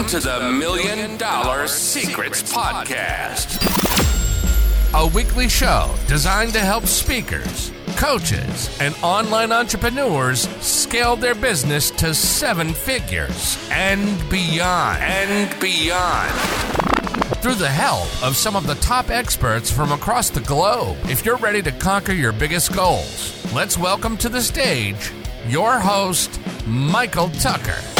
Welcome 0.00 0.20
to 0.22 0.26
the 0.26 0.50
Million 0.50 1.18
Dollar 1.18 1.68
Secrets 1.68 2.42
Podcast, 2.50 3.60
a 4.94 5.06
weekly 5.14 5.46
show 5.46 5.94
designed 6.08 6.54
to 6.54 6.60
help 6.60 6.86
speakers, 6.86 7.70
coaches, 7.96 8.74
and 8.80 8.94
online 9.02 9.52
entrepreneurs 9.52 10.48
scale 10.64 11.16
their 11.16 11.34
business 11.34 11.90
to 11.90 12.14
seven 12.14 12.72
figures 12.72 13.58
and 13.70 14.18
beyond. 14.30 15.02
And 15.02 15.60
beyond. 15.60 16.32
Through 17.42 17.56
the 17.56 17.68
help 17.68 18.08
of 18.22 18.38
some 18.38 18.56
of 18.56 18.66
the 18.66 18.76
top 18.76 19.10
experts 19.10 19.70
from 19.70 19.92
across 19.92 20.30
the 20.30 20.40
globe. 20.40 20.96
If 21.10 21.26
you're 21.26 21.36
ready 21.36 21.60
to 21.60 21.72
conquer 21.72 22.12
your 22.12 22.32
biggest 22.32 22.72
goals, 22.72 23.36
let's 23.52 23.76
welcome 23.76 24.16
to 24.16 24.30
the 24.30 24.40
stage 24.40 25.12
your 25.46 25.78
host, 25.78 26.40
Michael 26.66 27.28
Tucker. 27.28 27.99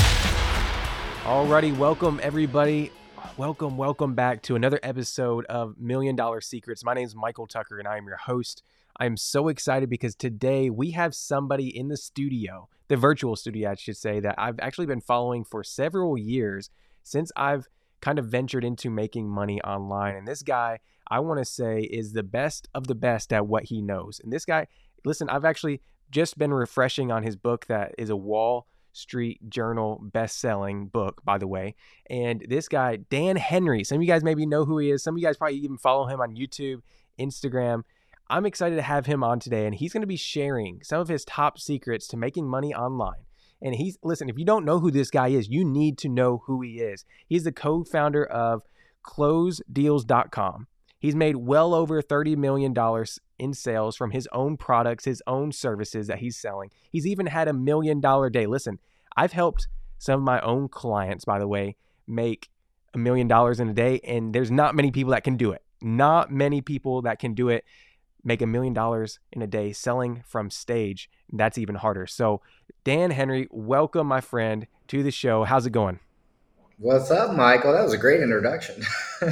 Alrighty, 1.30 1.78
welcome 1.78 2.18
everybody. 2.24 2.90
Welcome, 3.36 3.76
welcome 3.76 4.16
back 4.16 4.42
to 4.42 4.56
another 4.56 4.80
episode 4.82 5.44
of 5.44 5.78
Million 5.78 6.16
Dollar 6.16 6.40
Secrets. 6.40 6.82
My 6.82 6.92
name 6.92 7.04
is 7.04 7.14
Michael 7.14 7.46
Tucker 7.46 7.78
and 7.78 7.86
I 7.86 7.98
am 7.98 8.06
your 8.08 8.16
host. 8.16 8.64
I 8.98 9.06
am 9.06 9.16
so 9.16 9.46
excited 9.46 9.88
because 9.88 10.16
today 10.16 10.70
we 10.70 10.90
have 10.90 11.14
somebody 11.14 11.68
in 11.68 11.86
the 11.86 11.96
studio, 11.96 12.68
the 12.88 12.96
virtual 12.96 13.36
studio, 13.36 13.70
I 13.70 13.76
should 13.76 13.96
say, 13.96 14.18
that 14.18 14.34
I've 14.38 14.58
actually 14.58 14.86
been 14.86 15.00
following 15.00 15.44
for 15.44 15.62
several 15.62 16.18
years 16.18 16.68
since 17.04 17.30
I've 17.36 17.68
kind 18.00 18.18
of 18.18 18.26
ventured 18.26 18.64
into 18.64 18.90
making 18.90 19.28
money 19.28 19.62
online. 19.62 20.16
And 20.16 20.26
this 20.26 20.42
guy, 20.42 20.80
I 21.08 21.20
want 21.20 21.38
to 21.38 21.44
say, 21.44 21.82
is 21.82 22.12
the 22.12 22.24
best 22.24 22.66
of 22.74 22.88
the 22.88 22.96
best 22.96 23.32
at 23.32 23.46
what 23.46 23.66
he 23.66 23.80
knows. 23.80 24.20
And 24.20 24.32
this 24.32 24.44
guy, 24.44 24.66
listen, 25.04 25.30
I've 25.30 25.44
actually 25.44 25.80
just 26.10 26.38
been 26.38 26.52
refreshing 26.52 27.12
on 27.12 27.22
his 27.22 27.36
book 27.36 27.66
that 27.66 27.94
is 27.98 28.10
a 28.10 28.16
wall 28.16 28.66
Street 29.00 29.40
Journal 29.48 30.00
best-selling 30.02 30.86
book, 30.86 31.22
by 31.24 31.38
the 31.38 31.48
way. 31.48 31.74
And 32.08 32.44
this 32.48 32.68
guy, 32.68 32.96
Dan 32.96 33.36
Henry, 33.36 33.84
some 33.84 33.96
of 33.96 34.02
you 34.02 34.08
guys 34.08 34.22
maybe 34.22 34.46
know 34.46 34.64
who 34.64 34.78
he 34.78 34.90
is. 34.90 35.02
Some 35.02 35.14
of 35.14 35.18
you 35.18 35.26
guys 35.26 35.36
probably 35.36 35.58
even 35.58 35.78
follow 35.78 36.06
him 36.06 36.20
on 36.20 36.36
YouTube, 36.36 36.82
Instagram. 37.18 37.82
I'm 38.28 38.46
excited 38.46 38.76
to 38.76 38.82
have 38.82 39.06
him 39.06 39.24
on 39.24 39.40
today, 39.40 39.66
and 39.66 39.74
he's 39.74 39.92
going 39.92 40.02
to 40.02 40.06
be 40.06 40.16
sharing 40.16 40.82
some 40.82 41.00
of 41.00 41.08
his 41.08 41.24
top 41.24 41.58
secrets 41.58 42.06
to 42.08 42.16
making 42.16 42.48
money 42.48 42.72
online. 42.72 43.24
And 43.62 43.74
he's 43.74 43.98
listen, 44.02 44.28
if 44.28 44.38
you 44.38 44.44
don't 44.44 44.64
know 44.64 44.78
who 44.78 44.90
this 44.90 45.10
guy 45.10 45.28
is, 45.28 45.48
you 45.48 45.64
need 45.64 45.98
to 45.98 46.08
know 46.08 46.42
who 46.46 46.62
he 46.62 46.80
is. 46.80 47.04
He's 47.26 47.44
the 47.44 47.52
co-founder 47.52 48.24
of 48.24 48.62
closedeals.com. 49.04 50.66
He's 50.98 51.16
made 51.16 51.36
well 51.36 51.74
over 51.74 52.02
$30 52.02 52.36
million 52.36 52.74
in 53.38 53.54
sales 53.54 53.96
from 53.96 54.10
his 54.10 54.28
own 54.32 54.58
products, 54.58 55.06
his 55.06 55.22
own 55.26 55.50
services 55.50 56.06
that 56.08 56.18
he's 56.18 56.36
selling. 56.36 56.70
He's 56.90 57.06
even 57.06 57.26
had 57.26 57.48
a 57.48 57.54
million 57.54 58.00
dollar 58.00 58.28
day. 58.28 58.46
Listen, 58.46 58.78
I've 59.20 59.32
helped 59.32 59.68
some 59.98 60.20
of 60.20 60.24
my 60.24 60.40
own 60.40 60.70
clients, 60.70 61.26
by 61.26 61.38
the 61.38 61.46
way, 61.46 61.76
make 62.06 62.48
a 62.94 62.98
million 62.98 63.28
dollars 63.28 63.60
in 63.60 63.68
a 63.68 63.74
day, 63.74 64.00
and 64.02 64.34
there's 64.34 64.50
not 64.50 64.74
many 64.74 64.90
people 64.90 65.10
that 65.10 65.24
can 65.24 65.36
do 65.36 65.52
it. 65.52 65.62
Not 65.82 66.32
many 66.32 66.62
people 66.62 67.02
that 67.02 67.18
can 67.18 67.34
do 67.34 67.50
it 67.50 67.66
make 68.24 68.40
a 68.40 68.46
million 68.46 68.72
dollars 68.72 69.18
in 69.30 69.42
a 69.42 69.46
day 69.46 69.74
selling 69.74 70.22
from 70.26 70.48
stage. 70.48 71.10
That's 71.30 71.58
even 71.58 71.74
harder. 71.74 72.06
So, 72.06 72.40
Dan 72.82 73.10
Henry, 73.10 73.46
welcome, 73.50 74.06
my 74.06 74.22
friend, 74.22 74.66
to 74.88 75.02
the 75.02 75.10
show. 75.10 75.44
How's 75.44 75.66
it 75.66 75.72
going? 75.72 76.00
What's 76.82 77.10
up, 77.10 77.36
Michael? 77.36 77.74
That 77.74 77.84
was 77.84 77.92
a 77.92 77.98
great 77.98 78.22
introduction. 78.22 78.82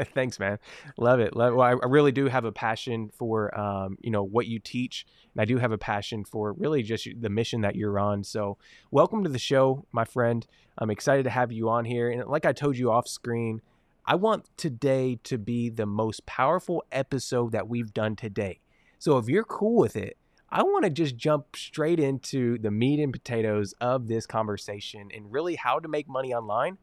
Thanks, 0.12 0.40
man. 0.40 0.58
Love 0.98 1.20
it. 1.20 1.36
Love, 1.36 1.54
well, 1.54 1.78
I 1.80 1.86
really 1.86 2.10
do 2.10 2.26
have 2.26 2.44
a 2.44 2.50
passion 2.50 3.12
for, 3.16 3.56
um, 3.56 3.96
you 4.00 4.10
know, 4.10 4.24
what 4.24 4.48
you 4.48 4.58
teach, 4.58 5.06
and 5.32 5.40
I 5.40 5.44
do 5.44 5.58
have 5.58 5.70
a 5.70 5.78
passion 5.78 6.24
for 6.24 6.52
really 6.52 6.82
just 6.82 7.06
the 7.20 7.30
mission 7.30 7.60
that 7.60 7.76
you're 7.76 8.00
on. 8.00 8.24
So, 8.24 8.58
welcome 8.90 9.22
to 9.22 9.30
the 9.30 9.38
show, 9.38 9.86
my 9.92 10.04
friend. 10.04 10.44
I'm 10.78 10.90
excited 10.90 11.22
to 11.22 11.30
have 11.30 11.52
you 11.52 11.68
on 11.68 11.84
here, 11.84 12.10
and 12.10 12.26
like 12.26 12.44
I 12.44 12.52
told 12.52 12.76
you 12.76 12.90
off 12.90 13.06
screen, 13.06 13.62
I 14.04 14.16
want 14.16 14.46
today 14.56 15.20
to 15.22 15.38
be 15.38 15.68
the 15.68 15.86
most 15.86 16.26
powerful 16.26 16.82
episode 16.90 17.52
that 17.52 17.68
we've 17.68 17.94
done 17.94 18.16
today. 18.16 18.58
So, 18.98 19.16
if 19.16 19.28
you're 19.28 19.44
cool 19.44 19.76
with 19.76 19.94
it, 19.94 20.16
I 20.52 20.64
want 20.64 20.82
to 20.84 20.90
just 20.90 21.16
jump 21.16 21.54
straight 21.54 22.00
into 22.00 22.58
the 22.58 22.72
meat 22.72 22.98
and 22.98 23.12
potatoes 23.12 23.72
of 23.80 24.08
this 24.08 24.26
conversation 24.26 25.08
and 25.14 25.30
really 25.30 25.54
how 25.54 25.78
to 25.78 25.86
make 25.86 26.08
money 26.08 26.34
online 26.34 26.78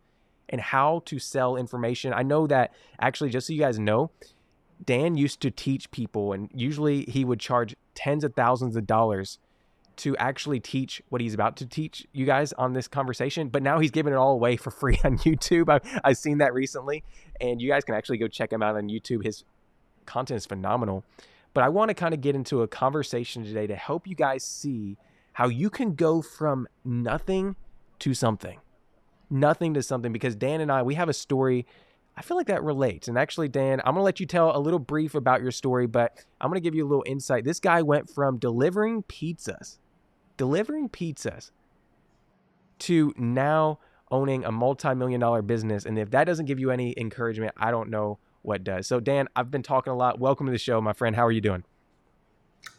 and 0.49 0.61
how 0.61 1.01
to 1.05 1.19
sell 1.19 1.55
information. 1.55 2.13
I 2.13 2.23
know 2.23 2.47
that 2.47 2.73
actually, 2.99 3.29
just 3.29 3.47
so 3.47 3.53
you 3.53 3.59
guys 3.59 3.79
know, 3.79 4.11
Dan 4.83 5.15
used 5.17 5.41
to 5.41 5.51
teach 5.51 5.89
people, 5.91 6.33
and 6.33 6.49
usually 6.53 7.03
he 7.05 7.25
would 7.25 7.39
charge 7.39 7.75
tens 7.95 8.23
of 8.23 8.33
thousands 8.35 8.75
of 8.75 8.85
dollars 8.85 9.39
to 9.97 10.15
actually 10.17 10.59
teach 10.59 11.01
what 11.09 11.21
he's 11.21 11.33
about 11.33 11.57
to 11.57 11.65
teach 11.65 12.05
you 12.13 12.25
guys 12.25 12.53
on 12.53 12.73
this 12.73 12.87
conversation. 12.87 13.49
But 13.49 13.63
now 13.63 13.79
he's 13.79 13.91
giving 13.91 14.13
it 14.13 14.15
all 14.15 14.33
away 14.33 14.55
for 14.55 14.71
free 14.81 14.99
on 15.03 15.17
YouTube. 15.17 15.69
I've, 15.69 15.99
I've 16.03 16.17
seen 16.17 16.37
that 16.37 16.53
recently, 16.53 17.03
and 17.41 17.61
you 17.61 17.69
guys 17.69 17.83
can 17.83 17.95
actually 17.95 18.19
go 18.19 18.27
check 18.27 18.53
him 18.53 18.61
out 18.61 18.75
on 18.75 18.89
YouTube. 18.89 19.25
His 19.25 19.43
content 20.05 20.37
is 20.37 20.45
phenomenal. 20.45 21.03
But 21.53 21.63
I 21.63 21.69
want 21.69 21.89
to 21.89 21.95
kind 21.95 22.13
of 22.13 22.21
get 22.21 22.35
into 22.35 22.61
a 22.61 22.67
conversation 22.67 23.43
today 23.43 23.65
to 23.65 23.75
help 23.75 24.05
you 24.05 24.13
guys 24.13 24.43
see 24.43 24.97
how 25.33 25.47
you 25.47 25.69
can 25.69 25.95
go 25.95 26.21
from 26.21 26.67
nothing 26.85 27.55
to 27.99 28.13
something. 28.13 28.59
Nothing 29.29 29.73
to 29.73 29.83
something 29.83 30.13
because 30.13 30.35
Dan 30.35 30.61
and 30.61 30.71
I, 30.71 30.83
we 30.83 30.95
have 30.95 31.09
a 31.09 31.13
story. 31.13 31.65
I 32.15 32.21
feel 32.21 32.37
like 32.37 32.47
that 32.47 32.63
relates. 32.63 33.07
And 33.07 33.17
actually, 33.17 33.47
Dan, 33.49 33.79
I'm 33.81 33.93
going 33.93 34.01
to 34.01 34.03
let 34.03 34.19
you 34.19 34.25
tell 34.25 34.55
a 34.55 34.59
little 34.59 34.79
brief 34.79 35.15
about 35.15 35.41
your 35.41 35.51
story, 35.51 35.85
but 35.85 36.17
I'm 36.39 36.49
going 36.49 36.61
to 36.61 36.63
give 36.63 36.75
you 36.75 36.85
a 36.85 36.89
little 36.89 37.03
insight. 37.05 37.43
This 37.43 37.59
guy 37.59 37.81
went 37.81 38.09
from 38.09 38.37
delivering 38.37 39.03
pizzas, 39.03 39.77
delivering 40.37 40.89
pizzas, 40.89 41.51
to 42.79 43.13
now 43.17 43.79
owning 44.09 44.45
a 44.45 44.51
multi 44.51 44.93
million 44.95 45.19
dollar 45.19 45.41
business. 45.41 45.85
And 45.85 45.99
if 45.99 46.11
that 46.11 46.23
doesn't 46.23 46.45
give 46.45 46.59
you 46.59 46.71
any 46.71 46.93
encouragement, 46.97 47.53
I 47.57 47.71
don't 47.71 47.89
know 47.89 48.19
what 48.41 48.63
does. 48.63 48.87
So, 48.87 48.99
Dan, 48.99 49.27
I've 49.35 49.51
been 49.51 49.63
talking 49.63 49.91
a 49.91 49.95
lot. 49.95 50.19
Welcome 50.19 50.45
to 50.45 50.51
the 50.51 50.57
show, 50.57 50.79
my 50.79 50.93
friend. 50.93 51.15
How 51.15 51.25
are 51.25 51.31
you 51.31 51.41
doing? 51.41 51.63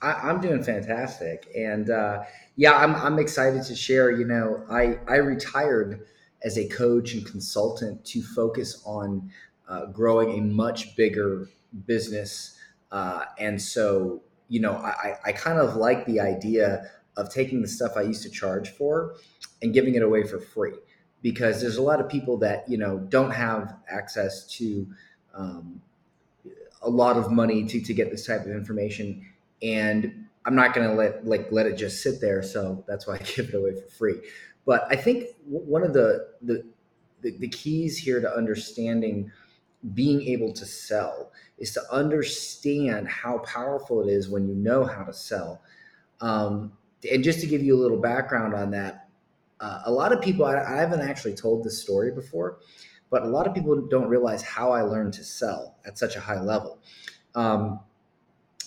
I, 0.02 0.30
am 0.30 0.40
doing 0.40 0.62
fantastic, 0.62 1.48
and 1.56 1.90
uh, 1.90 2.24
yeah, 2.56 2.72
I'm 2.72 2.94
I'm 2.94 3.18
excited 3.18 3.62
to 3.64 3.74
share. 3.74 4.10
You 4.10 4.26
know, 4.26 4.64
I 4.70 4.98
I 5.08 5.16
retired 5.16 6.06
as 6.42 6.56
a 6.56 6.68
coach 6.68 7.14
and 7.14 7.26
consultant 7.26 8.04
to 8.04 8.22
focus 8.22 8.82
on 8.84 9.30
uh, 9.68 9.86
growing 9.86 10.38
a 10.38 10.42
much 10.42 10.96
bigger 10.96 11.48
business, 11.86 12.58
uh, 12.90 13.24
and 13.38 13.60
so 13.60 14.22
you 14.48 14.60
know, 14.60 14.72
I 14.72 15.14
I 15.24 15.32
kind 15.32 15.58
of 15.58 15.76
like 15.76 16.06
the 16.06 16.20
idea 16.20 16.90
of 17.16 17.30
taking 17.30 17.60
the 17.62 17.68
stuff 17.68 17.92
I 17.96 18.02
used 18.02 18.22
to 18.22 18.30
charge 18.30 18.70
for 18.70 19.16
and 19.60 19.74
giving 19.74 19.94
it 19.94 20.02
away 20.02 20.22
for 20.22 20.38
free 20.38 20.74
because 21.22 21.60
there's 21.60 21.76
a 21.76 21.82
lot 21.82 22.00
of 22.00 22.08
people 22.08 22.38
that 22.38 22.68
you 22.68 22.78
know 22.78 22.98
don't 22.98 23.32
have 23.32 23.76
access 23.88 24.46
to 24.58 24.86
um, 25.34 25.82
a 26.82 26.88
lot 26.88 27.16
of 27.16 27.30
money 27.30 27.64
to 27.66 27.80
to 27.80 27.94
get 27.94 28.10
this 28.10 28.26
type 28.26 28.42
of 28.42 28.52
information, 28.52 29.26
and 29.62 30.26
I'm 30.44 30.54
not 30.54 30.74
going 30.74 30.88
to 30.88 30.94
let 30.94 31.26
like 31.26 31.50
let 31.50 31.66
it 31.66 31.76
just 31.76 32.02
sit 32.02 32.20
there. 32.20 32.42
So 32.42 32.84
that's 32.88 33.06
why 33.06 33.14
I 33.14 33.18
give 33.36 33.48
it 33.48 33.54
away 33.54 33.74
for 33.74 33.88
free. 33.90 34.20
But 34.68 34.86
I 34.90 34.96
think 34.96 35.28
one 35.46 35.82
of 35.82 35.94
the 35.94 36.28
the 36.42 36.62
the, 37.22 37.30
the 37.38 37.48
keys 37.48 37.96
here 37.96 38.20
to 38.20 38.30
understanding 38.30 39.32
being 39.94 40.20
able 40.28 40.52
to 40.52 40.66
sell 40.66 41.32
is 41.56 41.72
to 41.72 41.82
understand 41.90 43.08
how 43.08 43.38
powerful 43.38 44.06
it 44.06 44.12
is 44.12 44.28
when 44.28 44.46
you 44.46 44.54
know 44.54 44.84
how 44.84 45.04
to 45.04 45.12
sell. 45.12 45.62
Um, 46.20 46.72
and 47.10 47.24
just 47.24 47.40
to 47.40 47.46
give 47.46 47.62
you 47.62 47.76
a 47.76 47.80
little 47.80 47.98
background 47.98 48.54
on 48.54 48.70
that, 48.72 49.08
uh, 49.60 49.80
a 49.86 49.90
lot 49.90 50.12
of 50.12 50.20
people, 50.20 50.44
I, 50.44 50.56
I, 50.56 50.76
haven't 50.76 51.00
actually 51.00 51.34
told 51.34 51.64
this 51.64 51.80
story 51.80 52.12
before, 52.12 52.58
but 53.08 53.22
a 53.22 53.28
lot 53.28 53.46
of 53.46 53.54
people 53.54 53.74
don't 53.88 54.08
realize 54.08 54.42
how 54.42 54.72
I 54.72 54.82
learned 54.82 55.14
to 55.14 55.24
sell 55.24 55.76
at 55.86 55.96
such 55.96 56.16
a 56.16 56.20
high 56.20 56.40
level. 56.40 56.80
Um, 57.34 57.80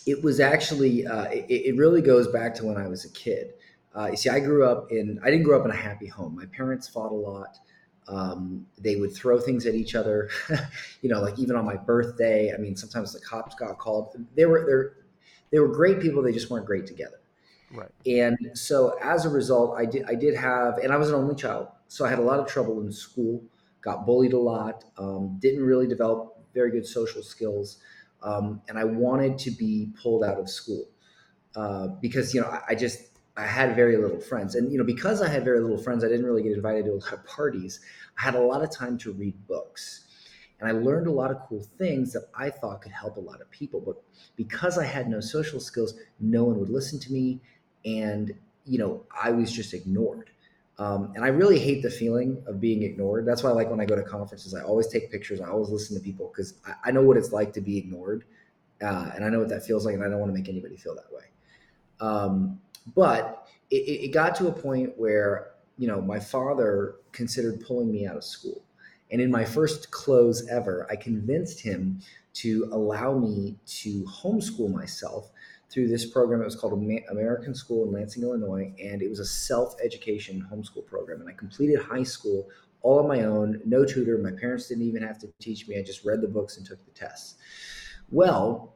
it 0.06 0.23
was 0.23 0.40
actually, 0.40 1.06
uh, 1.06 1.25
it, 1.25 1.45
it, 1.50 1.75
really 1.78 2.01
goes 2.01 2.28
back 2.29 2.56
to 2.56 2.66
when 2.66 2.78
I 2.78 2.88
was 2.88 3.06
a 3.06 3.09
kid. 3.09 3.53
Uh, 3.96 4.08
you 4.11 4.17
see, 4.17 4.29
I 4.29 4.40
grew 4.40 4.66
up 4.66 4.91
in, 4.91 5.20
I 5.23 5.29
didn't 5.29 5.43
grow 5.43 5.59
up 5.59 5.66
in 5.66 5.72
a 5.72 5.76
happy 5.76 6.08
home. 6.08 6.35
My 6.35 6.46
parents 6.46 6.88
fought 6.88 7.11
a 7.11 7.16
lot. 7.16 7.58
Um, 8.08 8.66
they 8.78 8.96
would 8.96 9.14
throw 9.14 9.40
things 9.40 9.66
at 9.66 9.76
each 9.76 9.96
other, 9.96 10.29
you 11.02 11.09
know, 11.09 11.22
like 11.22 11.38
even 11.40 11.55
on 11.55 11.66
my 11.66 11.76
birthday. 11.76 12.53
I 12.53 12.58
mean, 12.58 12.76
sometimes 12.76 13.14
the 13.14 13.20
cops 13.20 13.55
got 13.55 13.78
called. 13.78 14.16
They 14.35 14.46
were, 14.46 14.66
they're, 14.66 14.93
they 15.52 15.59
were 15.59 15.67
great 15.67 15.99
people. 15.99 16.22
They 16.22 16.32
just 16.32 16.49
weren't 16.49 16.66
great 16.66 16.88
together. 16.88 17.20
Right. 17.72 17.90
And 18.05 18.38
so 18.53 18.97
as 19.02 19.26
a 19.26 19.29
result, 19.29 19.78
I 19.78 19.85
did, 19.85 20.05
I 20.05 20.16
did 20.16 20.35
have, 20.35 20.78
and 20.78 20.91
I 20.91 20.97
was 20.97 21.09
an 21.09 21.16
only 21.16 21.35
child. 21.35 21.67
So 21.88 22.05
I 22.05 22.09
had 22.09 22.20
a 22.20 22.23
lot 22.23 22.40
of 22.40 22.47
trouble 22.47 22.82
in 22.82 22.91
school 22.91 23.43
got 23.82 24.05
bullied 24.05 24.34
a 24.34 24.40
lot, 24.40 24.85
um, 24.97 25.38
didn't 25.40 25.64
really 25.64 25.88
develop 25.88 26.38
very 26.53 26.72
good 26.72 26.85
social 26.85 27.23
skills, 27.23 27.79
um, 28.23 28.61
and 28.70 28.78
I 28.78 28.84
wanted 28.84 29.38
to 29.40 29.52
be 29.52 29.90
pulled 30.02 30.23
out 30.23 30.38
of 30.38 30.49
school 30.49 30.85
uh, 31.55 31.88
because 32.02 32.34
you 32.34 32.41
know 32.41 32.47
I, 32.47 32.61
I, 32.70 32.76
just 32.76 33.10
I 33.37 33.45
had 33.45 33.75
very 33.75 33.97
little 33.97 34.19
friends, 34.19 34.55
and 34.55 34.72
you 34.72 34.78
know 34.78 34.83
because 34.83 35.22
I 35.22 35.29
had 35.29 35.45
very 35.45 35.61
little 35.61 35.78
friends, 35.78 36.03
I 36.03 36.09
didn't 36.09 36.25
really 36.25 36.43
get 36.43 36.51
invited 36.51 36.85
to 36.85 36.91
a 36.91 36.95
lot 36.95 37.13
of 37.13 37.25
parties. 37.25 37.79
I 38.17 38.23
had 38.23 38.35
a 38.35 38.41
lot 38.41 38.61
of 38.61 38.72
time 38.72 38.97
to 38.99 39.13
read 39.13 39.35
books, 39.47 40.05
and 40.59 40.67
I 40.67 40.73
learned 40.73 41.07
a 41.07 41.11
lot 41.11 41.31
of 41.31 41.37
cool 41.47 41.66
things 41.78 42.11
that 42.13 42.25
I 42.35 42.49
thought 42.49 42.81
could 42.81 42.91
help 42.91 43.17
a 43.17 43.22
lot 43.22 43.39
of 43.39 43.49
people. 43.49 43.79
But 43.79 43.95
because 44.35 44.78
I 44.78 44.85
had 44.85 45.09
no 45.09 45.22
social 45.22 45.59
skills, 45.59 45.93
no 46.19 46.43
one 46.43 46.59
would 46.59 46.69
listen 46.69 46.99
to 46.99 47.13
me, 47.13 47.39
and 47.85 48.33
you 48.66 48.78
know 48.78 49.05
I 49.23 49.31
was 49.31 49.51
just 49.51 49.73
ignored. 49.73 50.29
Um, 50.78 51.13
and 51.16 51.23
I 51.23 51.28
really 51.28 51.59
hate 51.59 51.83
the 51.83 51.91
feeling 51.91 52.41
of 52.47 52.59
being 52.59 52.81
ignored. 52.81 53.25
That's 53.25 53.43
why, 53.43 53.51
I 53.51 53.53
like 53.53 53.69
when 53.69 53.79
I 53.79 53.85
go 53.85 53.95
to 53.95 54.01
conferences, 54.01 54.55
I 54.55 54.63
always 54.63 54.87
take 54.87 55.11
pictures. 55.11 55.39
I 55.39 55.47
always 55.47 55.69
listen 55.69 55.95
to 55.95 56.03
people 56.03 56.31
because 56.33 56.55
I, 56.66 56.89
I, 56.89 56.91
know 56.91 57.03
what 57.03 57.17
it's 57.17 57.31
like 57.31 57.53
to 57.53 57.61
be 57.61 57.78
ignored, 57.78 58.23
uh, 58.81 59.11
and 59.13 59.23
I 59.23 59.29
know 59.29 59.39
what 59.39 59.49
that 59.49 59.63
feels 59.63 59.85
like, 59.85 59.93
and 59.93 60.03
I 60.03 60.09
don't 60.09 60.19
want 60.19 60.33
to 60.33 60.37
make 60.37 60.49
anybody 60.49 60.75
feel 60.78 60.95
that 60.95 61.13
way. 61.13 61.25
Um, 61.99 62.59
but 62.95 63.47
it, 63.69 63.75
it 63.75 64.13
got 64.13 64.35
to 64.35 64.47
a 64.47 64.51
point 64.51 64.93
where 64.97 65.51
you 65.78 65.87
know 65.87 66.01
my 66.01 66.19
father 66.19 66.95
considered 67.11 67.61
pulling 67.61 67.91
me 67.91 68.05
out 68.05 68.17
of 68.17 68.23
school, 68.23 68.63
and 69.11 69.22
in 69.22 69.31
my 69.31 69.45
first 69.45 69.91
close 69.91 70.47
ever, 70.49 70.87
I 70.89 70.95
convinced 70.95 71.61
him 71.61 72.01
to 72.33 72.69
allow 72.72 73.17
me 73.17 73.57
to 73.66 74.03
homeschool 74.03 74.72
myself 74.72 75.31
through 75.72 75.87
this 75.87 76.05
program. 76.05 76.41
It 76.41 76.45
was 76.45 76.55
called 76.55 76.73
American 76.73 77.55
School 77.55 77.85
in 77.85 77.93
Lansing, 77.93 78.23
Illinois, 78.23 78.73
and 78.81 79.01
it 79.01 79.09
was 79.09 79.19
a 79.19 79.25
self 79.25 79.75
education 79.83 80.45
homeschool 80.51 80.85
program. 80.85 81.22
And 81.22 81.29
I 81.29 81.33
completed 81.33 81.81
high 81.81 82.03
school 82.03 82.49
all 82.81 82.99
on 82.99 83.07
my 83.07 83.23
own, 83.23 83.61
no 83.66 83.85
tutor. 83.85 84.17
My 84.17 84.31
parents 84.31 84.67
didn't 84.67 84.87
even 84.87 85.03
have 85.03 85.19
to 85.19 85.28
teach 85.39 85.67
me. 85.67 85.78
I 85.78 85.83
just 85.83 86.03
read 86.03 86.22
the 86.22 86.28
books 86.28 86.57
and 86.57 86.66
took 86.66 86.83
the 86.85 86.91
tests. 86.91 87.35
Well, 88.09 88.73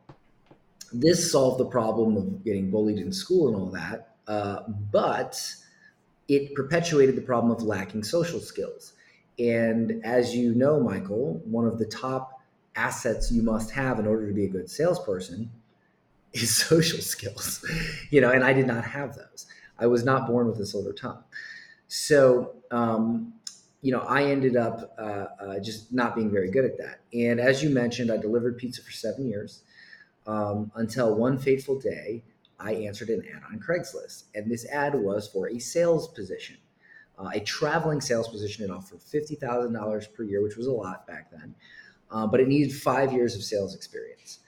this 1.02 1.32
solved 1.32 1.60
the 1.60 1.66
problem 1.66 2.18
of 2.18 2.44
getting 2.44 2.72
bullied 2.72 3.00
in 3.00 3.12
school 3.12 3.48
and 3.48 3.56
all 3.56 3.70
that, 3.72 4.16
uh, 4.28 4.62
but 4.92 5.40
it 6.28 6.56
perpetuated 6.56 7.16
the 7.16 7.22
problem 7.22 7.52
of 7.52 7.62
lacking 7.64 8.04
social 8.04 8.40
skills. 8.40 8.94
And 9.38 10.04
as 10.04 10.36
you 10.36 10.56
know, 10.56 10.80
Michael, 10.80 11.42
one 11.46 11.66
of 11.68 11.78
the 11.78 11.86
top 11.86 12.42
assets 12.76 13.32
you 13.32 13.42
must 13.42 13.72
have 13.72 14.00
in 14.00 14.08
order 14.08 14.28
to 14.28 14.34
be 14.34 14.46
a 14.46 14.50
good 14.50 14.70
salesperson 14.70 15.52
is 16.34 16.56
social 16.56 17.00
skills, 17.00 17.64
you 18.10 18.22
know, 18.22 18.32
and 18.32 18.44
I 18.44 18.54
did 18.54 18.68
not 18.68 18.86
have 18.86 19.16
those. 19.16 19.46
I 19.78 19.88
was 19.88 20.04
not 20.04 20.28
born 20.28 20.48
with 20.48 20.60
a 20.60 20.66
silver 20.66 20.94
tongue. 20.94 21.24
So, 21.88 22.56
um, 22.72 23.34
you 23.82 23.92
know, 23.92 24.00
I 24.00 24.24
ended 24.24 24.56
up 24.56 24.96
uh, 24.98 25.26
uh, 25.40 25.60
just 25.60 25.94
not 25.94 26.16
being 26.16 26.32
very 26.32 26.50
good 26.50 26.66
at 26.66 26.78
that. 26.80 27.02
And 27.14 27.40
as 27.40 27.62
you 27.62 27.70
mentioned, 27.70 28.12
I 28.12 28.18
delivered 28.18 28.58
pizza 28.58 28.82
for 28.82 28.92
seven 28.92 29.28
years 29.28 29.62
um, 30.28 30.72
until 30.76 31.16
one 31.16 31.38
fateful 31.38 31.80
day, 31.80 32.24
I 32.60 32.74
answered 32.74 33.10
an 33.10 33.24
ad 33.34 33.42
on 33.52 33.60
Craigslist. 33.60 34.24
And 34.34 34.50
this 34.50 34.66
ad 34.70 34.96
was 34.96 35.28
for 35.28 35.50
a 35.50 35.60
sales 35.60 36.08
position, 36.10 36.58
uh, 37.20 37.30
a 37.34 37.40
traveling 37.40 38.02
sales 38.02 38.28
position. 38.28 38.64
It 38.64 38.72
offered 38.72 39.00
$50,000 39.00 40.14
per 40.14 40.24
year, 40.24 40.42
which 40.42 40.58
was 40.58 40.68
a 40.68 40.72
lot 40.72 41.06
back 41.06 41.32
then, 41.32 41.56
uh, 42.12 42.28
but 42.28 42.40
it 42.40 42.48
needed 42.48 42.74
five 42.74 43.12
years 43.12 43.36
of 43.36 43.44
sales 43.44 43.76
experience. 43.76 44.40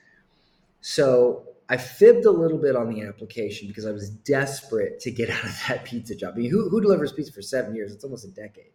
So 0.82 1.44
I 1.70 1.78
fibbed 1.78 2.26
a 2.26 2.32
little 2.32 2.58
bit 2.58 2.76
on 2.76 2.90
the 2.90 3.04
application 3.04 3.68
because 3.68 3.86
I 3.86 3.92
was 3.92 4.10
desperate 4.10 5.00
to 5.02 5.12
get 5.12 5.30
out 5.32 5.44
of 5.44 5.62
that 5.68 5.84
pizza 5.84 6.16
job. 6.16 6.34
I 6.36 6.40
mean, 6.40 6.52
who, 6.52 6.70
who 6.70 6.82
delivers 6.82 7.12
pizza 7.12 7.32
for 7.32 7.42
seven 7.42 7.76
years? 7.76 7.94
It's 7.94 8.04
almost 8.04 8.26
a 8.26 8.32
decade. 8.32 8.72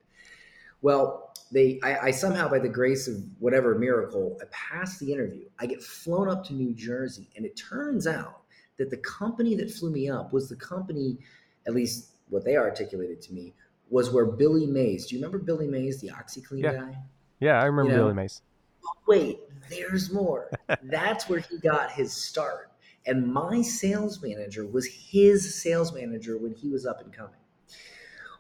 Well, 0.83 1.33
they, 1.53 1.79
I, 1.83 1.99
I, 1.99 2.11
somehow, 2.11 2.49
by 2.49 2.59
the 2.59 2.69
grace 2.69 3.09
of 3.09 3.17
whatever 3.39 3.79
miracle, 3.79 4.39
I 4.41 4.45
passed 4.51 4.99
the 5.01 5.13
interview. 5.13 5.45
I 5.59 5.67
get 5.67 5.83
flown 5.83 6.29
up 6.29 6.45
to 6.47 6.55
New 6.55 6.75
Jersey, 6.75 7.29
and 7.37 7.47
it 7.47 7.57
turns 7.57 8.07
out 8.07 8.43
that 8.79 8.91
the 8.91 8.97
company 8.99 9.55
that 9.57 9.71
flew 9.71 9.91
me 9.91 10.09
up 10.09 10.33
was 10.33 10.49
the 10.49 10.57
company, 10.57 11.19
at 11.67 11.75
least 11.75 12.13
what 12.29 12.45
they 12.45 12.57
articulated 12.57 13.21
to 13.23 13.33
me, 13.33 13.55
was 13.91 14.11
where 14.11 14.27
Billy 14.27 14.67
Mays. 14.67 15.07
Do 15.07 15.15
you 15.15 15.21
remember 15.21 15.39
Billy 15.39 15.69
Mays, 15.69 16.01
the 16.01 16.09
OxiClean 16.09 16.63
yeah. 16.63 16.73
guy? 16.73 16.99
Yeah, 17.41 17.61
I 17.61 17.67
remember 17.67 17.93
you 17.93 17.97
know, 17.99 18.05
Billy 18.05 18.15
Mays. 18.15 18.43
Oh, 18.85 18.99
wait, 19.07 19.39
there's 19.69 20.11
more. 20.11 20.51
That's 20.83 21.29
where 21.29 21.41
he 21.41 21.59
got 21.59 21.93
his 21.93 22.13
start. 22.13 22.73
And 23.05 23.27
my 23.27 23.63
sales 23.63 24.23
manager 24.23 24.67
was 24.67 24.87
his 24.87 25.61
sales 25.61 25.93
manager 25.93 26.39
when 26.39 26.55
he 26.55 26.71
was 26.71 26.87
up 26.87 27.01
and 27.03 27.13
coming. 27.13 27.35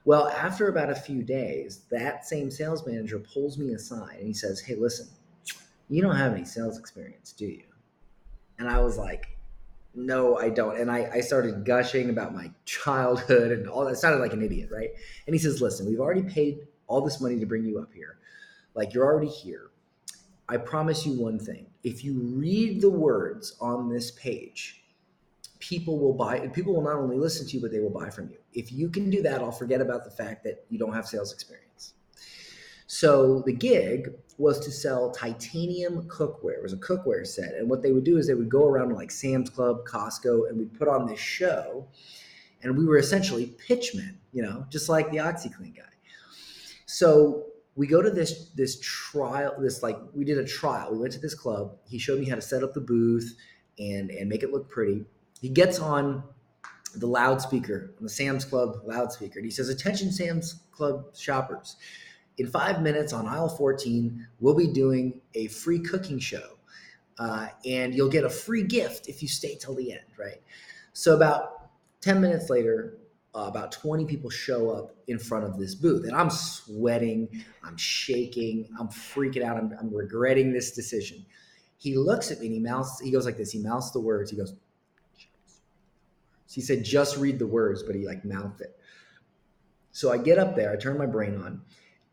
Well, 0.04 0.28
after 0.28 0.68
about 0.68 0.90
a 0.90 0.94
few 0.94 1.22
days, 1.22 1.82
that 1.90 2.26
same 2.26 2.50
sales 2.50 2.86
manager 2.86 3.18
pulls 3.20 3.56
me 3.56 3.72
aside 3.72 4.16
and 4.18 4.26
he 4.26 4.34
says, 4.34 4.60
Hey, 4.60 4.74
listen, 4.74 5.08
you 5.88 6.02
don't 6.02 6.16
have 6.16 6.32
any 6.32 6.44
sales 6.44 6.78
experience, 6.78 7.32
do 7.32 7.46
you? 7.46 7.64
And 8.58 8.68
I 8.68 8.80
was 8.80 8.98
like, 8.98 9.36
No, 9.94 10.36
I 10.36 10.48
don't. 10.48 10.78
And 10.78 10.90
I, 10.90 11.08
I 11.12 11.20
started 11.20 11.64
gushing 11.64 12.10
about 12.10 12.34
my 12.34 12.50
childhood 12.64 13.52
and 13.52 13.68
all 13.68 13.84
that. 13.84 13.92
It 13.92 13.96
sounded 13.96 14.20
like 14.20 14.32
an 14.32 14.42
idiot, 14.42 14.70
right? 14.72 14.90
And 15.26 15.34
he 15.34 15.38
says, 15.38 15.60
Listen, 15.60 15.86
we've 15.86 16.00
already 16.00 16.22
paid 16.22 16.66
all 16.88 17.00
this 17.00 17.20
money 17.20 17.38
to 17.38 17.46
bring 17.46 17.64
you 17.64 17.78
up 17.78 17.92
here. 17.94 18.18
Like, 18.74 18.94
you're 18.94 19.04
already 19.04 19.28
here. 19.28 19.70
I 20.48 20.56
promise 20.56 21.06
you 21.06 21.14
one 21.20 21.38
thing 21.38 21.66
if 21.84 22.04
you 22.04 22.18
read 22.18 22.80
the 22.80 22.90
words 22.90 23.56
on 23.60 23.88
this 23.88 24.10
page, 24.10 24.81
people 25.72 25.98
will 25.98 26.12
buy 26.12 26.36
and 26.36 26.52
people 26.52 26.74
will 26.74 26.82
not 26.82 26.96
only 26.96 27.16
listen 27.16 27.46
to 27.46 27.56
you, 27.56 27.62
but 27.62 27.72
they 27.72 27.80
will 27.80 27.88
buy 27.88 28.10
from 28.10 28.28
you. 28.28 28.36
If 28.52 28.70
you 28.70 28.90
can 28.90 29.08
do 29.08 29.22
that, 29.22 29.40
I'll 29.40 29.50
forget 29.50 29.80
about 29.80 30.04
the 30.04 30.10
fact 30.10 30.44
that 30.44 30.66
you 30.68 30.78
don't 30.78 30.92
have 30.92 31.06
sales 31.06 31.32
experience. 31.32 31.94
So 32.86 33.42
the 33.46 33.54
gig 33.54 34.12
was 34.36 34.60
to 34.66 34.70
sell 34.70 35.10
titanium 35.12 36.06
cookware. 36.08 36.58
It 36.58 36.62
was 36.62 36.74
a 36.74 36.76
cookware 36.76 37.26
set. 37.26 37.54
And 37.54 37.70
what 37.70 37.80
they 37.80 37.90
would 37.90 38.04
do 38.04 38.18
is 38.18 38.26
they 38.26 38.34
would 38.34 38.50
go 38.50 38.66
around 38.66 38.90
to 38.90 38.94
like 38.94 39.10
Sam's 39.10 39.48
Club, 39.48 39.86
Costco, 39.86 40.46
and 40.46 40.58
we'd 40.58 40.78
put 40.78 40.88
on 40.88 41.06
this 41.06 41.18
show. 41.18 41.88
And 42.62 42.76
we 42.76 42.84
were 42.84 42.98
essentially 42.98 43.46
pitchmen, 43.66 44.18
you 44.30 44.42
know, 44.42 44.66
just 44.68 44.90
like 44.90 45.10
the 45.10 45.16
OxiClean 45.16 45.74
guy. 45.74 45.84
So 46.84 47.46
we 47.76 47.86
go 47.86 48.02
to 48.02 48.10
this 48.10 48.50
this 48.50 48.78
trial 48.80 49.54
this 49.58 49.82
like 49.82 49.98
we 50.12 50.26
did 50.26 50.36
a 50.36 50.44
trial 50.44 50.92
we 50.92 50.98
went 50.98 51.10
to 51.10 51.18
this 51.18 51.34
club 51.34 51.74
he 51.86 51.98
showed 51.98 52.20
me 52.20 52.28
how 52.28 52.34
to 52.34 52.42
set 52.42 52.62
up 52.62 52.74
the 52.74 52.80
booth 52.82 53.34
and 53.78 54.10
and 54.10 54.28
make 54.28 54.42
it 54.42 54.52
look 54.52 54.68
pretty 54.68 55.06
he 55.42 55.48
gets 55.48 55.78
on 55.78 56.22
the 56.94 57.06
loudspeaker 57.06 57.90
on 57.98 58.04
the 58.04 58.08
sam's 58.08 58.44
club 58.44 58.76
loudspeaker 58.84 59.38
and 59.38 59.44
he 59.44 59.50
says 59.50 59.68
attention 59.68 60.10
sam's 60.10 60.60
club 60.70 61.04
shoppers. 61.14 61.76
In 62.38 62.46
five 62.46 62.80
minutes 62.80 63.12
on 63.12 63.26
aisle 63.26 63.48
14 63.48 64.26
we'll 64.40 64.54
be 64.54 64.68
doing 64.68 65.20
a 65.34 65.48
free 65.48 65.80
cooking 65.80 66.18
show 66.18 66.56
uh, 67.18 67.48
and 67.66 67.94
you'll 67.94 68.08
get 68.08 68.24
a 68.24 68.30
free 68.30 68.62
gift 68.62 69.08
if 69.08 69.20
you 69.20 69.28
stay 69.28 69.56
till 69.56 69.74
the 69.74 69.92
end 69.92 70.04
right? 70.18 70.40
So 70.92 71.14
about 71.14 71.70
10 72.00 72.20
minutes 72.20 72.48
later 72.48 72.98
uh, 73.34 73.46
about 73.48 73.72
20 73.72 74.04
people 74.04 74.28
show 74.28 74.70
up 74.70 74.94
in 75.06 75.18
front 75.18 75.44
of 75.44 75.58
this 75.58 75.74
booth 75.74 76.04
and 76.04 76.14
i'm 76.14 76.28
sweating 76.28 77.28
i'm 77.64 77.76
shaking 77.78 78.68
i'm 78.78 78.88
freaking 78.88 79.42
out 79.42 79.56
i'm, 79.56 79.74
I'm 79.80 79.94
regretting 79.94 80.52
this 80.52 80.72
decision. 80.72 81.24
He 81.78 81.96
looks 81.96 82.30
at 82.30 82.38
me 82.38 82.46
and 82.46 82.54
he 82.54 82.60
mouths 82.60 83.00
he 83.00 83.10
goes 83.10 83.24
like 83.24 83.36
this 83.36 83.50
he 83.50 83.58
mouths 83.58 83.90
the 83.92 84.00
words 84.00 84.30
he 84.30 84.36
goes 84.36 84.54
he 86.54 86.60
said 86.60 86.84
just 86.84 87.16
read 87.16 87.38
the 87.38 87.46
words 87.46 87.82
but 87.82 87.94
he 87.94 88.06
like 88.06 88.24
mouthed 88.24 88.60
it 88.60 88.76
so 89.90 90.12
i 90.12 90.18
get 90.18 90.38
up 90.38 90.54
there 90.54 90.72
i 90.72 90.76
turn 90.76 90.98
my 90.98 91.06
brain 91.06 91.36
on 91.36 91.60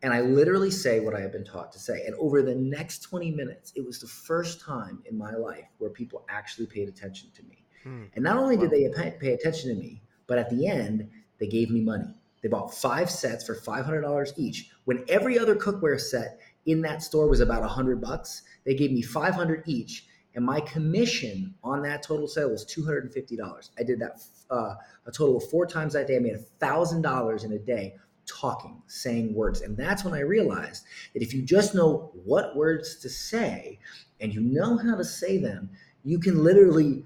and 0.02 0.12
i 0.12 0.20
literally 0.20 0.70
say 0.70 1.00
what 1.00 1.14
i 1.14 1.20
have 1.20 1.32
been 1.32 1.44
taught 1.44 1.72
to 1.72 1.78
say 1.78 2.04
and 2.06 2.14
over 2.16 2.42
the 2.42 2.54
next 2.54 3.00
20 3.00 3.30
minutes 3.30 3.72
it 3.76 3.84
was 3.84 4.00
the 4.00 4.06
first 4.06 4.60
time 4.60 5.02
in 5.06 5.16
my 5.16 5.32
life 5.32 5.66
where 5.78 5.90
people 5.90 6.24
actually 6.28 6.66
paid 6.66 6.88
attention 6.88 7.28
to 7.34 7.42
me 7.44 7.64
hmm. 7.82 8.04
and 8.14 8.24
not 8.24 8.36
only 8.36 8.56
did 8.56 8.70
they 8.70 8.88
pay 9.20 9.32
attention 9.32 9.68
to 9.68 9.80
me 9.80 10.02
but 10.30 10.38
at 10.38 10.48
the 10.48 10.68
end, 10.68 11.10
they 11.40 11.48
gave 11.48 11.70
me 11.70 11.80
money. 11.80 12.14
They 12.40 12.48
bought 12.48 12.72
five 12.72 13.10
sets 13.10 13.44
for 13.44 13.56
$500 13.56 14.32
each. 14.38 14.70
When 14.84 15.04
every 15.08 15.36
other 15.36 15.56
cookware 15.56 16.00
set 16.00 16.38
in 16.66 16.82
that 16.82 17.02
store 17.02 17.28
was 17.28 17.40
about 17.40 17.62
100 17.62 18.00
bucks, 18.00 18.44
they 18.64 18.76
gave 18.76 18.92
me 18.92 19.02
500 19.02 19.64
each. 19.66 20.06
And 20.34 20.44
my 20.44 20.60
commission 20.60 21.54
on 21.64 21.82
that 21.82 22.02
total 22.02 22.28
sale 22.28 22.50
was 22.50 22.64
$250. 22.64 23.70
I 23.78 23.82
did 23.82 23.98
that 24.00 24.22
uh, 24.50 24.74
a 25.06 25.12
total 25.12 25.38
of 25.38 25.50
four 25.50 25.66
times 25.66 25.92
that 25.94 26.06
day. 26.06 26.16
I 26.16 26.20
made 26.20 26.36
$1,000 26.60 27.44
in 27.44 27.52
a 27.52 27.58
day 27.58 27.96
talking, 28.26 28.80
saying 28.86 29.34
words. 29.34 29.60
And 29.62 29.76
that's 29.76 30.04
when 30.04 30.14
I 30.14 30.20
realized 30.20 30.84
that 31.14 31.22
if 31.22 31.34
you 31.34 31.42
just 31.42 31.74
know 31.74 32.12
what 32.24 32.56
words 32.56 32.96
to 33.00 33.08
say 33.08 33.78
and 34.20 34.32
you 34.32 34.40
know 34.40 34.76
how 34.78 34.96
to 34.96 35.04
say 35.04 35.38
them, 35.38 35.70
you 36.04 36.18
can 36.18 36.42
literally 36.42 37.04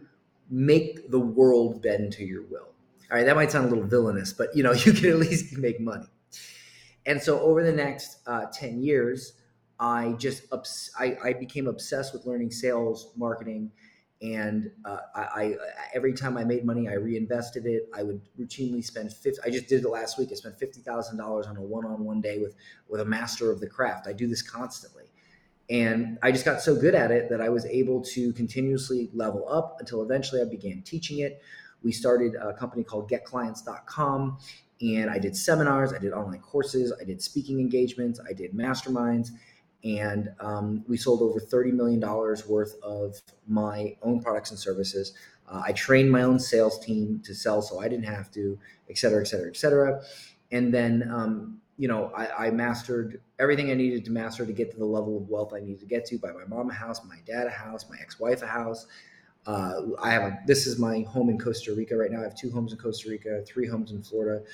make 0.50 1.10
the 1.10 1.18
world 1.18 1.82
bend 1.82 2.12
to 2.14 2.24
your 2.24 2.42
will. 2.42 2.68
All 3.10 3.18
right, 3.18 3.24
that 3.24 3.36
might 3.36 3.50
sound 3.50 3.66
a 3.66 3.68
little 3.68 3.84
villainous, 3.84 4.32
but 4.32 4.54
you 4.54 4.62
know, 4.62 4.72
you 4.72 4.92
can 4.92 5.10
at 5.10 5.16
least 5.16 5.56
make 5.56 5.80
money. 5.80 6.06
And 7.06 7.22
so 7.22 7.40
over 7.40 7.62
the 7.62 7.72
next 7.72 8.18
uh, 8.26 8.46
10 8.52 8.82
years, 8.82 9.34
I 9.78 10.12
just 10.18 10.44
obs- 10.52 10.90
I, 10.98 11.16
I, 11.22 11.32
became 11.32 11.66
obsessed 11.66 12.12
with 12.12 12.26
learning 12.26 12.52
sales, 12.52 13.12
marketing, 13.16 13.72
and 14.22 14.70
uh, 14.84 14.98
I, 15.14 15.20
I, 15.20 15.56
every 15.94 16.12
time 16.12 16.36
I 16.36 16.44
made 16.44 16.64
money, 16.64 16.88
I 16.88 16.94
reinvested 16.94 17.66
it. 17.66 17.88
I 17.94 18.02
would 18.04 18.20
routinely 18.38 18.84
spend 18.84 19.12
50, 19.12 19.40
I 19.44 19.50
just 19.50 19.66
did 19.66 19.84
it 19.84 19.88
last 19.88 20.18
week. 20.18 20.30
I 20.30 20.34
spent 20.34 20.58
fifty 20.58 20.80
thousand 20.80 21.18
dollars 21.18 21.46
on 21.46 21.56
a 21.56 21.62
one-on-one 21.62 22.20
day 22.20 22.38
with 22.38 22.54
with 22.88 23.00
a 23.00 23.04
master 23.04 23.50
of 23.50 23.60
the 23.60 23.66
craft. 23.66 24.06
I 24.06 24.12
do 24.12 24.28
this 24.28 24.42
constantly, 24.42 25.04
and 25.68 26.18
I 26.22 26.30
just 26.30 26.44
got 26.44 26.60
so 26.60 26.76
good 26.76 26.94
at 26.94 27.10
it 27.10 27.28
that 27.30 27.40
I 27.40 27.48
was 27.48 27.66
able 27.66 28.00
to 28.02 28.32
continuously 28.32 29.10
level 29.12 29.48
up 29.48 29.78
until 29.80 30.02
eventually 30.02 30.40
I 30.40 30.44
began 30.44 30.82
teaching 30.82 31.18
it 31.18 31.42
we 31.84 31.92
started 31.92 32.34
a 32.34 32.52
company 32.54 32.82
called 32.82 33.08
getclients.com 33.08 34.38
and 34.80 35.10
I 35.10 35.18
did 35.18 35.36
seminars, 35.36 35.92
I 35.92 35.98
did 35.98 36.12
online 36.12 36.40
courses, 36.40 36.92
I 37.00 37.04
did 37.04 37.22
speaking 37.22 37.60
engagements, 37.60 38.18
I 38.28 38.32
did 38.32 38.52
masterminds, 38.54 39.28
and 39.84 40.30
um, 40.40 40.84
we 40.88 40.96
sold 40.96 41.20
over 41.20 41.38
$30 41.38 41.72
million 41.72 42.00
worth 42.00 42.80
of 42.82 43.20
my 43.46 43.94
own 44.02 44.22
products 44.22 44.50
and 44.50 44.58
services. 44.58 45.12
Uh, 45.46 45.62
I 45.64 45.72
trained 45.72 46.10
my 46.10 46.22
own 46.22 46.38
sales 46.38 46.78
team 46.84 47.20
to 47.24 47.34
sell 47.34 47.60
so 47.60 47.78
I 47.80 47.88
didn't 47.88 48.06
have 48.06 48.30
to, 48.32 48.58
et 48.88 48.96
cetera, 48.96 49.20
et 49.20 49.26
cetera, 49.26 49.48
et 49.48 49.56
cetera. 49.56 50.02
and 50.52 50.72
then 50.72 51.08
um, 51.12 51.58
you 51.76 51.88
know 51.88 52.10
I, 52.16 52.46
I, 52.46 52.50
mastered 52.50 53.20
everything 53.38 53.70
I 53.70 53.74
needed 53.74 54.04
to 54.06 54.10
master 54.10 54.46
to 54.46 54.52
get 54.52 54.70
to 54.72 54.78
the 54.78 54.84
level 54.84 55.18
of 55.18 55.28
wealth 55.28 55.52
I 55.52 55.60
needed 55.60 55.80
to 55.80 55.86
get 55.86 56.06
to. 56.06 56.18
Buy 56.18 56.32
my 56.32 56.44
mom 56.46 56.70
a 56.70 56.72
house, 56.72 57.04
my 57.04 57.18
dad 57.26 57.46
a 57.46 57.50
house, 57.50 57.86
my 57.90 57.96
ex-wife 58.00 58.42
a 58.42 58.46
house. 58.46 58.86
Uh, 59.46 59.82
I 60.02 60.10
have 60.10 60.22
a, 60.22 60.38
this 60.46 60.66
is 60.66 60.78
my 60.78 61.00
home 61.02 61.28
in 61.28 61.38
Costa 61.38 61.74
Rica 61.74 61.96
right 61.96 62.10
now. 62.10 62.20
I 62.20 62.22
have 62.22 62.36
two 62.36 62.50
homes 62.50 62.72
in 62.72 62.78
Costa 62.78 63.10
Rica, 63.10 63.42
three 63.46 63.66
homes 63.66 63.90
in 63.90 64.02
Florida, 64.02 64.44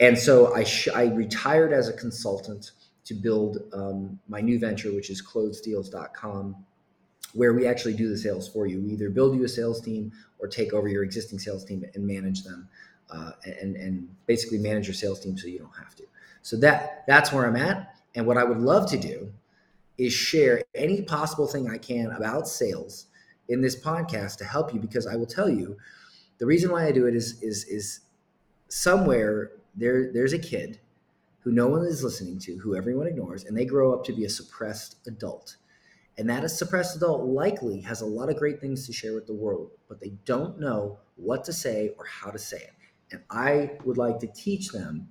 and 0.00 0.18
so 0.18 0.54
I 0.54 0.64
sh- 0.64 0.88
I 0.94 1.04
retired 1.04 1.72
as 1.72 1.88
a 1.88 1.92
consultant 1.94 2.72
to 3.08 3.14
build 3.14 3.58
um, 3.72 4.20
my 4.28 4.42
new 4.42 4.58
venture, 4.58 4.92
which 4.92 5.08
is 5.08 5.22
closedeals.com, 5.22 6.54
where 7.32 7.54
we 7.54 7.66
actually 7.66 7.94
do 7.94 8.10
the 8.10 8.18
sales 8.18 8.46
for 8.46 8.66
you. 8.66 8.82
We 8.82 8.90
either 8.90 9.08
build 9.08 9.34
you 9.34 9.44
a 9.44 9.48
sales 9.48 9.80
team 9.80 10.12
or 10.38 10.46
take 10.46 10.74
over 10.74 10.88
your 10.88 11.04
existing 11.04 11.38
sales 11.38 11.64
team 11.64 11.84
and 11.94 12.06
manage 12.06 12.44
them, 12.44 12.68
uh, 13.10 13.32
and 13.60 13.76
and 13.76 14.08
basically 14.26 14.58
manage 14.58 14.86
your 14.86 14.94
sales 14.94 15.20
team 15.20 15.38
so 15.38 15.46
you 15.46 15.58
don't 15.58 15.74
have 15.76 15.94
to. 15.96 16.04
So 16.42 16.58
that 16.58 17.04
that's 17.06 17.32
where 17.32 17.46
I'm 17.46 17.56
at. 17.56 17.94
And 18.14 18.26
what 18.26 18.36
I 18.36 18.44
would 18.44 18.58
love 18.58 18.90
to 18.90 18.98
do 18.98 19.32
is 19.96 20.12
share 20.12 20.62
any 20.74 21.00
possible 21.00 21.46
thing 21.46 21.70
I 21.70 21.78
can 21.78 22.10
about 22.12 22.46
sales 22.46 23.06
in 23.48 23.62
this 23.62 23.80
podcast 23.80 24.36
to 24.36 24.44
help 24.44 24.74
you 24.74 24.80
because 24.80 25.06
I 25.06 25.16
will 25.16 25.26
tell 25.26 25.48
you 25.48 25.78
the 26.36 26.44
reason 26.44 26.70
why 26.70 26.86
I 26.86 26.92
do 26.92 27.06
it 27.06 27.14
is 27.14 27.42
is 27.42 27.64
is 27.64 28.00
somewhere 28.68 29.52
there 29.74 30.12
there's 30.12 30.34
a 30.34 30.38
kid 30.38 30.78
who 31.40 31.52
no 31.52 31.68
one 31.68 31.84
is 31.84 32.04
listening 32.04 32.38
to, 32.40 32.56
who 32.58 32.76
everyone 32.76 33.06
ignores, 33.06 33.44
and 33.44 33.56
they 33.56 33.64
grow 33.64 33.92
up 33.92 34.04
to 34.04 34.12
be 34.12 34.24
a 34.24 34.30
suppressed 34.30 34.96
adult. 35.06 35.56
And 36.16 36.28
that 36.28 36.44
a 36.44 36.48
suppressed 36.48 36.96
adult 36.96 37.24
likely 37.24 37.80
has 37.82 38.00
a 38.00 38.06
lot 38.06 38.28
of 38.28 38.36
great 38.36 38.60
things 38.60 38.86
to 38.86 38.92
share 38.92 39.14
with 39.14 39.26
the 39.26 39.34
world, 39.34 39.70
but 39.88 40.00
they 40.00 40.14
don't 40.24 40.58
know 40.58 40.98
what 41.16 41.44
to 41.44 41.52
say 41.52 41.92
or 41.96 42.04
how 42.04 42.30
to 42.30 42.38
say 42.38 42.58
it. 42.58 42.72
And 43.12 43.22
I 43.30 43.72
would 43.84 43.96
like 43.96 44.18
to 44.20 44.26
teach 44.26 44.68
them 44.70 45.08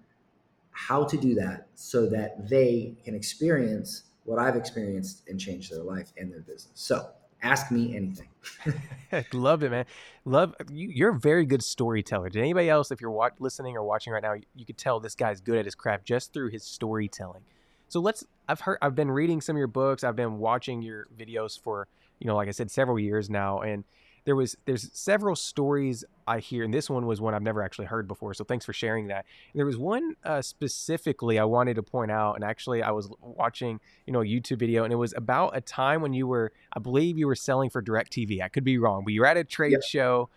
how 0.72 1.06
to 1.06 1.18
do 1.18 1.34
that 1.36 1.68
so 1.76 2.08
that 2.08 2.50
they 2.50 2.96
can 3.04 3.16
experience 3.16 4.04
what 4.26 4.38
I've 4.38 4.56
experienced 4.56 5.24
and 5.28 5.40
change 5.40 5.70
their 5.70 5.82
life 5.82 6.12
and 6.18 6.32
their 6.32 6.42
business. 6.42 6.72
So 6.76 7.10
ask 7.44 7.72
me 7.72 7.96
anything. 7.96 8.28
Love 9.34 9.64
it, 9.64 9.72
man. 9.72 9.86
Love 10.26 10.56
you. 10.72 10.90
You're 10.90 11.16
a 11.16 11.20
very 11.20 11.46
good 11.46 11.64
storyteller. 11.64 12.30
Did 12.30 12.40
anybody 12.40 12.70
else, 12.70 12.92
if 12.92 13.02
you're 13.02 13.12
watch, 13.12 13.34
listening 13.40 13.76
or 13.78 13.84
watching 13.84 14.14
right 14.14 14.24
now, 14.24 14.34
you, 14.34 14.44
you 14.56 14.66
could 14.66 14.78
tell 14.78 15.00
this 15.00 15.16
guy's 15.16 15.42
good 15.42 15.58
at 15.58 15.66
his 15.66 15.76
craft 15.76 16.06
just 16.06 16.34
through 16.34 16.50
his 16.50 16.64
storytelling. 16.64 17.44
So 17.88 18.00
let's. 18.00 18.26
I've 18.50 18.62
heard. 18.62 18.78
I've 18.82 18.96
been 18.96 19.12
reading 19.12 19.40
some 19.42 19.56
of 19.56 19.60
your 19.60 19.68
books. 19.68 20.04
I've 20.04 20.16
been 20.16 20.40
watching 20.40 20.82
your 20.82 21.08
videos 21.18 21.62
for 21.62 21.88
you 22.20 22.28
know, 22.28 22.36
like 22.36 22.48
I 22.48 22.52
said, 22.52 22.72
several 22.72 23.00
years 23.00 23.30
now, 23.30 23.62
and 23.62 23.84
there 24.28 24.36
was 24.36 24.58
there's 24.66 24.90
several 24.92 25.38
stories 25.38 26.04
I 26.28 26.40
hear, 26.40 26.66
and 26.66 26.74
this 26.74 26.90
one 26.90 27.06
was 27.06 27.22
one 27.22 27.34
I've 27.34 27.42
never 27.42 27.64
actually 27.64 27.86
heard 27.86 28.10
before. 28.10 28.34
So 28.34 28.44
thanks 28.44 28.66
for 28.66 28.74
sharing 28.74 29.08
that. 29.08 29.26
And 29.54 29.58
there 29.58 29.66
was 29.66 29.78
one 29.78 30.18
uh, 30.26 30.42
specifically 30.42 31.40
I 31.40 31.46
wanted 31.46 31.76
to 31.76 31.84
point 31.84 32.12
out, 32.12 32.36
and 32.36 32.44
actually 32.44 32.84
I 32.84 32.92
was 32.92 33.10
watching 33.22 33.80
you 34.06 34.12
know 34.12 34.20
a 34.20 34.26
YouTube 34.26 34.60
video, 34.60 34.84
and 34.84 34.92
it 34.92 34.98
was 34.98 35.14
about 35.16 35.56
a 35.56 35.62
time 35.62 36.02
when 36.02 36.12
you 36.12 36.28
were, 36.28 36.52
I 36.74 36.80
believe 36.80 37.18
you 37.18 37.26
were 37.26 37.36
selling 37.36 37.70
for 37.70 37.82
Directv. 37.82 38.42
I 38.42 38.50
could 38.50 38.66
be 38.66 38.78
wrong, 38.78 39.06
but 39.06 39.14
you 39.14 39.22
were 39.22 39.28
at 39.28 39.38
a 39.38 39.46
trade 39.46 39.72
yeah. 39.72 39.88
show, 39.88 40.28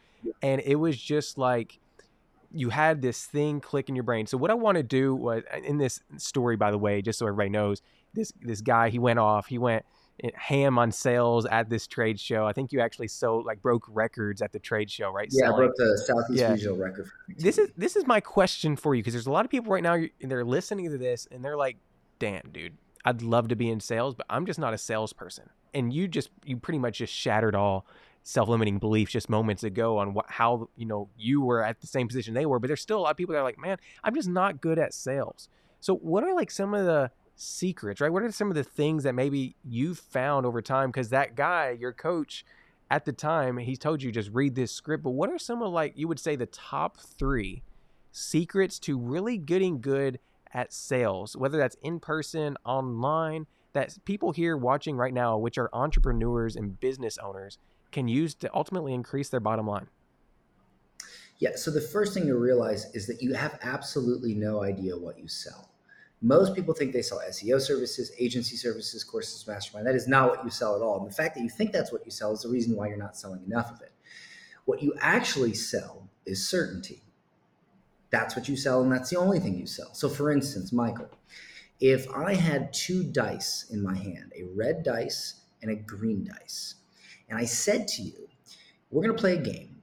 and 0.41 0.61
it 0.65 0.77
was 0.77 0.97
just 0.97 1.37
like 1.37 1.81
you 2.55 2.71
had 2.71 3.03
this 3.03 3.27
thing 3.27 3.59
click 3.59 3.89
in 3.89 3.97
your 3.97 4.05
brain. 4.05 4.29
So 4.29 4.39
what 4.39 4.53
I 4.53 4.55
want 4.55 4.77
to 4.77 4.85
do 4.85 5.17
was 5.17 5.43
in 5.65 5.79
this 5.79 6.01
story, 6.17 6.55
by 6.55 6.71
the 6.71 6.79
way, 6.79 7.03
just 7.03 7.19
so 7.19 7.27
everybody 7.27 7.51
knows, 7.51 7.83
this 8.15 8.33
this 8.41 8.61
guy 8.61 8.91
he 8.91 9.01
went 9.01 9.19
off, 9.19 9.47
he 9.47 9.59
went 9.59 9.85
Eh, 10.23 10.31
ham 10.35 10.79
on 10.79 10.91
sales 10.91 11.47
at 11.47 11.69
this 11.71 11.87
trade 11.87 12.19
show. 12.19 12.47
I 12.47 12.53
think 12.53 12.73
you 12.73 12.81
actually 12.81 13.09
sold 13.09 13.47
like 13.47 13.63
broke 13.63 13.85
records 13.89 14.43
at 14.43 14.53
the 14.53 14.59
trade 14.59 14.91
show, 14.91 15.11
right? 15.11 15.29
Yeah, 15.31 15.47
Selling. 15.47 15.55
I 15.55 15.57
broke 15.57 15.77
the 15.77 15.99
Southeast 15.99 16.41
yeah. 16.41 16.53
Regional 16.53 16.77
record. 16.77 17.09
This 17.29 17.59
is 17.59 17.71
this 17.77 17.97
is 17.97 18.07
my 18.07 18.21
question 18.21 18.77
for 18.77 18.95
you 18.95 19.03
because 19.03 19.15
there's 19.15 19.27
a 19.27 19.31
lot 19.31 19.45
of 19.45 19.51
people 19.51 19.73
right 19.73 19.83
now 19.83 19.95
and 19.95 20.31
they're 20.31 20.45
listening 20.45 20.91
to 20.91 20.99
this 20.99 21.27
and 21.31 21.45
they're 21.45 21.57
like, 21.57 21.77
"Damn, 22.19 22.51
dude, 22.53 22.77
I'd 23.05 23.23
love 23.23 23.49
to 23.49 23.57
be 23.57 23.71
in 23.71 23.81
sales, 23.81 24.15
but 24.15 24.27
I'm 24.29 24.47
just 24.47 24.59
not 24.59 24.75
a 24.75 24.79
salesperson." 24.79 25.51
And 25.73 25.93
you 25.93 26.09
just 26.09 26.31
you 26.45 26.57
pretty 26.57 26.79
much 26.79 26.99
just 26.99 27.13
shattered 27.13 27.55
all 27.55 27.87
self-limiting 28.23 28.79
beliefs 28.79 29.13
just 29.13 29.31
moments 29.31 29.65
ago 29.65 29.97
on 29.99 30.13
what 30.13 30.27
how 30.29 30.69
you 30.77 30.85
know 30.85 31.09
you 31.17 31.41
were 31.41 31.65
at 31.65 31.81
the 31.81 31.87
same 31.87 32.09
position 32.09 32.35
they 32.35 32.47
were, 32.47 32.59
but 32.59 32.67
there's 32.67 32.83
still 32.83 32.99
a 32.99 33.03
lot 33.03 33.13
of 33.13 33.17
people 33.17 33.33
that 33.33 33.41
are 33.41 33.45
like, 33.45 33.59
"Man, 33.59 33.79
I'm 34.05 34.15
just 34.15 34.29
not 34.29 34.61
good 34.61 34.79
at 34.79 34.93
sales." 34.93 35.49
So, 35.81 35.97
what 35.97 36.25
are 36.25 36.35
like 36.35 36.51
some 36.51 36.75
of 36.75 36.85
the 36.85 37.11
secrets, 37.41 38.01
right? 38.01 38.13
What 38.13 38.23
are 38.23 38.31
some 38.33 38.51
of 38.51 38.55
the 38.55 38.65
things 38.65 39.05
that 39.05 39.15
maybe 39.15 39.57
you've 39.65 39.99
found 39.99 40.45
over 40.45 40.61
time? 40.61 40.91
Because 40.91 41.09
that 41.09 41.35
guy, 41.35 41.77
your 41.79 41.93
coach 41.93 42.45
at 42.91 43.05
the 43.05 43.13
time, 43.13 43.57
he 43.57 43.77
told 43.77 44.03
you 44.03 44.13
just 44.13 44.31
read 44.33 44.55
this 44.55 44.73
script. 44.73 45.03
But 45.03 45.11
what 45.11 45.31
are 45.31 45.39
some 45.39 45.63
of 45.63 45.73
like 45.73 45.95
you 45.97 46.07
would 46.09 46.21
say 46.21 46.37
the 46.37 46.47
top 46.47 46.99
three 46.99 47.63
secrets 48.13 48.79
to 48.81 48.99
really 48.99 49.39
getting 49.39 49.81
good 49.81 50.19
at 50.53 50.73
sales, 50.73 51.37
whether 51.37 51.57
that's 51.57 51.77
in 51.83 52.01
person, 52.01 52.57
online, 52.65 53.47
that 53.73 53.97
people 54.05 54.33
here 54.33 54.57
watching 54.57 54.97
right 54.97 55.15
now, 55.15 55.39
which 55.39 55.57
are 55.59 55.71
entrepreneurs 55.73 56.57
and 56.57 56.79
business 56.81 57.17
owners, 57.19 57.59
can 57.93 58.09
use 58.09 58.35
to 58.35 58.51
ultimately 58.53 58.93
increase 58.93 59.29
their 59.29 59.41
bottom 59.41 59.67
line? 59.67 59.87
Yeah. 61.39 61.51
So 61.55 61.71
the 61.71 61.81
first 61.81 62.13
thing 62.13 62.27
to 62.27 62.37
realize 62.37 62.95
is 62.95 63.07
that 63.07 63.23
you 63.23 63.33
have 63.33 63.59
absolutely 63.63 64.35
no 64.35 64.63
idea 64.63 64.97
what 64.97 65.19
you 65.19 65.27
sell. 65.27 65.70
Most 66.23 66.55
people 66.55 66.75
think 66.75 66.93
they 66.93 67.03
sell 67.03 67.21
SEO 67.27 67.61
services, 67.61 68.13
agency 68.19 68.57
services, 68.57 69.03
courses, 69.03 69.47
mastermind. 69.47 69.87
That 69.87 69.95
is 69.95 70.07
not 70.07 70.29
what 70.29 70.45
you 70.45 70.51
sell 70.51 70.77
at 70.77 70.83
all. 70.83 70.99
And 70.99 71.11
the 71.11 71.15
fact 71.15 71.35
that 71.35 71.43
you 71.43 71.49
think 71.49 71.73
that's 71.73 71.93
what 71.93 72.05
you 72.05 72.11
sell 72.11 72.33
is 72.33 72.43
the 72.43 72.49
reason 72.51 72.77
why 72.77 72.89
you're 72.89 72.99
not 72.99 73.17
selling 73.17 73.43
enough 73.45 73.71
of 73.71 73.81
it. 73.81 73.93
What 74.67 74.83
you 74.83 74.95
actually 75.01 75.55
sell 75.55 76.09
is 76.27 76.47
certainty. 76.47 77.03
That's 78.11 78.37
what 78.37 78.49
you 78.49 78.57
sell, 78.57 78.83
and 78.83 78.93
that's 78.93 79.09
the 79.09 79.17
only 79.17 79.39
thing 79.39 79.57
you 79.57 79.67
sell. 79.67 79.95
So, 79.95 80.09
for 80.09 80.31
instance, 80.31 80.73
Michael, 80.73 81.09
if 81.81 82.11
I 82.11 82.35
had 82.35 82.73
two 82.73 83.05
dice 83.05 83.67
in 83.71 83.83
my 83.83 83.97
hand, 83.97 84.33
a 84.37 84.45
red 84.55 84.83
dice 84.83 85.43
and 85.63 85.71
a 85.71 85.77
green 85.77 86.25
dice, 86.25 86.75
and 87.29 87.39
I 87.39 87.45
said 87.45 87.89
to 87.89 88.03
you, 88.03 88.29
we're 88.91 89.03
going 89.03 89.17
to 89.17 89.21
play 89.21 89.35
a 89.35 89.41
game. 89.41 89.83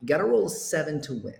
You 0.00 0.08
got 0.08 0.18
to 0.18 0.24
roll 0.24 0.46
a 0.46 0.50
seven 0.50 1.00
to 1.02 1.14
win. 1.14 1.34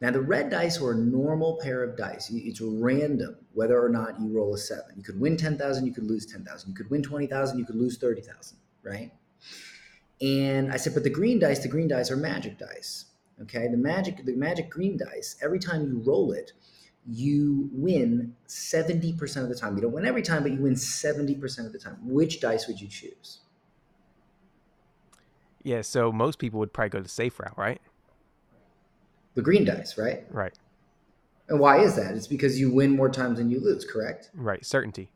Now, 0.00 0.10
the 0.10 0.20
red 0.20 0.48
dice 0.48 0.80
are 0.80 0.92
a 0.92 0.96
normal 0.96 1.58
pair 1.62 1.82
of 1.84 1.96
dice. 1.96 2.30
It's 2.32 2.60
random 2.60 3.36
whether 3.52 3.78
or 3.78 3.90
not 3.90 4.18
you 4.18 4.28
roll 4.28 4.54
a 4.54 4.58
seven. 4.58 4.94
You 4.96 5.02
could 5.02 5.20
win 5.20 5.36
10,000, 5.36 5.84
you 5.84 5.92
could 5.92 6.04
lose 6.04 6.24
10,000. 6.24 6.70
You 6.70 6.74
could 6.74 6.90
win 6.90 7.02
20,000, 7.02 7.58
you 7.58 7.66
could 7.66 7.76
lose 7.76 7.98
30,000, 7.98 8.56
right? 8.82 9.12
And 10.22 10.72
I 10.72 10.76
said, 10.76 10.94
but 10.94 11.04
the 11.04 11.10
green 11.10 11.38
dice, 11.38 11.58
the 11.60 11.68
green 11.68 11.88
dice 11.88 12.10
are 12.10 12.16
magic 12.16 12.58
dice. 12.58 13.06
Okay, 13.42 13.68
the 13.68 13.76
magic, 13.76 14.24
the 14.24 14.36
magic 14.36 14.70
green 14.70 14.98
dice, 14.98 15.36
every 15.42 15.58
time 15.58 15.86
you 15.86 16.02
roll 16.04 16.32
it, 16.32 16.52
you 17.06 17.70
win 17.72 18.34
70% 18.46 19.42
of 19.42 19.48
the 19.48 19.54
time. 19.54 19.76
You 19.76 19.82
don't 19.82 19.92
win 19.92 20.04
every 20.04 20.22
time, 20.22 20.42
but 20.42 20.52
you 20.52 20.60
win 20.60 20.74
70% 20.74 21.66
of 21.66 21.72
the 21.72 21.78
time. 21.78 21.96
Which 22.02 22.40
dice 22.40 22.66
would 22.68 22.80
you 22.80 22.88
choose? 22.88 23.40
Yeah, 25.62 25.82
so 25.82 26.12
most 26.12 26.38
people 26.38 26.58
would 26.60 26.72
probably 26.72 26.90
go 26.90 27.00
the 27.00 27.08
safe 27.08 27.38
route, 27.38 27.56
right? 27.56 27.80
The 29.34 29.42
green 29.42 29.64
dice, 29.64 29.96
right? 29.96 30.24
Right. 30.30 30.54
And 31.48 31.58
why 31.58 31.80
is 31.80 31.96
that? 31.96 32.14
It's 32.14 32.26
because 32.26 32.60
you 32.60 32.72
win 32.72 32.90
more 32.90 33.08
times 33.08 33.38
than 33.38 33.50
you 33.50 33.60
lose, 33.60 33.84
correct? 33.84 34.30
Right. 34.34 34.64
Certainty. 34.64 35.10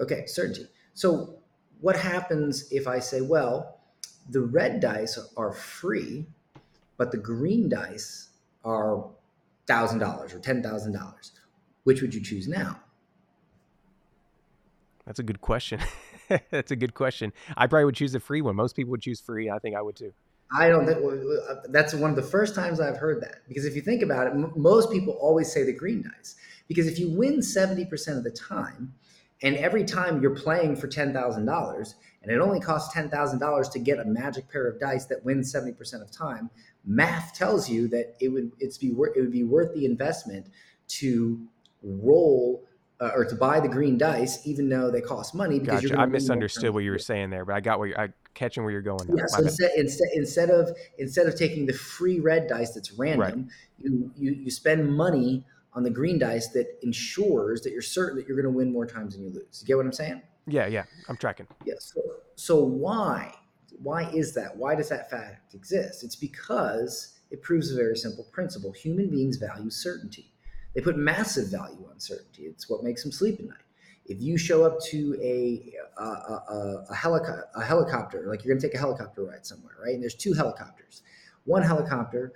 Okay, 0.00 0.26
certainty. 0.26 0.66
So 0.94 1.38
what 1.80 1.96
happens 1.96 2.70
if 2.72 2.86
I 2.88 2.98
say, 2.98 3.20
well, 3.20 3.80
the 4.30 4.40
red 4.40 4.80
dice 4.80 5.18
are 5.36 5.52
free, 5.52 6.26
but 6.96 7.12
the 7.12 7.18
green 7.18 7.68
dice 7.68 8.30
are 8.64 9.08
thousand 9.66 9.98
dollars 9.98 10.32
or 10.34 10.38
ten 10.38 10.62
thousand 10.62 10.92
dollars? 10.92 11.32
Which 11.84 12.02
would 12.02 12.14
you 12.14 12.22
choose 12.22 12.48
now? 12.48 12.80
That's 15.06 15.18
a 15.18 15.22
good 15.22 15.40
question. 15.40 15.80
That's 16.50 16.70
a 16.70 16.76
good 16.76 16.94
question. 16.94 17.32
I 17.56 17.66
probably 17.66 17.86
would 17.86 17.94
choose 17.94 18.12
the 18.12 18.20
free 18.20 18.42
one. 18.42 18.56
Most 18.56 18.76
people 18.76 18.90
would 18.90 19.00
choose 19.00 19.20
free. 19.20 19.48
I 19.48 19.58
think 19.58 19.74
I 19.74 19.80
would 19.80 19.96
too. 19.96 20.12
I 20.50 20.68
don't 20.68 20.86
think 20.86 20.98
uh, 20.98 21.54
that's 21.68 21.94
one 21.94 22.10
of 22.10 22.16
the 22.16 22.22
first 22.22 22.54
times 22.54 22.80
I've 22.80 22.96
heard 22.96 23.20
that. 23.22 23.42
Because 23.48 23.64
if 23.64 23.76
you 23.76 23.82
think 23.82 24.02
about 24.02 24.28
it, 24.28 24.30
m- 24.30 24.52
most 24.56 24.90
people 24.90 25.14
always 25.14 25.52
say 25.52 25.62
the 25.64 25.72
green 25.72 26.02
dice. 26.02 26.36
Because 26.68 26.86
if 26.86 26.98
you 26.98 27.10
win 27.10 27.38
70% 27.38 28.16
of 28.16 28.24
the 28.24 28.30
time 28.30 28.94
and 29.42 29.56
every 29.56 29.84
time 29.84 30.22
you're 30.22 30.34
playing 30.34 30.76
for 30.76 30.88
$10,000 30.88 31.94
and 32.22 32.32
it 32.32 32.40
only 32.40 32.60
costs 32.60 32.94
$10,000 32.94 33.72
to 33.72 33.78
get 33.78 33.98
a 33.98 34.04
magic 34.04 34.50
pair 34.50 34.66
of 34.66 34.80
dice 34.80 35.04
that 35.06 35.24
wins 35.24 35.52
70% 35.52 36.02
of 36.02 36.10
time, 36.10 36.50
math 36.84 37.34
tells 37.34 37.68
you 37.68 37.88
that 37.88 38.16
it 38.20 38.28
would 38.28 38.52
it's 38.58 38.78
be 38.78 38.92
worth 38.92 39.16
it 39.16 39.20
would 39.20 39.32
be 39.32 39.44
worth 39.44 39.74
the 39.74 39.84
investment 39.84 40.46
to 40.88 41.38
roll 41.82 42.64
uh, 43.00 43.10
or 43.14 43.24
to 43.24 43.34
buy 43.34 43.60
the 43.60 43.68
green 43.68 43.96
dice, 43.96 44.46
even 44.46 44.68
though 44.68 44.90
they 44.90 45.00
cost 45.00 45.34
money. 45.34 45.58
Because 45.58 45.82
gotcha. 45.82 45.98
I 45.98 46.06
misunderstood 46.06 46.74
what 46.74 46.84
you 46.84 46.90
were 46.90 46.98
saying 46.98 47.30
there, 47.30 47.44
but 47.44 47.54
I 47.54 47.60
got 47.60 47.78
what 47.78 47.88
you're, 47.90 48.00
I 48.00 48.08
catching 48.34 48.62
where 48.62 48.72
you're 48.72 48.82
going. 48.82 49.06
Now. 49.08 49.14
Yeah. 49.18 49.26
So 49.26 49.42
instead, 49.42 49.70
instead, 49.76 50.08
instead 50.14 50.50
of 50.50 50.76
instead 50.98 51.26
of 51.26 51.36
taking 51.36 51.66
the 51.66 51.72
free 51.72 52.20
red 52.20 52.48
dice 52.48 52.72
that's 52.72 52.92
random, 52.92 53.20
right. 53.20 53.48
you, 53.78 54.10
you 54.16 54.32
you 54.32 54.50
spend 54.50 54.94
money 54.94 55.44
on 55.74 55.82
the 55.82 55.90
green 55.90 56.18
dice 56.18 56.48
that 56.48 56.66
ensures 56.82 57.62
that 57.62 57.72
you're 57.72 57.82
certain 57.82 58.16
that 58.18 58.26
you're 58.26 58.40
going 58.40 58.52
to 58.52 58.56
win 58.56 58.72
more 58.72 58.86
times 58.86 59.14
than 59.14 59.24
you 59.24 59.30
lose. 59.30 59.60
You 59.62 59.66
get 59.66 59.76
what 59.76 59.86
I'm 59.86 59.92
saying? 59.92 60.22
Yeah. 60.46 60.66
Yeah. 60.66 60.84
I'm 61.08 61.16
tracking. 61.16 61.46
Yes. 61.64 61.92
Yeah, 61.94 62.02
so, 62.02 62.16
so 62.34 62.64
why 62.64 63.32
why 63.82 64.10
is 64.10 64.34
that? 64.34 64.56
Why 64.56 64.74
does 64.74 64.88
that 64.88 65.10
fact 65.10 65.54
exist? 65.54 66.02
It's 66.02 66.16
because 66.16 67.18
it 67.30 67.42
proves 67.42 67.70
a 67.70 67.76
very 67.76 67.96
simple 67.96 68.24
principle. 68.32 68.72
Human 68.72 69.08
beings 69.08 69.36
value 69.36 69.70
certainty 69.70 70.32
They 70.74 70.80
put 70.80 70.96
massive 70.96 71.50
value 71.50 71.86
on 71.90 71.98
certainty. 71.98 72.44
It's 72.44 72.68
what 72.68 72.84
makes 72.84 73.02
them 73.02 73.12
sleep 73.12 73.40
at 73.40 73.46
night. 73.46 73.58
If 74.06 74.22
you 74.22 74.38
show 74.38 74.64
up 74.64 74.80
to 74.86 75.18
a 75.20 75.74
a, 75.98 76.02
a, 76.02 76.84
a, 76.90 76.94
helico- 76.94 77.44
a 77.54 77.64
helicopter, 77.64 78.24
like 78.26 78.44
you're 78.44 78.54
going 78.54 78.60
to 78.60 78.66
take 78.66 78.74
a 78.74 78.78
helicopter 78.78 79.24
ride 79.24 79.44
somewhere, 79.44 79.74
right? 79.82 79.94
And 79.94 80.02
there's 80.02 80.14
two 80.14 80.32
helicopters. 80.32 81.02
One 81.44 81.62
helicopter 81.62 82.32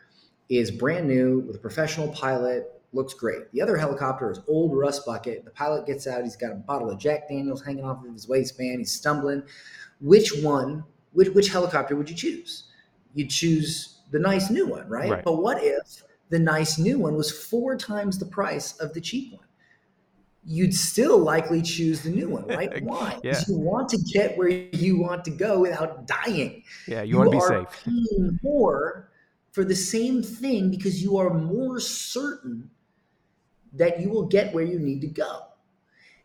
is 0.49 0.71
brand 0.71 1.07
new 1.07 1.41
with 1.41 1.57
a 1.57 1.59
professional 1.59 2.09
pilot, 2.09 2.83
looks 2.93 3.15
great. 3.15 3.51
The 3.53 3.63
other 3.63 3.77
helicopter 3.77 4.31
is 4.31 4.41
old 4.49 4.77
rust 4.77 5.07
bucket. 5.07 5.45
The 5.45 5.51
pilot 5.51 5.87
gets 5.87 6.07
out, 6.07 6.23
he's 6.25 6.37
got 6.37 6.53
a 6.53 6.57
bottle 6.57 6.91
of 6.91 6.99
Jack 6.99 7.29
Daniels 7.29 7.63
hanging 7.63 7.85
off 7.85 8.05
of 8.05 8.13
his 8.13 8.29
waistband, 8.29 8.81
he's 8.81 8.93
stumbling. 8.93 9.43
Which 10.01 10.33
one, 10.43 10.85
which, 11.13 11.29
which 11.31 11.49
helicopter 11.49 11.97
would 11.97 12.11
you 12.11 12.17
choose? 12.17 12.65
You'd 13.15 13.31
choose 13.31 14.01
the 14.11 14.19
nice 14.19 14.51
new 14.51 14.67
one, 14.67 14.89
right? 14.89 15.11
right? 15.11 15.25
But 15.25 15.43
what 15.43 15.63
if 15.63 16.03
the 16.33 16.39
nice 16.39 16.79
new 16.79 16.99
one 16.99 17.15
was 17.15 17.31
four 17.31 17.77
times 17.77 18.19
the 18.19 18.25
price 18.25 18.73
of 18.79 18.95
the 18.95 19.01
cheap 19.03 19.35
one? 19.35 19.45
You'd 20.45 20.75
still 20.75 21.19
likely 21.19 21.61
choose 21.61 22.01
the 22.01 22.09
new 22.09 22.31
one, 22.31 22.47
right? 22.49 22.83
Why? 22.83 23.21
yeah. 23.23 23.33
Because 23.33 23.49
you 23.51 23.59
want 23.59 23.91
to 23.91 23.99
get 23.99 24.39
where 24.39 24.49
you 24.49 24.99
want 24.99 25.27
to 25.27 25.31
go 25.31 25.61
without 25.61 26.07
dying. 26.07 26.65
Yeah, 26.89 27.03
you, 27.03 27.11
you 27.11 27.19
want 27.19 27.33
to 27.33 27.37
be 27.37 27.41
safe. 27.43 27.85
Paying 27.85 28.41
more 28.43 29.11
for 29.53 29.63
the 29.63 29.77
same 29.77 30.23
thing 30.23 30.71
because 30.71 31.03
you 31.03 31.19
are 31.19 31.35
more 31.35 31.79
certain 31.79 32.71
that 33.75 34.01
you 34.01 34.09
will 34.09 34.27
get 34.27 34.55
where 34.55 34.65
you 34.65 34.79
need 34.79 35.03
to 35.03 35.09
go. 35.09 35.43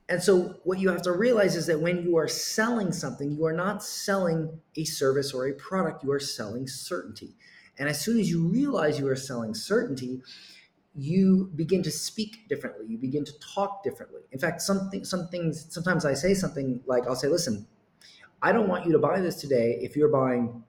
And 0.08 0.24
so, 0.24 0.56
what 0.64 0.80
you 0.80 0.88
have 0.88 1.02
to 1.02 1.12
realize 1.12 1.58
is 1.58 1.66
that 1.66 1.82
when 1.82 2.02
you 2.02 2.16
are 2.16 2.30
selling 2.30 2.94
something, 2.94 3.30
you 3.30 3.46
are 3.46 3.52
not 3.52 3.84
selling 3.84 4.58
a 4.78 4.86
service 4.86 5.34
or 5.34 5.48
a 5.48 5.54
product, 5.54 6.02
you 6.06 6.14
are 6.14 6.20
selling 6.20 6.66
certainty. 6.66 7.36
And 7.80 7.88
as 7.90 8.00
soon 8.02 8.20
as 8.20 8.30
you 8.30 8.48
realize 8.48 9.00
you 9.00 9.08
are 9.08 9.16
selling 9.16 9.54
certainty, 9.54 10.22
you 10.96 11.52
begin 11.56 11.84
to 11.84 11.92
speak 11.92 12.48
differently. 12.50 12.86
You 12.88 12.98
begin 12.98 13.24
to 13.26 13.34
talk 13.40 13.84
differently. 13.84 14.22
In 14.32 14.40
fact, 14.40 14.62
something, 14.62 15.06
some 15.06 15.28
things, 15.28 15.68
sometimes 15.70 16.06
I 16.06 16.14
say 16.14 16.34
something 16.34 16.82
like, 16.88 17.06
I'll 17.08 17.16
say, 17.16 17.28
listen, 17.28 17.68
I 18.42 18.52
don't 18.52 18.68
want 18.68 18.86
you 18.86 18.92
to 18.94 19.00
buy 19.00 19.20
this 19.20 19.36
today 19.36 19.78
if 19.82 19.96
you're 19.96 20.10
buying 20.10 20.64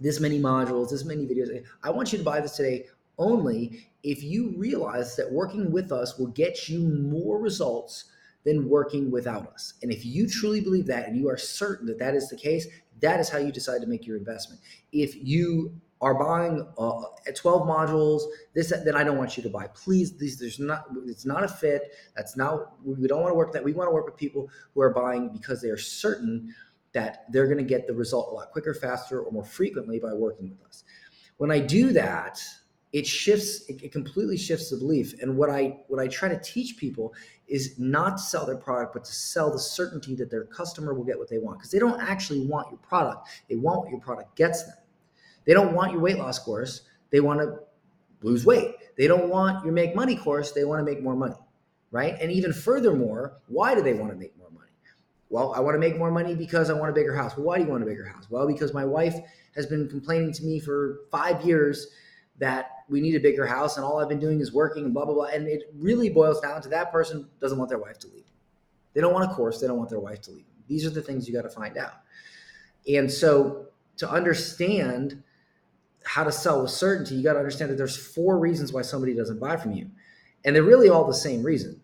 this 0.00 0.20
many 0.20 0.40
modules, 0.40 0.90
this 0.90 1.04
many 1.04 1.26
videos. 1.26 1.64
I 1.82 1.90
want 1.90 2.12
you 2.12 2.18
to 2.18 2.24
buy 2.24 2.40
this 2.40 2.56
today 2.56 2.86
only 3.18 3.88
if 4.02 4.22
you 4.22 4.54
realize 4.56 5.16
that 5.16 5.30
working 5.30 5.72
with 5.72 5.90
us 5.90 6.18
will 6.18 6.28
get 6.28 6.68
you 6.68 6.80
more 6.80 7.38
results 7.38 8.04
than 8.44 8.68
working 8.68 9.10
without 9.10 9.52
us. 9.52 9.74
And 9.82 9.92
if 9.92 10.06
you 10.06 10.28
truly 10.28 10.60
believe 10.60 10.86
that 10.86 11.08
and 11.08 11.16
you 11.16 11.28
are 11.28 11.36
certain 11.36 11.86
that 11.86 11.98
that 11.98 12.14
is 12.14 12.28
the 12.28 12.36
case, 12.36 12.66
that 13.00 13.20
is 13.20 13.28
how 13.28 13.38
you 13.38 13.52
decide 13.52 13.80
to 13.80 13.86
make 13.86 14.06
your 14.06 14.16
investment. 14.16 14.60
If 14.92 15.14
you 15.16 15.80
are 16.00 16.14
buying 16.14 16.66
uh, 16.78 17.02
12 17.34 17.66
modules, 17.66 18.22
this 18.54 18.72
then 18.84 18.96
I 18.96 19.02
don't 19.04 19.18
want 19.18 19.36
you 19.36 19.42
to 19.42 19.48
buy. 19.48 19.66
Please, 19.68 20.16
these 20.16 20.38
there's 20.38 20.58
not 20.58 20.84
it's 21.06 21.26
not 21.26 21.44
a 21.44 21.48
fit. 21.48 21.92
That's 22.16 22.36
not 22.36 22.72
we 22.84 23.08
don't 23.08 23.20
want 23.20 23.32
to 23.32 23.36
work 23.36 23.52
that. 23.52 23.64
We 23.64 23.72
want 23.72 23.88
to 23.88 23.92
work 23.92 24.06
with 24.06 24.16
people 24.16 24.48
who 24.74 24.80
are 24.80 24.92
buying 24.92 25.30
because 25.30 25.60
they 25.60 25.70
are 25.70 25.76
certain 25.76 26.54
that 26.92 27.24
they're 27.30 27.46
going 27.46 27.58
to 27.58 27.64
get 27.64 27.86
the 27.86 27.94
result 27.94 28.28
a 28.30 28.34
lot 28.34 28.50
quicker, 28.50 28.74
faster, 28.74 29.20
or 29.20 29.30
more 29.32 29.44
frequently 29.44 29.98
by 29.98 30.12
working 30.12 30.50
with 30.50 30.62
us. 30.66 30.84
When 31.36 31.50
I 31.50 31.58
do 31.58 31.92
that, 31.92 32.40
it 32.92 33.06
shifts 33.06 33.68
it, 33.68 33.82
it, 33.82 33.92
completely 33.92 34.36
shifts 34.36 34.70
the 34.70 34.76
belief 34.76 35.12
and 35.20 35.36
what 35.36 35.50
i 35.50 35.76
what 35.88 36.00
i 36.00 36.08
try 36.08 36.26
to 36.26 36.38
teach 36.40 36.78
people 36.78 37.12
is 37.46 37.78
not 37.78 38.16
to 38.16 38.22
sell 38.22 38.46
their 38.46 38.56
product 38.56 38.94
but 38.94 39.04
to 39.04 39.12
sell 39.12 39.52
the 39.52 39.58
certainty 39.58 40.14
that 40.14 40.30
their 40.30 40.44
customer 40.44 40.94
will 40.94 41.04
get 41.04 41.18
what 41.18 41.28
they 41.28 41.38
want 41.38 41.58
because 41.58 41.70
they 41.70 41.78
don't 41.78 42.00
actually 42.00 42.46
want 42.46 42.66
your 42.70 42.78
product 42.78 43.28
they 43.48 43.56
want 43.56 43.80
what 43.80 43.90
your 43.90 44.00
product 44.00 44.34
gets 44.36 44.64
them 44.64 44.74
they 45.48 45.54
don't 45.54 45.72
want 45.72 45.92
your 45.92 46.00
weight 46.02 46.18
loss 46.18 46.38
course 46.38 46.82
they 47.10 47.20
want 47.20 47.40
to 47.40 47.58
lose 48.22 48.44
weight 48.44 48.74
they 48.98 49.06
don't 49.06 49.28
want 49.28 49.64
your 49.64 49.72
make 49.72 49.96
money 49.96 50.14
course 50.14 50.52
they 50.52 50.64
want 50.64 50.78
to 50.78 50.84
make 50.84 51.02
more 51.02 51.16
money 51.16 51.40
right 51.90 52.16
and 52.20 52.30
even 52.30 52.52
furthermore 52.52 53.38
why 53.48 53.74
do 53.74 53.82
they 53.82 53.94
want 53.94 54.12
to 54.12 54.18
make 54.18 54.36
more 54.36 54.50
money 54.50 54.70
well 55.30 55.54
i 55.54 55.60
want 55.60 55.74
to 55.74 55.78
make 55.78 55.96
more 55.96 56.10
money 56.10 56.34
because 56.34 56.68
i 56.68 56.74
want 56.74 56.90
a 56.90 56.94
bigger 56.94 57.16
house 57.16 57.34
well 57.36 57.46
why 57.46 57.56
do 57.56 57.64
you 57.64 57.70
want 57.70 57.82
a 57.82 57.86
bigger 57.86 58.06
house 58.06 58.26
well 58.28 58.46
because 58.46 58.74
my 58.74 58.84
wife 58.84 59.16
has 59.54 59.64
been 59.66 59.88
complaining 59.88 60.32
to 60.32 60.44
me 60.44 60.60
for 60.60 61.00
five 61.10 61.42
years 61.44 61.88
that 62.38 62.70
we 62.88 63.00
need 63.00 63.14
a 63.14 63.20
bigger 63.20 63.46
house 63.46 63.76
and 63.76 63.84
all 63.84 64.00
I've 64.00 64.08
been 64.08 64.20
doing 64.20 64.40
is 64.40 64.52
working 64.52 64.84
and 64.84 64.94
blah 64.94 65.04
blah 65.04 65.14
blah. 65.14 65.24
And 65.24 65.46
it 65.46 65.64
really 65.74 66.08
boils 66.08 66.40
down 66.40 66.62
to 66.62 66.68
that 66.70 66.90
person 66.92 67.28
doesn't 67.40 67.58
want 67.58 67.68
their 67.68 67.78
wife 67.78 67.98
to 68.00 68.06
leave. 68.08 68.24
They 68.94 69.00
don't 69.00 69.12
want 69.12 69.30
a 69.30 69.34
course, 69.34 69.60
they 69.60 69.66
don't 69.66 69.78
want 69.78 69.90
their 69.90 70.00
wife 70.00 70.20
to 70.22 70.30
leave. 70.30 70.46
These 70.66 70.86
are 70.86 70.90
the 70.90 71.02
things 71.02 71.28
you 71.28 71.34
got 71.34 71.42
to 71.42 71.50
find 71.50 71.76
out. 71.76 71.94
And 72.88 73.10
so 73.10 73.66
to 73.98 74.10
understand 74.10 75.22
how 76.08 76.24
to 76.24 76.32
sell 76.32 76.62
with 76.62 76.70
certainty, 76.70 77.14
you 77.14 77.22
got 77.22 77.34
to 77.34 77.38
understand 77.38 77.70
that 77.70 77.76
there's 77.76 77.94
four 77.94 78.38
reasons 78.38 78.72
why 78.72 78.80
somebody 78.80 79.12
doesn't 79.12 79.38
buy 79.38 79.58
from 79.58 79.72
you. 79.72 79.90
And 80.42 80.56
they're 80.56 80.62
really 80.62 80.88
all 80.88 81.06
the 81.06 81.12
same 81.12 81.42
reason, 81.42 81.82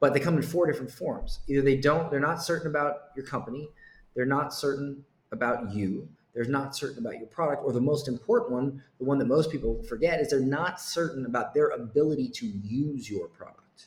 but 0.00 0.12
they 0.12 0.18
come 0.18 0.36
in 0.36 0.42
four 0.42 0.66
different 0.66 0.90
forms. 0.90 1.38
Either 1.46 1.62
they 1.62 1.76
don't, 1.76 2.10
they're 2.10 2.18
not 2.18 2.42
certain 2.42 2.66
about 2.66 2.96
your 3.14 3.24
company, 3.24 3.68
they're 4.16 4.26
not 4.26 4.52
certain 4.52 5.04
about 5.30 5.72
you, 5.72 6.08
they're 6.34 6.46
not 6.46 6.74
certain 6.74 6.98
about 6.98 7.18
your 7.18 7.28
product, 7.28 7.62
or 7.64 7.72
the 7.72 7.80
most 7.80 8.08
important 8.08 8.50
one, 8.50 8.82
the 8.98 9.04
one 9.04 9.18
that 9.18 9.28
most 9.28 9.52
people 9.52 9.80
forget, 9.84 10.20
is 10.20 10.30
they're 10.30 10.40
not 10.40 10.80
certain 10.80 11.24
about 11.24 11.54
their 11.54 11.68
ability 11.68 12.28
to 12.28 12.46
use 12.46 13.08
your 13.08 13.28
product. 13.28 13.86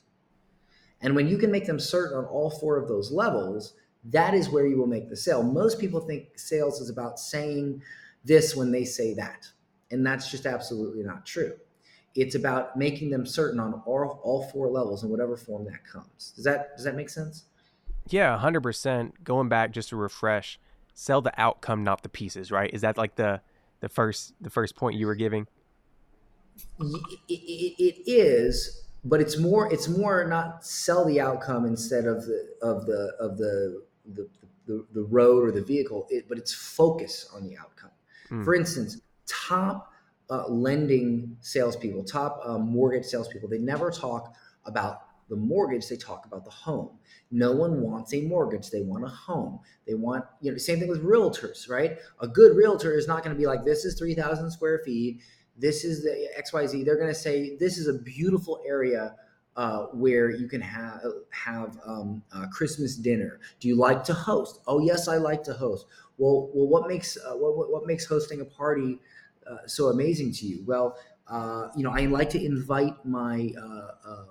And 1.02 1.14
when 1.14 1.28
you 1.28 1.38
can 1.38 1.52
make 1.52 1.66
them 1.66 1.80
certain 1.80 2.18
on 2.18 2.24
all 2.24 2.50
four 2.50 2.78
of 2.78 2.88
those 2.88 3.12
levels, 3.12 3.74
that 4.06 4.34
is 4.34 4.50
where 4.50 4.66
you 4.66 4.78
will 4.78 4.88
make 4.88 5.10
the 5.10 5.18
sale. 5.18 5.44
Most 5.44 5.78
people 5.78 6.00
think 6.00 6.40
sales 6.40 6.80
is 6.80 6.90
about 6.90 7.20
saying 7.20 7.82
this 8.24 8.56
when 8.56 8.72
they 8.72 8.86
say 8.86 9.14
that. 9.16 9.50
And 9.92 10.06
that's 10.06 10.30
just 10.32 10.46
absolutely 10.46 11.04
not 11.04 11.26
true. 11.26 11.54
It's 12.16 12.36
about 12.36 12.78
making 12.78 13.10
them 13.10 13.26
certain 13.26 13.60
on 13.60 13.82
all, 13.86 14.20
all 14.24 14.44
four 14.52 14.68
levels 14.70 15.04
in 15.04 15.10
whatever 15.10 15.36
form 15.36 15.66
that 15.66 15.86
comes. 15.86 16.34
Does 16.36 16.46
that 16.46 16.76
does 16.76 16.86
that 16.86 16.96
make 16.96 17.10
sense? 17.10 17.46
Yeah, 18.10 18.40
100%. 18.42 19.14
Going 19.24 19.50
back 19.50 19.72
just 19.72 19.90
to 19.90 19.96
refresh, 19.96 20.60
sell 20.94 21.22
the 21.22 21.34
outcome, 21.40 21.84
not 21.84 22.04
the 22.04 22.10
pieces, 22.10 22.52
right? 22.52 22.70
Is 22.74 22.82
that 22.82 22.98
like 22.98 23.16
the 23.16 23.42
the 23.80 23.90
first 23.90 24.34
the 24.42 24.50
first 24.50 24.76
point 24.76 24.96
you 24.96 25.08
were 25.08 25.16
giving? 25.16 25.48
It, 26.80 28.04
is, 28.06 28.84
but 29.04 29.20
it's 29.20 29.38
more 29.38 29.72
it's 29.74 29.88
more 29.88 30.26
not 30.28 30.66
sell 30.66 31.06
the 31.06 31.20
outcome 31.20 31.66
instead 31.66 32.06
of 32.06 32.26
the 32.26 32.48
of 32.62 32.86
the 32.86 33.14
of 33.20 33.38
the 33.38 33.84
the 34.14 34.28
the, 34.66 34.86
the 34.94 35.04
road 35.04 35.44
or 35.44 35.52
the 35.52 35.62
vehicle, 35.62 36.08
it, 36.10 36.30
but 36.30 36.38
it's 36.38 36.54
focus 36.54 37.30
on 37.36 37.44
the 37.44 37.58
outcome. 37.58 37.92
Mm. 38.30 38.46
For 38.46 38.56
instance, 38.56 39.02
top 39.28 39.92
uh, 40.30 40.48
lending 40.48 41.38
salespeople, 41.42 42.04
top 42.04 42.42
uh, 42.46 42.58
mortgage 42.58 43.06
salespeople, 43.06 43.50
they 43.50 43.58
never 43.58 43.92
talk 43.92 44.34
about 44.66 45.02
the 45.30 45.36
mortgage, 45.36 45.88
they 45.88 45.96
talk 45.96 46.26
about 46.26 46.46
the 46.46 46.52
home. 46.52 46.90
No 47.32 47.52
one 47.52 47.82
wants 47.82 48.14
a 48.14 48.22
mortgage. 48.22 48.70
They 48.70 48.82
want 48.82 49.04
a 49.04 49.08
home. 49.08 49.60
They 49.88 49.96
want, 49.96 50.26
you 50.42 50.52
know, 50.52 50.58
same 50.58 50.80
thing 50.80 50.90
with 50.90 51.04
realtors, 51.04 51.70
right? 51.70 51.98
A 52.20 52.28
good 52.28 52.56
realtor 52.56 52.96
is 52.96 53.08
not 53.08 53.24
going 53.24 53.36
to 53.36 53.40
be 53.40 53.48
like, 53.48 53.64
this 53.64 53.86
is 53.86 53.98
3,000 53.98 54.52
square 54.52 54.82
feet. 54.86 55.22
This 55.58 55.84
is 55.84 56.04
the 56.04 56.30
XYZ. 56.40 56.86
They're 56.86 56.98
going 56.98 57.08
to 57.08 57.16
say, 57.16 57.56
this 57.58 57.78
is 57.78 57.88
a 57.88 57.94
beautiful 57.94 58.62
area 58.66 59.16
uh, 59.56 59.86
where 59.94 60.32
you 60.32 60.48
can 60.48 60.62
have 60.62 61.02
have 61.30 61.78
um, 61.86 62.24
Christmas 62.52 62.96
dinner. 62.96 63.40
Do 63.60 63.68
you 63.68 63.76
like 63.76 64.04
to 64.06 64.14
host? 64.14 64.62
Oh 64.66 64.80
yes, 64.80 65.08
I 65.08 65.18
like 65.18 65.44
to 65.44 65.54
host. 65.54 65.86
Well, 66.18 66.50
well, 66.54 66.68
what 66.68 66.88
makes 66.88 67.18
uh, 67.18 67.34
what, 67.34 67.72
what 67.72 67.86
makes 67.86 68.06
hosting 68.06 68.42
a 68.42 68.46
party 68.46 69.00
uh, 69.50 69.68
so 69.68 69.88
amazing 69.88 70.32
to 70.34 70.46
you? 70.46 70.64
Well, 70.66 70.96
uh, 71.28 71.70
you 71.76 71.84
know, 71.84 71.92
I 71.92 72.06
like 72.06 72.30
to 72.32 72.44
invite 72.44 72.94
my 73.06 73.52
uh, 73.58 73.92
uh, 74.06 74.26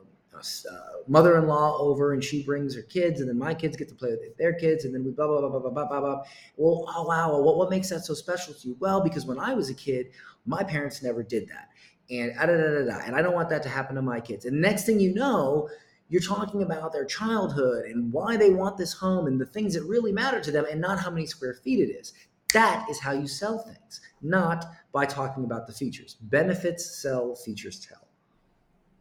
mother-in-law 1.09 1.79
over, 1.79 2.13
and 2.13 2.23
she 2.23 2.43
brings 2.43 2.75
her 2.75 2.83
kids, 2.83 3.21
and 3.21 3.29
then 3.29 3.39
my 3.39 3.55
kids 3.55 3.77
get 3.77 3.89
to 3.89 3.95
play 3.95 4.11
with 4.11 4.37
their 4.37 4.53
kids, 4.55 4.85
and 4.85 4.95
then 4.95 5.05
we 5.05 5.11
blah 5.11 5.27
blah 5.27 5.41
blah 5.41 5.49
blah 5.49 5.71
blah 5.71 5.87
blah 5.87 6.01
blah. 6.01 6.23
Well, 6.57 6.85
oh 6.89 7.05
wow, 7.05 7.41
what 7.41 7.57
what 7.57 7.71
makes 7.71 7.89
that 7.91 8.05
so 8.05 8.15
special 8.15 8.55
to 8.55 8.69
you? 8.69 8.77
Well, 8.81 9.01
because 9.03 9.27
when 9.27 9.39
I 9.39 9.55
was 9.55 9.71
a 9.71 9.75
kid, 9.75 10.09
my 10.47 10.63
parents 10.63 11.03
never 11.03 11.23
did 11.23 11.49
that, 11.49 11.69
and 12.11 12.33
ah, 12.39 12.47
da 12.47 12.57
da 12.57 12.63
da 12.63 12.85
da, 12.85 13.05
and 13.07 13.15
I 13.15 13.23
don't 13.23 13.35
want 13.35 13.49
that 13.51 13.63
to 13.65 13.69
happen 13.69 13.97
to 13.97 14.03
my 14.03 14.21
kids. 14.21 14.45
And 14.45 14.61
next 14.61 14.85
thing 14.85 15.01
you 15.01 15.15
know, 15.15 15.69
you're 16.09 16.23
talking 16.23 16.63
about 16.63 16.93
their 16.93 17.05
childhood 17.05 17.87
and 17.87 18.13
why 18.13 18.37
they 18.37 18.51
want 18.51 18.77
this 18.77 18.93
home 18.93 19.27
and 19.27 19.41
the 19.41 19.47
things 19.47 19.75
that 19.75 19.85
really 19.85 20.13
matter 20.13 20.41
to 20.41 20.51
them 20.51 20.67
and 20.71 20.81
not 20.81 20.99
how 20.99 21.11
many 21.11 21.27
square 21.27 21.55
feet 21.55 21.81
it 21.81 21.91
is 21.91 22.13
that 22.53 22.87
is 22.91 22.99
how 23.01 23.13
you 23.13 23.27
sell 23.27 23.59
things 23.59 24.01
not 24.21 24.67
by 24.93 25.05
talking 25.05 25.45
about 25.45 25.67
the 25.67 25.73
features 25.73 26.17
benefits 26.23 27.03
sell 27.03 27.35
features 27.35 27.81
tell 27.81 28.09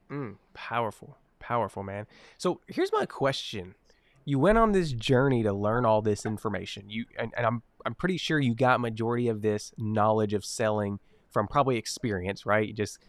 mm, 0.09 0.35
powerful 0.53 1.17
powerful, 1.41 1.83
man. 1.83 2.07
So 2.37 2.61
here's 2.67 2.93
my 2.93 3.05
question. 3.05 3.75
You 4.23 4.39
went 4.39 4.57
on 4.57 4.71
this 4.71 4.93
journey 4.93 5.43
to 5.43 5.51
learn 5.51 5.85
all 5.85 6.01
this 6.01 6.25
information. 6.25 6.89
You 6.89 7.05
and, 7.19 7.33
and 7.35 7.45
I'm 7.45 7.63
I'm 7.85 7.95
pretty 7.95 8.17
sure 8.17 8.39
you 8.39 8.55
got 8.55 8.79
majority 8.79 9.27
of 9.27 9.41
this 9.41 9.73
knowledge 9.77 10.33
of 10.33 10.45
selling 10.45 10.99
from 11.31 11.47
probably 11.47 11.77
experience, 11.77 12.45
right? 12.45 12.73
Just 12.73 12.99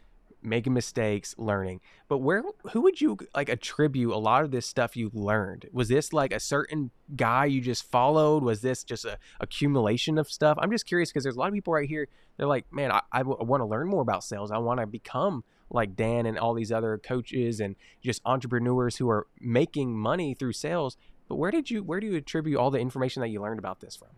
making 0.43 0.73
mistakes, 0.73 1.35
learning. 1.39 1.81
But 2.09 2.19
where 2.19 2.43
who 2.73 2.83
would 2.83 3.01
you 3.01 3.19
like 3.35 3.49
attribute 3.49 4.13
a 4.13 4.19
lot 4.19 4.45
of 4.45 4.51
this 4.51 4.67
stuff 4.67 4.97
you 4.97 5.11
learned? 5.13 5.67
Was 5.73 5.89
this 5.89 6.13
like 6.13 6.33
a 6.33 6.41
certain 6.41 6.91
guy 7.15 7.47
you 7.47 7.61
just 7.61 7.91
followed? 7.91 8.43
Was 8.43 8.61
this 8.61 8.85
just 8.85 9.05
a 9.05 9.19
accumulation 9.41 10.19
of 10.19 10.31
stuff? 10.31 10.59
I'm 10.61 10.71
just 10.71 10.87
curious 10.87 11.11
because 11.11 11.23
there's 11.23 11.37
a 11.37 11.39
lot 11.39 11.49
of 11.49 11.55
people 11.55 11.73
right 11.73 11.89
here. 11.89 12.09
They're 12.37 12.47
like, 12.47 12.67
man, 12.73 12.91
I, 13.13 13.23
want 13.23 13.61
to 13.61 13.67
learn 13.67 13.89
more 13.89 14.03
about 14.03 14.25
sales. 14.25 14.51
I 14.51 14.59
want 14.59 14.81
to 14.81 14.87
become 14.87 15.45
like 15.71 15.97
Dan 15.97 16.27
and 16.27 16.39
all 16.39 16.55
these 16.55 16.73
other 16.73 16.99
coaches 16.99 17.61
and 17.61 17.77
just 18.03 18.21
entrepreneurs 18.25 18.97
who 18.97 19.09
are 19.09 19.27
making 19.41 19.97
money 19.97 20.35
through 20.35 20.53
sales. 20.53 20.97
But 21.29 21.37
where 21.37 21.51
did 21.51 21.71
you 21.71 21.83
where 21.83 22.01
do 22.01 22.07
you 22.07 22.17
attribute 22.17 22.59
all 22.59 22.71
the 22.71 22.79
information 22.79 23.21
that 23.23 23.29
you 23.29 23.41
learned 23.41 23.59
about 23.59 23.81
this 23.81 23.97
from? 23.97 24.09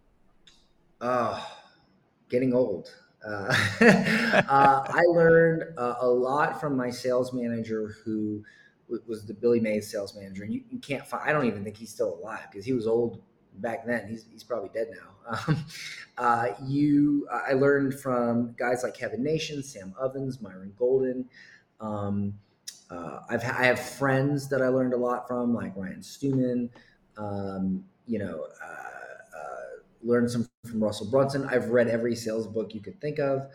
Oh, 1.00 1.46
getting 2.30 2.54
old. 2.54 2.90
Uh, 3.26 3.54
uh, 4.48 4.84
I 4.88 5.02
learned 5.08 5.64
uh, 5.78 5.94
a 6.00 6.08
lot 6.08 6.60
from 6.60 6.76
my 6.76 6.90
sales 6.90 7.32
manager 7.32 7.94
who 8.04 8.44
was 9.06 9.24
the 9.24 9.32
Billy 9.34 9.60
Mays 9.60 9.90
sales 9.90 10.14
manager. 10.14 10.44
And 10.44 10.52
you, 10.52 10.62
you 10.70 10.78
can't 10.78 11.06
find, 11.06 11.28
I 11.28 11.32
don't 11.32 11.46
even 11.46 11.64
think 11.64 11.76
he's 11.76 11.90
still 11.90 12.14
alive 12.20 12.46
because 12.50 12.66
he 12.66 12.72
was 12.72 12.86
old 12.86 13.22
back 13.58 13.86
then. 13.86 14.06
He's, 14.08 14.26
he's 14.30 14.44
probably 14.44 14.70
dead 14.74 14.88
now. 14.90 15.08
Um, 15.48 15.64
uh, 16.18 16.48
you, 16.66 17.26
I 17.32 17.54
learned 17.54 17.94
from 17.98 18.54
guys 18.58 18.82
like 18.82 18.92
Kevin 18.94 19.22
Nation, 19.22 19.62
Sam 19.62 19.94
Ovens, 19.98 20.38
Myron 20.42 20.74
Golden. 20.78 21.24
Um, 21.80 22.34
uh, 22.90 23.20
I've 23.30 23.42
I 23.42 23.64
have 23.64 23.80
friends 23.80 24.50
that 24.50 24.60
I 24.60 24.68
learned 24.68 24.92
a 24.92 24.98
lot 24.98 25.26
from, 25.26 25.54
like 25.54 25.72
Ryan 25.76 26.02
Stewman. 26.02 26.68
Um, 27.16 27.84
you 28.06 28.18
know, 28.18 28.46
learned 30.02 30.30
some 30.30 30.48
from 30.64 30.82
Russell 30.82 31.10
Brunson. 31.10 31.46
I've 31.48 31.68
read 31.68 31.88
every 31.88 32.16
sales 32.16 32.46
book 32.46 32.74
you 32.74 32.80
could 32.80 33.00
think 33.00 33.18
of. 33.18 33.48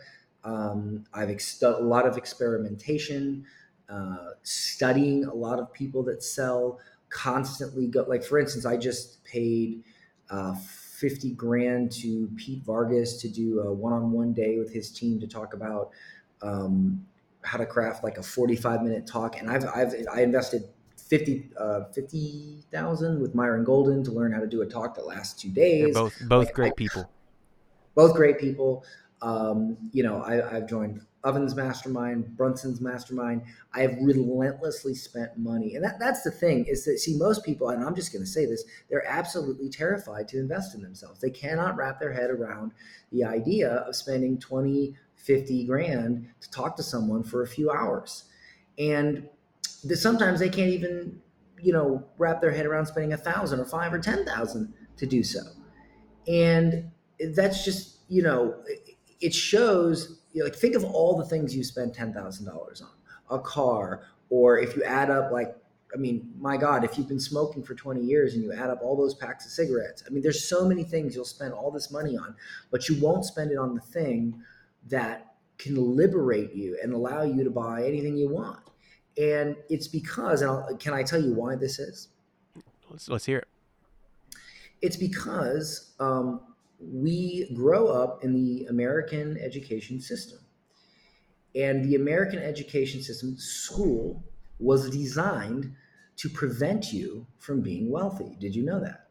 Um, 0.44 1.04
I've 1.12 1.30
ex- 1.30 1.62
a 1.62 1.70
lot 1.70 2.06
of 2.06 2.16
experimentation, 2.16 3.44
uh, 3.88 4.30
studying 4.42 5.24
a 5.24 5.34
lot 5.34 5.58
of 5.58 5.72
people 5.72 6.02
that 6.04 6.22
sell. 6.22 6.78
Constantly 7.08 7.88
go 7.88 8.04
like 8.08 8.22
for 8.22 8.38
instance, 8.38 8.64
I 8.64 8.76
just 8.76 9.24
paid 9.24 9.82
uh, 10.30 10.54
50 10.54 11.32
grand 11.32 11.90
to 11.92 12.30
Pete 12.36 12.62
Vargas 12.62 13.16
to 13.22 13.28
do 13.28 13.60
a 13.60 13.72
one-on-one 13.72 14.32
day 14.32 14.58
with 14.58 14.72
his 14.72 14.92
team 14.92 15.18
to 15.20 15.26
talk 15.26 15.54
about 15.54 15.90
um, 16.42 17.04
how 17.42 17.58
to 17.58 17.66
craft 17.66 18.04
like 18.04 18.18
a 18.18 18.22
45 18.22 18.82
minute 18.82 19.06
talk. 19.06 19.38
And 19.38 19.50
I've, 19.50 19.64
I've, 19.74 19.94
I 20.12 20.22
invested 20.22 20.68
50, 21.10 21.50
uh, 21.58 21.84
50,000 21.92 23.20
with 23.20 23.34
Myron 23.34 23.64
Golden 23.64 24.04
to 24.04 24.12
learn 24.12 24.32
how 24.32 24.38
to 24.38 24.46
do 24.46 24.62
a 24.62 24.66
talk 24.66 24.94
that 24.94 25.06
lasts 25.06 25.42
two 25.42 25.50
days. 25.50 25.92
They're 25.92 26.04
both, 26.04 26.28
both 26.28 26.46
like, 26.46 26.54
great 26.54 26.72
I, 26.72 26.74
people. 26.76 27.10
Both 27.96 28.14
great 28.14 28.38
people. 28.38 28.84
Um, 29.20 29.76
you 29.92 30.04
know, 30.04 30.22
I, 30.22 30.56
I've 30.56 30.68
joined 30.68 31.00
Ovens 31.24 31.56
Mastermind, 31.56 32.36
Brunson's 32.36 32.80
Mastermind. 32.80 33.42
I 33.74 33.80
have 33.80 33.96
relentlessly 34.00 34.94
spent 34.94 35.36
money. 35.36 35.74
And 35.74 35.84
that, 35.84 35.98
that's 35.98 36.22
the 36.22 36.30
thing 36.30 36.64
is 36.66 36.84
that, 36.84 37.00
see, 37.00 37.16
most 37.16 37.44
people, 37.44 37.70
and 37.70 37.84
I'm 37.84 37.96
just 37.96 38.12
going 38.12 38.24
to 38.24 38.30
say 38.30 38.46
this, 38.46 38.64
they're 38.88 39.06
absolutely 39.06 39.68
terrified 39.68 40.28
to 40.28 40.38
invest 40.38 40.76
in 40.76 40.80
themselves. 40.80 41.20
They 41.20 41.30
cannot 41.30 41.76
wrap 41.76 41.98
their 41.98 42.12
head 42.12 42.30
around 42.30 42.72
the 43.10 43.24
idea 43.24 43.68
of 43.68 43.96
spending 43.96 44.38
20, 44.38 44.94
50 45.16 45.64
grand 45.66 46.28
to 46.40 46.50
talk 46.50 46.76
to 46.76 46.84
someone 46.84 47.24
for 47.24 47.42
a 47.42 47.48
few 47.48 47.70
hours. 47.70 48.24
And 48.78 49.28
the, 49.84 49.96
sometimes 49.96 50.40
they 50.40 50.48
can't 50.48 50.70
even, 50.70 51.20
you 51.60 51.72
know, 51.72 52.04
wrap 52.18 52.40
their 52.40 52.50
head 52.50 52.66
around 52.66 52.86
spending 52.86 53.12
a 53.12 53.16
thousand 53.16 53.60
or 53.60 53.64
five 53.64 53.92
or 53.92 53.98
10,000 53.98 54.74
to 54.96 55.06
do 55.06 55.22
so. 55.22 55.40
And 56.28 56.90
that's 57.34 57.64
just, 57.64 57.98
you 58.08 58.22
know, 58.22 58.54
it 59.20 59.34
shows 59.34 60.20
you 60.32 60.40
know, 60.40 60.44
like 60.44 60.54
think 60.54 60.74
of 60.74 60.84
all 60.84 61.16
the 61.16 61.24
things 61.24 61.54
you 61.54 61.64
spend 61.64 61.94
ten 61.94 62.12
thousand 62.12 62.46
dollars 62.46 62.82
on 62.82 63.36
a 63.36 63.40
car, 63.40 64.02
or 64.28 64.58
if 64.58 64.76
you 64.76 64.82
add 64.84 65.10
up 65.10 65.30
like 65.30 65.56
I 65.92 65.96
mean, 65.96 66.32
my 66.38 66.56
God, 66.56 66.84
if 66.84 66.96
you've 66.96 67.08
been 67.08 67.18
smoking 67.18 67.64
for 67.64 67.74
20 67.74 68.00
years 68.00 68.34
and 68.34 68.44
you 68.44 68.52
add 68.52 68.70
up 68.70 68.78
all 68.80 68.96
those 68.96 69.12
packs 69.12 69.44
of 69.44 69.50
cigarettes, 69.50 70.04
I 70.06 70.10
mean, 70.10 70.22
there's 70.22 70.48
so 70.48 70.64
many 70.64 70.84
things 70.84 71.16
you'll 71.16 71.24
spend 71.24 71.52
all 71.52 71.72
this 71.72 71.90
money 71.90 72.16
on, 72.16 72.36
but 72.70 72.88
you 72.88 73.00
won't 73.00 73.24
spend 73.24 73.50
it 73.50 73.58
on 73.58 73.74
the 73.74 73.80
thing 73.80 74.40
that 74.86 75.34
can 75.58 75.96
liberate 75.96 76.54
you 76.54 76.78
and 76.80 76.92
allow 76.92 77.22
you 77.22 77.42
to 77.42 77.50
buy 77.50 77.84
anything 77.84 78.16
you 78.16 78.28
want. 78.28 78.69
And 79.18 79.56
it's 79.68 79.88
because, 79.88 80.42
and 80.42 80.50
I'll, 80.50 80.76
can 80.76 80.94
I 80.94 81.02
tell 81.02 81.20
you 81.20 81.34
why 81.34 81.56
this 81.56 81.78
is? 81.78 82.08
Let's, 82.90 83.08
let's 83.08 83.26
hear 83.26 83.38
it. 83.38 83.48
It's 84.82 84.96
because 84.96 85.92
um, 86.00 86.40
we 86.80 87.50
grow 87.54 87.88
up 87.88 88.24
in 88.24 88.32
the 88.32 88.66
American 88.66 89.36
education 89.38 90.00
system. 90.00 90.38
And 91.54 91.84
the 91.84 91.96
American 91.96 92.38
education 92.38 93.02
system, 93.02 93.36
school, 93.36 94.22
was 94.58 94.88
designed 94.90 95.74
to 96.16 96.28
prevent 96.28 96.92
you 96.92 97.26
from 97.38 97.60
being 97.60 97.90
wealthy. 97.90 98.36
Did 98.38 98.54
you 98.54 98.62
know 98.62 98.80
that? 98.80 99.08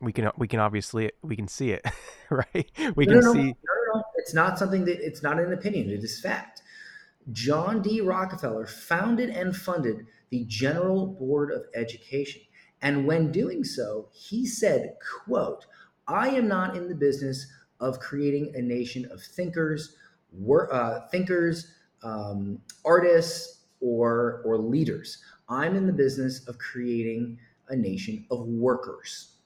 We 0.00 0.12
can 0.12 0.30
we 0.38 0.48
can 0.48 0.60
obviously 0.60 1.10
we 1.20 1.36
can 1.36 1.46
see 1.46 1.72
it, 1.72 1.84
right? 2.30 2.70
We 2.94 3.04
no, 3.04 3.12
can 3.12 3.20
no, 3.20 3.32
see. 3.34 3.42
No, 3.42 3.94
no, 3.94 4.02
it's 4.16 4.32
not 4.32 4.58
something 4.58 4.86
that 4.86 5.04
it's 5.04 5.22
not 5.22 5.38
an 5.38 5.52
opinion. 5.52 5.90
It 5.90 6.02
is 6.02 6.18
fact. 6.20 6.62
John 7.32 7.82
D. 7.82 8.00
Rockefeller 8.00 8.66
founded 8.66 9.30
and 9.30 9.54
funded 9.54 10.06
the 10.30 10.44
General 10.46 11.06
Board 11.06 11.52
of 11.52 11.64
Education. 11.74 12.42
And 12.82 13.06
when 13.06 13.30
doing 13.30 13.62
so, 13.64 14.08
he 14.12 14.46
said, 14.46 14.96
quote, 15.24 15.66
I 16.08 16.30
am 16.30 16.48
not 16.48 16.76
in 16.76 16.88
the 16.88 16.94
business 16.94 17.46
of 17.78 18.00
creating 18.00 18.52
a 18.54 18.62
nation 18.62 19.08
of 19.10 19.22
thinkers, 19.22 19.96
wor- 20.32 20.72
uh, 20.72 21.08
thinkers, 21.08 21.72
um, 22.02 22.60
artists, 22.84 23.64
or, 23.80 24.42
or 24.44 24.58
leaders. 24.58 25.22
I'm 25.48 25.76
in 25.76 25.86
the 25.86 25.92
business 25.92 26.46
of 26.48 26.58
creating 26.58 27.38
a 27.68 27.76
nation 27.76 28.26
of 28.30 28.46
workers. 28.46 29.36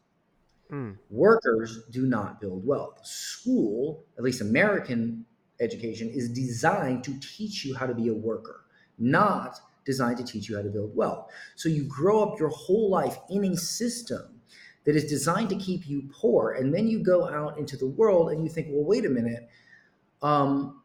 Mm. 0.71 0.97
Workers 1.11 1.85
do 1.91 2.07
not 2.07 2.41
build 2.41 2.67
wealth. 2.67 3.05
School, 3.05 4.05
at 4.17 4.25
least 4.25 4.41
American 4.41 5.25
education, 5.61 6.09
is 6.09 6.29
designed 6.29 7.05
to 7.05 7.19
teach 7.21 7.65
you 7.65 7.75
how 7.75 7.87
to 7.87 7.95
be 7.95 8.09
a 8.09 8.15
worker, 8.15 8.65
not 8.99 9.61
designed 9.85 10.17
to 10.19 10.25
teach 10.25 10.49
you 10.49 10.57
how 10.57 10.63
to 10.63 10.71
build 10.71 10.95
wealth. 10.97 11.31
So 11.55 11.69
you 11.69 11.85
grow 11.85 12.23
up 12.23 12.39
your 12.39 12.49
whole 12.49 12.91
life 12.91 13.19
in 13.31 13.45
a 13.45 13.57
system 13.57 14.41
that 14.85 14.97
is 14.97 15.05
designed 15.05 15.49
to 15.51 15.57
keep 15.57 15.89
you 15.89 16.09
poor. 16.13 16.53
And 16.53 16.73
then 16.73 16.89
you 16.89 17.03
go 17.03 17.29
out 17.29 17.59
into 17.59 17.77
the 17.77 17.87
world 17.87 18.31
and 18.31 18.43
you 18.43 18.51
think, 18.51 18.69
well, 18.71 18.85
wait 18.85 19.05
a 19.05 19.11
minute. 19.11 19.49
Um, 20.23 20.83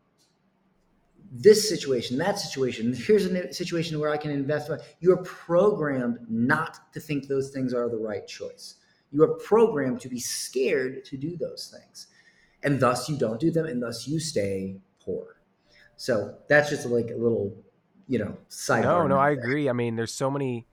this 1.31 1.69
situation, 1.69 2.17
that 2.17 2.39
situation, 2.39 2.93
here's 2.93 3.25
a 3.25 3.53
situation 3.53 3.99
where 3.99 4.09
I 4.09 4.17
can 4.17 4.31
invest. 4.31 4.71
You're 4.99 5.23
programmed 5.23 6.17
not 6.27 6.91
to 6.93 6.99
think 6.99 7.27
those 7.27 7.51
things 7.51 7.73
are 7.73 7.87
the 7.87 7.97
right 7.97 8.25
choice. 8.27 8.75
You 9.11 9.23
are 9.23 9.35
programmed 9.35 10.01
to 10.01 10.09
be 10.09 10.19
scared 10.19 11.05
to 11.05 11.17
do 11.17 11.37
those 11.37 11.73
things. 11.75 12.07
And 12.63 12.79
thus 12.79 13.07
you 13.07 13.17
don't 13.17 13.39
do 13.39 13.51
them, 13.51 13.65
and 13.65 13.81
thus 13.81 14.07
you 14.07 14.19
stay 14.19 14.75
poor. 15.03 15.37
So 15.95 16.35
that's 16.47 16.69
just 16.69 16.85
like 16.85 17.09
a 17.11 17.17
little 17.17 17.55
you 18.09 18.17
know, 18.17 18.35
side. 18.49 18.83
No, 18.83 19.07
no, 19.07 19.17
I 19.17 19.35
there. 19.35 19.43
agree. 19.43 19.69
I 19.69 19.73
mean, 19.73 19.95
there's 19.95 20.11
so 20.11 20.29
many. 20.29 20.65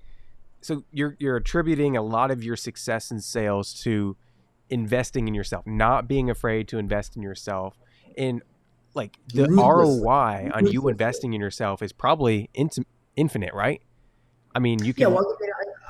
So 0.62 0.82
you're 0.90 1.16
you're 1.20 1.36
attributing 1.36 1.96
a 1.96 2.02
lot 2.02 2.32
of 2.32 2.42
your 2.42 2.56
success 2.56 3.12
in 3.12 3.20
sales 3.20 3.74
to 3.82 4.16
investing 4.70 5.28
in 5.28 5.34
yourself, 5.34 5.66
not 5.66 6.08
being 6.08 6.30
afraid 6.30 6.66
to 6.68 6.78
invest 6.78 7.14
in 7.14 7.22
yourself. 7.22 7.78
And 8.16 8.42
like 8.94 9.18
the 9.34 9.46
Ruthless. 9.46 10.00
ROI 10.00 10.50
on 10.54 10.66
you 10.66 10.88
investing 10.88 11.34
in 11.34 11.40
yourself 11.40 11.82
is 11.82 11.92
probably 11.92 12.48
infinite, 13.14 13.52
right? 13.52 13.82
I 14.54 14.58
mean, 14.58 14.82
you 14.82 14.94
can. 14.94 15.02
Yeah, 15.02 15.08
well, 15.08 15.36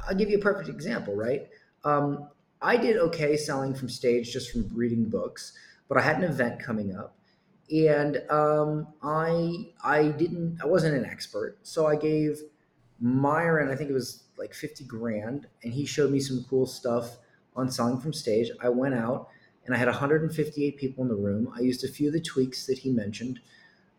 I'll 0.09 0.17
give 0.17 0.29
you 0.29 0.39
a 0.39 0.43
perfect 0.43 0.69
example, 0.69 1.15
right? 1.15 1.47
Um, 1.85 2.29
I 2.61 2.77
did 2.77 2.97
okay 2.97 3.37
selling 3.37 3.73
from 3.73 3.89
stage 3.89 4.33
just 4.33 4.51
from 4.51 4.69
reading 4.75 5.05
books, 5.05 5.53
but 5.89 5.99
I 5.99 6.03
had 6.03 6.19
an 6.19 6.25
event 6.25 6.61
coming 6.61 6.95
up 6.95 7.17
and 7.71 8.23
um, 8.31 8.89
I 9.03 9.71
I 9.83 10.09
didn't 10.09 10.61
I 10.63 10.67
wasn't 10.67 10.97
an 10.97 11.05
expert, 11.05 11.59
so 11.63 11.87
I 11.87 11.97
gave 11.97 12.41
Myron 13.01 13.71
I 13.71 13.77
think 13.77 13.91
it 13.91 13.95
was 13.95 14.25
like 14.39 14.55
fifty 14.55 14.85
grand, 14.85 15.47
and 15.63 15.73
he 15.73 15.85
showed 15.85 16.11
me 16.11 16.21
some 16.21 16.45
cool 16.49 16.67
stuff 16.67 17.19
on 17.57 17.71
selling 17.71 17.99
from 18.01 18.13
stage. 18.13 18.51
I 18.61 18.69
went 18.69 18.95
out 18.95 19.29
and 19.65 19.75
I 19.75 19.79
had 19.79 19.89
158 19.89 20.77
people 20.77 21.03
in 21.03 21.09
the 21.09 21.17
room. 21.17 21.53
I 21.57 21.61
used 21.61 21.83
a 21.85 21.89
few 21.89 22.07
of 22.09 22.13
the 22.13 22.21
tweaks 22.21 22.67
that 22.67 22.79
he 22.79 22.91
mentioned, 22.91 23.41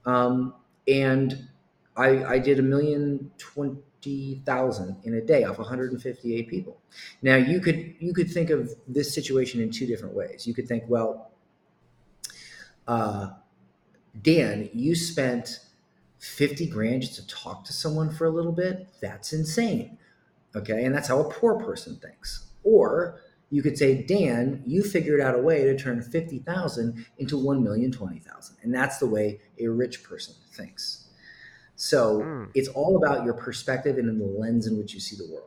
um, 0.05 0.53
and 0.87 1.47
I, 1.95 2.23
I 2.25 2.39
did 2.39 2.59
a 2.59 2.63
million 2.63 3.31
twenty 3.37 4.41
thousand 4.45 4.97
in 5.03 5.15
a 5.15 5.21
day 5.21 5.43
off 5.43 5.57
158 5.57 6.47
people. 6.49 6.81
Now 7.21 7.35
you 7.35 7.59
could 7.59 7.95
you 7.99 8.13
could 8.13 8.31
think 8.31 8.49
of 8.49 8.71
this 8.87 9.13
situation 9.13 9.61
in 9.61 9.71
two 9.71 9.87
different 9.87 10.15
ways. 10.15 10.47
You 10.47 10.53
could 10.53 10.67
think, 10.67 10.83
well. 10.87 11.26
Uh, 12.87 13.31
Dan, 14.21 14.69
you 14.73 14.95
spent 14.95 15.59
50 16.19 16.67
grand 16.67 17.01
just 17.03 17.15
to 17.15 17.27
talk 17.27 17.63
to 17.65 17.73
someone 17.73 18.09
for 18.09 18.25
a 18.25 18.29
little 18.29 18.51
bit. 18.51 18.87
That's 19.01 19.33
insane. 19.33 19.97
Okay. 20.55 20.85
And 20.85 20.95
that's 20.95 21.07
how 21.07 21.19
a 21.19 21.31
poor 21.31 21.59
person 21.59 21.97
thinks. 21.97 22.47
Or 22.63 23.21
you 23.49 23.61
could 23.61 23.77
say, 23.77 24.01
Dan, 24.01 24.63
you 24.65 24.83
figured 24.83 25.21
out 25.21 25.35
a 25.35 25.41
way 25.41 25.63
to 25.63 25.77
turn 25.77 26.01
50,000 26.01 27.05
into 27.17 27.35
1,020,000. 27.35 28.51
And 28.63 28.73
that's 28.73 28.97
the 28.97 29.07
way 29.07 29.39
a 29.59 29.67
rich 29.67 30.03
person 30.03 30.35
thinks. 30.51 31.07
So 31.75 32.21
mm. 32.21 32.49
it's 32.55 32.67
all 32.69 32.97
about 32.97 33.23
your 33.23 33.35
perspective 33.35 33.97
and 33.97 34.09
in 34.09 34.17
the 34.17 34.25
lens 34.25 34.67
in 34.67 34.77
which 34.77 34.93
you 34.93 34.99
see 34.99 35.15
the 35.15 35.31
world. 35.31 35.43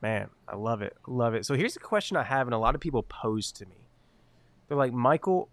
Man, 0.00 0.30
I 0.48 0.56
love 0.56 0.80
it. 0.80 0.96
Love 1.06 1.34
it. 1.34 1.44
So 1.44 1.54
here's 1.54 1.76
a 1.76 1.80
question 1.80 2.16
I 2.16 2.22
have, 2.22 2.46
and 2.46 2.54
a 2.54 2.58
lot 2.58 2.74
of 2.74 2.80
people 2.80 3.02
pose 3.02 3.52
to 3.52 3.66
me. 3.66 3.88
They're 4.66 4.76
like, 4.76 4.92
Michael, 4.92 5.50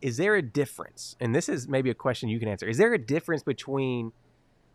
is 0.00 0.16
there 0.16 0.34
a 0.36 0.42
difference? 0.42 1.16
And 1.20 1.34
this 1.34 1.48
is 1.48 1.68
maybe 1.68 1.90
a 1.90 1.94
question 1.94 2.28
you 2.28 2.38
can 2.38 2.48
answer. 2.48 2.68
Is 2.68 2.78
there 2.78 2.92
a 2.92 2.98
difference 2.98 3.42
between 3.42 4.12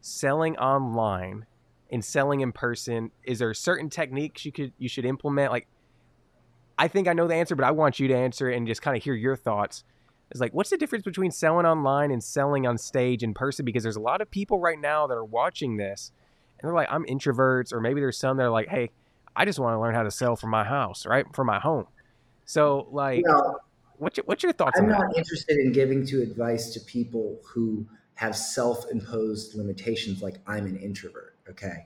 selling 0.01 0.57
online 0.57 1.45
and 1.91 2.03
selling 2.03 2.41
in 2.41 2.51
person? 2.51 3.12
Is 3.23 3.39
there 3.39 3.53
certain 3.53 3.89
techniques 3.89 4.45
you 4.45 4.51
could 4.51 4.73
you 4.77 4.89
should 4.89 5.05
implement? 5.05 5.51
Like, 5.51 5.67
I 6.77 6.88
think 6.88 7.07
I 7.07 7.13
know 7.13 7.27
the 7.27 7.36
answer, 7.36 7.55
but 7.55 7.65
I 7.65 7.71
want 7.71 7.99
you 7.99 8.07
to 8.07 8.15
answer 8.15 8.49
and 8.49 8.65
just 8.65 8.81
kind 8.81 8.97
of 8.97 9.03
hear 9.03 9.13
your 9.13 9.36
thoughts. 9.36 9.84
It's 10.31 10.39
like, 10.39 10.53
what's 10.53 10.69
the 10.69 10.77
difference 10.77 11.03
between 11.03 11.29
selling 11.29 11.65
online 11.65 12.10
and 12.10 12.23
selling 12.23 12.65
on 12.65 12.77
stage 12.77 13.21
in 13.21 13.34
person? 13.34 13.65
Because 13.65 13.84
there's 13.84 13.97
a 13.97 14.01
lot 14.01 14.21
of 14.21 14.31
people 14.31 14.60
right 14.60 14.79
now 14.79 15.05
that 15.05 15.13
are 15.13 15.25
watching 15.25 15.75
this, 15.75 16.12
and 16.57 16.67
they're 16.67 16.73
like, 16.73 16.88
I'm 16.89 17.03
introverts, 17.05 17.73
or 17.73 17.81
maybe 17.81 17.99
there's 17.99 18.17
some 18.17 18.38
that 18.38 18.43
are 18.43 18.49
like, 18.49 18.69
hey, 18.69 18.91
I 19.36 19.43
just 19.43 19.60
want 19.60 19.75
to 19.75 19.79
learn 19.79 19.93
how 19.93 20.03
to 20.03 20.12
sell 20.12 20.38
from 20.38 20.49
my 20.49 20.63
house, 20.63 21.05
right, 21.05 21.25
from 21.36 21.47
my 21.47 21.60
home. 21.60 21.86
So, 22.45 22.88
like, 22.91 23.23
well, 23.27 23.62
what's 24.02 24.18
your, 24.18 24.26
what's 24.26 24.44
your 24.44 24.54
thoughts? 24.54 24.80
I'm 24.80 24.90
not 24.90 25.16
interested 25.16 25.58
in 25.58 25.72
giving 25.72 26.06
to 26.08 26.22
advice 26.22 26.74
to 26.74 26.80
people 26.82 27.40
who 27.46 27.86
have 28.16 28.36
self-imposed 28.36 29.56
limitations, 29.56 30.22
like 30.22 30.40
I'm 30.48 30.66
an 30.66 30.78
introvert. 30.78 31.38
Okay, 31.50 31.86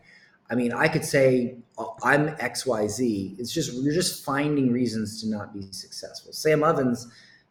I 0.49 0.55
mean, 0.55 0.71
I 0.71 0.87
could 0.87 1.05
say 1.05 1.57
uh, 1.77 1.85
I'm 2.03 2.35
X 2.39 2.65
Y 2.65 2.87
Z. 2.87 3.35
It's 3.37 3.51
just 3.51 3.73
you're 3.73 3.93
just 3.93 4.23
finding 4.25 4.71
reasons 4.71 5.21
to 5.21 5.29
not 5.29 5.53
be 5.53 5.61
successful. 5.71 6.33
Sam 6.33 6.63
Ovens 6.63 7.07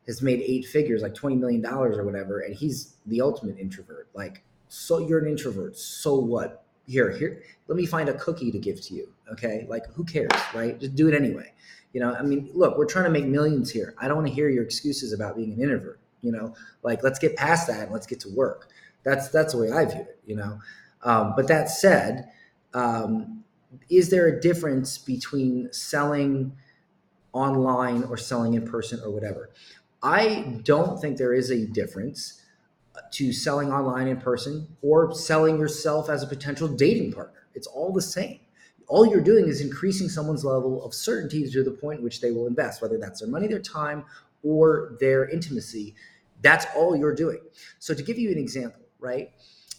has 0.06 0.22
made 0.22 0.40
eight 0.40 0.64
figures, 0.64 1.02
like 1.02 1.14
twenty 1.14 1.36
million 1.36 1.62
dollars 1.62 1.96
or 1.98 2.04
whatever, 2.04 2.40
and 2.40 2.54
he's 2.54 2.96
the 3.06 3.20
ultimate 3.20 3.58
introvert. 3.58 4.08
Like, 4.14 4.42
so 4.68 4.98
you're 4.98 5.20
an 5.20 5.28
introvert. 5.28 5.76
So 5.76 6.16
what? 6.16 6.62
Here, 6.86 7.10
here, 7.10 7.42
let 7.66 7.76
me 7.76 7.86
find 7.86 8.10
a 8.10 8.12
cookie 8.12 8.52
to 8.52 8.58
give 8.58 8.78
to 8.82 8.94
you. 8.94 9.08
Okay, 9.32 9.64
like 9.70 9.86
who 9.94 10.04
cares, 10.04 10.28
right? 10.52 10.78
Just 10.78 10.94
do 10.94 11.08
it 11.08 11.14
anyway. 11.14 11.50
You 11.94 12.00
know, 12.00 12.12
I 12.12 12.22
mean, 12.22 12.50
look, 12.52 12.76
we're 12.76 12.86
trying 12.86 13.04
to 13.04 13.10
make 13.10 13.24
millions 13.24 13.70
here. 13.70 13.94
I 13.98 14.08
don't 14.08 14.16
want 14.16 14.26
to 14.28 14.34
hear 14.34 14.48
your 14.48 14.64
excuses 14.64 15.12
about 15.12 15.36
being 15.36 15.52
an 15.52 15.62
introvert. 15.62 16.00
You 16.22 16.32
know, 16.32 16.54
like 16.82 17.04
let's 17.04 17.20
get 17.20 17.36
past 17.36 17.68
that 17.68 17.84
and 17.84 17.92
let's 17.92 18.06
get 18.06 18.18
to 18.20 18.28
work. 18.30 18.68
That's 19.04 19.28
that's 19.28 19.52
the 19.52 19.60
way 19.60 19.70
I 19.70 19.84
view 19.84 20.00
it. 20.00 20.18
You 20.26 20.36
know, 20.36 20.58
um, 21.04 21.34
but 21.36 21.46
that 21.48 21.70
said, 21.70 22.30
um, 22.74 23.44
is 23.88 24.10
there 24.10 24.26
a 24.26 24.40
difference 24.40 24.98
between 24.98 25.72
selling 25.72 26.56
online 27.32 28.02
or 28.04 28.16
selling 28.16 28.54
in 28.54 28.66
person 28.66 29.00
or 29.04 29.10
whatever? 29.10 29.50
I 30.02 30.60
don't 30.64 31.00
think 31.00 31.16
there 31.16 31.32
is 31.32 31.50
a 31.50 31.64
difference 31.64 32.42
to 33.12 33.32
selling 33.32 33.72
online 33.72 34.08
in 34.08 34.16
person 34.16 34.66
or 34.82 35.14
selling 35.14 35.58
yourself 35.58 36.10
as 36.10 36.22
a 36.24 36.26
potential 36.26 36.66
dating 36.66 37.12
partner. 37.12 37.46
It's 37.54 37.68
all 37.68 37.92
the 37.92 38.02
same 38.02 38.40
all 38.88 39.06
you're 39.06 39.20
doing 39.20 39.46
is 39.46 39.60
increasing 39.60 40.08
someone's 40.08 40.44
level 40.44 40.84
of 40.84 40.94
certainty 40.94 41.48
to 41.48 41.62
the 41.62 41.70
point 41.70 41.98
in 41.98 42.04
which 42.04 42.20
they 42.20 42.30
will 42.30 42.46
invest, 42.46 42.82
whether 42.82 42.98
that's 42.98 43.20
their 43.20 43.28
money, 43.28 43.46
their 43.46 43.60
time, 43.60 44.04
or 44.42 44.96
their 45.00 45.28
intimacy. 45.28 45.94
That's 46.42 46.66
all 46.76 46.96
you're 46.96 47.14
doing. 47.14 47.40
So, 47.78 47.94
to 47.94 48.02
give 48.02 48.18
you 48.18 48.30
an 48.30 48.38
example, 48.38 48.82
right? 48.98 49.30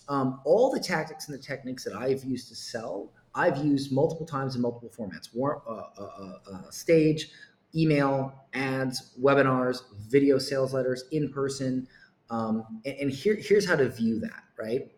Um, 0.07 0.41
all 0.45 0.71
the 0.71 0.79
tactics 0.79 1.27
and 1.27 1.37
the 1.37 1.41
techniques 1.41 1.83
that 1.83 1.93
I've 1.93 2.23
used 2.23 2.47
to 2.49 2.55
sell, 2.55 3.11
I've 3.33 3.57
used 3.57 3.91
multiple 3.91 4.25
times 4.25 4.55
in 4.55 4.61
multiple 4.61 4.89
formats 4.89 5.35
war, 5.35 5.61
uh, 5.67 6.01
uh, 6.01 6.05
uh, 6.05 6.55
uh, 6.55 6.69
stage, 6.71 7.29
email, 7.75 8.33
ads, 8.53 9.11
webinars, 9.21 9.81
video 10.07 10.37
sales 10.37 10.73
letters, 10.73 11.05
in 11.11 11.31
person. 11.31 11.87
Um, 12.29 12.81
and, 12.85 12.95
and 13.01 13.11
here, 13.11 13.35
here's 13.35 13.67
how 13.67 13.75
to 13.75 13.89
view 13.89 14.19
that, 14.21 14.43
right? 14.57 14.91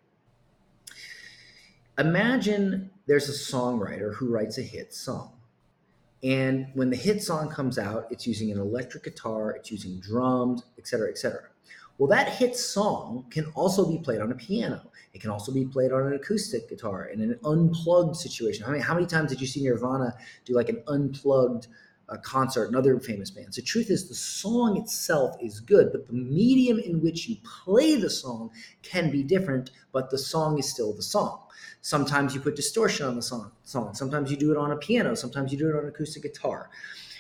Imagine 1.97 2.91
there's 3.07 3.27
a 3.27 3.31
songwriter 3.31 4.13
who 4.13 4.29
writes 4.29 4.59
a 4.59 4.61
hit 4.61 4.93
song. 4.93 5.33
And 6.23 6.67
when 6.73 6.89
the 6.89 6.95
hit 6.95 7.23
song 7.23 7.49
comes 7.49 7.79
out, 7.79 8.07
it's 8.11 8.27
using 8.27 8.51
an 8.51 8.59
electric 8.59 9.03
guitar, 9.03 9.51
it's 9.51 9.71
using 9.71 9.99
drums, 9.99 10.63
et 10.77 10.87
cetera, 10.87 11.09
et 11.09 11.17
cetera. 11.17 11.49
Well, 11.97 12.07
that 12.09 12.29
hit 12.29 12.55
song 12.55 13.25
can 13.31 13.45
also 13.55 13.89
be 13.89 13.97
played 13.97 14.21
on 14.21 14.31
a 14.31 14.35
piano. 14.35 14.91
It 15.13 15.21
can 15.21 15.31
also 15.31 15.51
be 15.51 15.65
played 15.65 15.91
on 15.91 16.05
an 16.05 16.13
acoustic 16.13 16.69
guitar 16.69 17.05
in 17.05 17.21
an 17.21 17.39
unplugged 17.43 18.15
situation. 18.15 18.65
I 18.65 18.71
mean, 18.71 18.81
how 18.81 18.93
many 18.93 19.07
times 19.07 19.31
did 19.31 19.41
you 19.41 19.47
see 19.47 19.63
Nirvana 19.63 20.15
do 20.45 20.53
like 20.53 20.69
an 20.69 20.83
unplugged 20.87 21.67
uh, 22.09 22.17
concert 22.17 22.65
and 22.65 22.75
other 22.75 22.99
famous 22.99 23.29
bands? 23.29 23.55
The 23.55 23.61
truth 23.61 23.89
is, 23.89 24.07
the 24.07 24.15
song 24.15 24.77
itself 24.77 25.35
is 25.41 25.59
good, 25.59 25.91
but 25.91 26.07
the 26.07 26.13
medium 26.13 26.79
in 26.79 27.01
which 27.01 27.27
you 27.27 27.37
play 27.65 27.95
the 27.95 28.09
song 28.09 28.51
can 28.83 29.11
be 29.11 29.23
different, 29.23 29.71
but 29.91 30.09
the 30.09 30.17
song 30.17 30.57
is 30.59 30.69
still 30.69 30.93
the 30.93 31.03
song. 31.03 31.43
Sometimes 31.81 32.33
you 32.33 32.41
put 32.41 32.55
distortion 32.55 33.05
on 33.05 33.15
the 33.15 33.21
song, 33.21 33.51
song. 33.63 33.93
Sometimes 33.93 34.29
you 34.29 34.37
do 34.37 34.51
it 34.51 34.57
on 34.57 34.71
a 34.71 34.77
piano. 34.77 35.15
Sometimes 35.15 35.51
you 35.51 35.57
do 35.57 35.69
it 35.69 35.75
on 35.75 35.85
acoustic 35.85 36.23
guitar. 36.23 36.69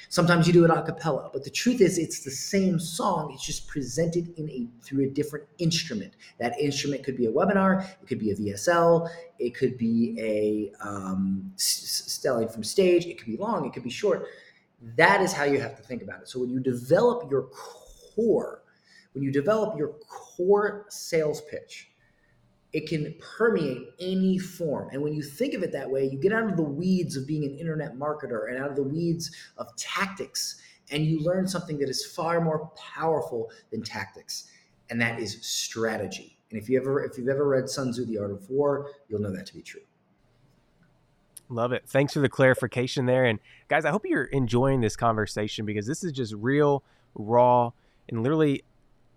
Sometimes 0.09 0.47
you 0.47 0.53
do 0.53 0.63
it 0.63 0.71
a 0.71 0.81
cappella. 0.81 1.29
But 1.33 1.43
the 1.43 1.49
truth 1.49 1.81
is, 1.81 1.97
it's 1.97 2.23
the 2.23 2.31
same 2.31 2.79
song. 2.79 3.31
It's 3.33 3.45
just 3.45 3.67
presented 3.67 4.33
in 4.37 4.49
a 4.49 4.67
through 4.81 5.05
a 5.05 5.09
different 5.09 5.45
instrument. 5.57 6.13
That 6.39 6.57
instrument 6.59 7.03
could 7.03 7.17
be 7.17 7.25
a 7.25 7.31
webinar. 7.31 7.85
It 8.01 8.07
could 8.07 8.19
be 8.19 8.31
a 8.31 8.35
VSL. 8.35 9.09
It 9.39 9.55
could 9.55 9.77
be 9.77 10.15
a 10.19 10.85
um, 10.85 11.51
stelling 11.57 12.47
from 12.47 12.63
stage. 12.63 13.05
It 13.05 13.17
could 13.17 13.27
be 13.27 13.37
long. 13.37 13.65
It 13.65 13.73
could 13.73 13.83
be 13.83 13.89
short. 13.89 14.27
That 14.81 15.21
is 15.21 15.33
how 15.33 15.43
you 15.43 15.59
have 15.59 15.75
to 15.77 15.83
think 15.83 16.01
about 16.01 16.21
it. 16.21 16.29
So 16.29 16.39
when 16.39 16.49
you 16.49 16.59
develop 16.59 17.29
your 17.31 17.49
core, 18.15 18.63
when 19.13 19.23
you 19.23 19.31
develop 19.31 19.77
your 19.77 19.95
core 20.07 20.85
sales 20.89 21.41
pitch, 21.41 21.89
it 22.73 22.87
can 22.87 23.15
permeate 23.19 23.87
any 23.99 24.37
form. 24.37 24.89
And 24.91 25.01
when 25.01 25.13
you 25.13 25.23
think 25.23 25.53
of 25.53 25.63
it 25.63 25.71
that 25.71 25.89
way, 25.89 26.05
you 26.05 26.19
get 26.19 26.33
out 26.33 26.49
of 26.49 26.57
the 26.57 26.63
weeds 26.63 27.15
of 27.15 27.25
being 27.25 27.43
an 27.43 27.57
internet 27.57 27.95
marketer 27.95 28.49
and 28.49 28.61
out 28.61 28.69
of 28.69 28.75
the 28.75 28.83
weeds 28.83 29.31
of 29.57 29.75
tactics, 29.77 30.61
and 30.91 31.05
you 31.05 31.21
learn 31.21 31.47
something 31.47 31.79
that 31.79 31.89
is 31.89 32.05
far 32.05 32.39
more 32.41 32.71
powerful 32.75 33.49
than 33.71 33.81
tactics, 33.81 34.51
and 34.89 35.01
that 35.01 35.19
is 35.19 35.45
strategy. 35.45 36.37
And 36.51 36.61
if 36.61 36.69
you 36.69 36.79
ever 36.79 37.03
if 37.03 37.17
you've 37.17 37.29
ever 37.29 37.47
read 37.47 37.69
Sun 37.69 37.91
Tzu, 37.91 38.05
The 38.05 38.19
Art 38.19 38.31
of 38.31 38.49
War, 38.49 38.91
you'll 39.09 39.21
know 39.21 39.35
that 39.35 39.45
to 39.47 39.53
be 39.55 39.61
true. 39.61 39.81
Love 41.49 41.71
it. 41.71 41.83
Thanks 41.87 42.13
for 42.13 42.19
the 42.19 42.29
clarification 42.29 43.05
there. 43.05 43.25
And 43.25 43.39
guys, 43.67 43.85
I 43.85 43.91
hope 43.91 44.05
you're 44.05 44.25
enjoying 44.25 44.81
this 44.81 44.95
conversation 44.95 45.65
because 45.65 45.87
this 45.87 46.03
is 46.03 46.11
just 46.11 46.33
real, 46.33 46.83
raw, 47.15 47.71
and 48.09 48.23
literally 48.23 48.63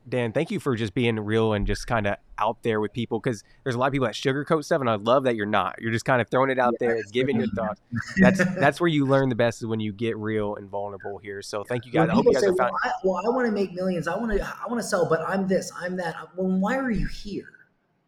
Dan, 0.09 0.33
thank 0.33 0.51
you 0.51 0.59
for 0.59 0.75
just 0.77 0.95
being 0.95 1.19
real 1.21 1.53
and 1.53 1.67
just 1.67 1.87
kind 1.87 2.07
of 2.07 2.17
out 2.39 2.63
there 2.63 2.81
with 2.81 2.93
people 2.93 3.21
because 3.21 3.45
there's 3.63 3.75
a 3.75 3.79
lot 3.79 3.87
of 3.87 3.93
people 3.93 4.07
that 4.07 4.15
sugarcoat 4.15 4.65
stuff, 4.65 4.81
and 4.81 4.89
I 4.89 4.95
love 4.95 5.25
that 5.25 5.37
you're 5.37 5.47
not. 5.47 5.77
You're 5.81 5.93
just 5.93 6.05
kind 6.05 6.23
of 6.23 6.29
throwing 6.31 6.51
it 6.51 6.59
out 6.59 6.75
yeah, 6.81 6.89
there, 6.89 7.03
giving 7.13 7.39
your 7.39 7.49
thoughts. 7.49 7.81
That's 8.17 8.39
that's 8.57 8.81
where 8.81 8.89
you 8.89 9.07
learn 9.07 9.29
the 9.29 9.35
best 9.35 9.61
is 9.61 9.67
when 9.67 9.79
you 9.79 9.93
get 9.93 10.17
real 10.17 10.57
and 10.57 10.69
vulnerable 10.69 11.19
here. 11.19 11.43
So 11.43 11.65
thank 11.65 11.85
you 11.85 11.93
guys. 11.93 12.09
When 12.09 12.11
I 12.11 12.15
hope 12.15 12.25
you 12.25 12.33
guys 12.33 12.43
say, 12.43 12.49
are 12.49 12.57
found- 12.57 12.73
well, 12.73 12.81
I, 12.83 12.91
well, 13.05 13.21
I 13.25 13.29
want 13.29 13.47
to 13.47 13.53
make 13.53 13.73
millions. 13.73 14.09
I 14.09 14.17
want 14.17 14.33
to 14.33 14.43
I 14.43 14.67
want 14.69 14.81
to 14.81 14.87
sell, 14.87 15.09
but 15.09 15.21
I'm 15.21 15.47
this, 15.47 15.71
I'm 15.79 15.97
that. 15.97 16.17
Well, 16.37 16.49
why 16.59 16.77
are 16.77 16.91
you 16.91 17.07
here? 17.07 17.53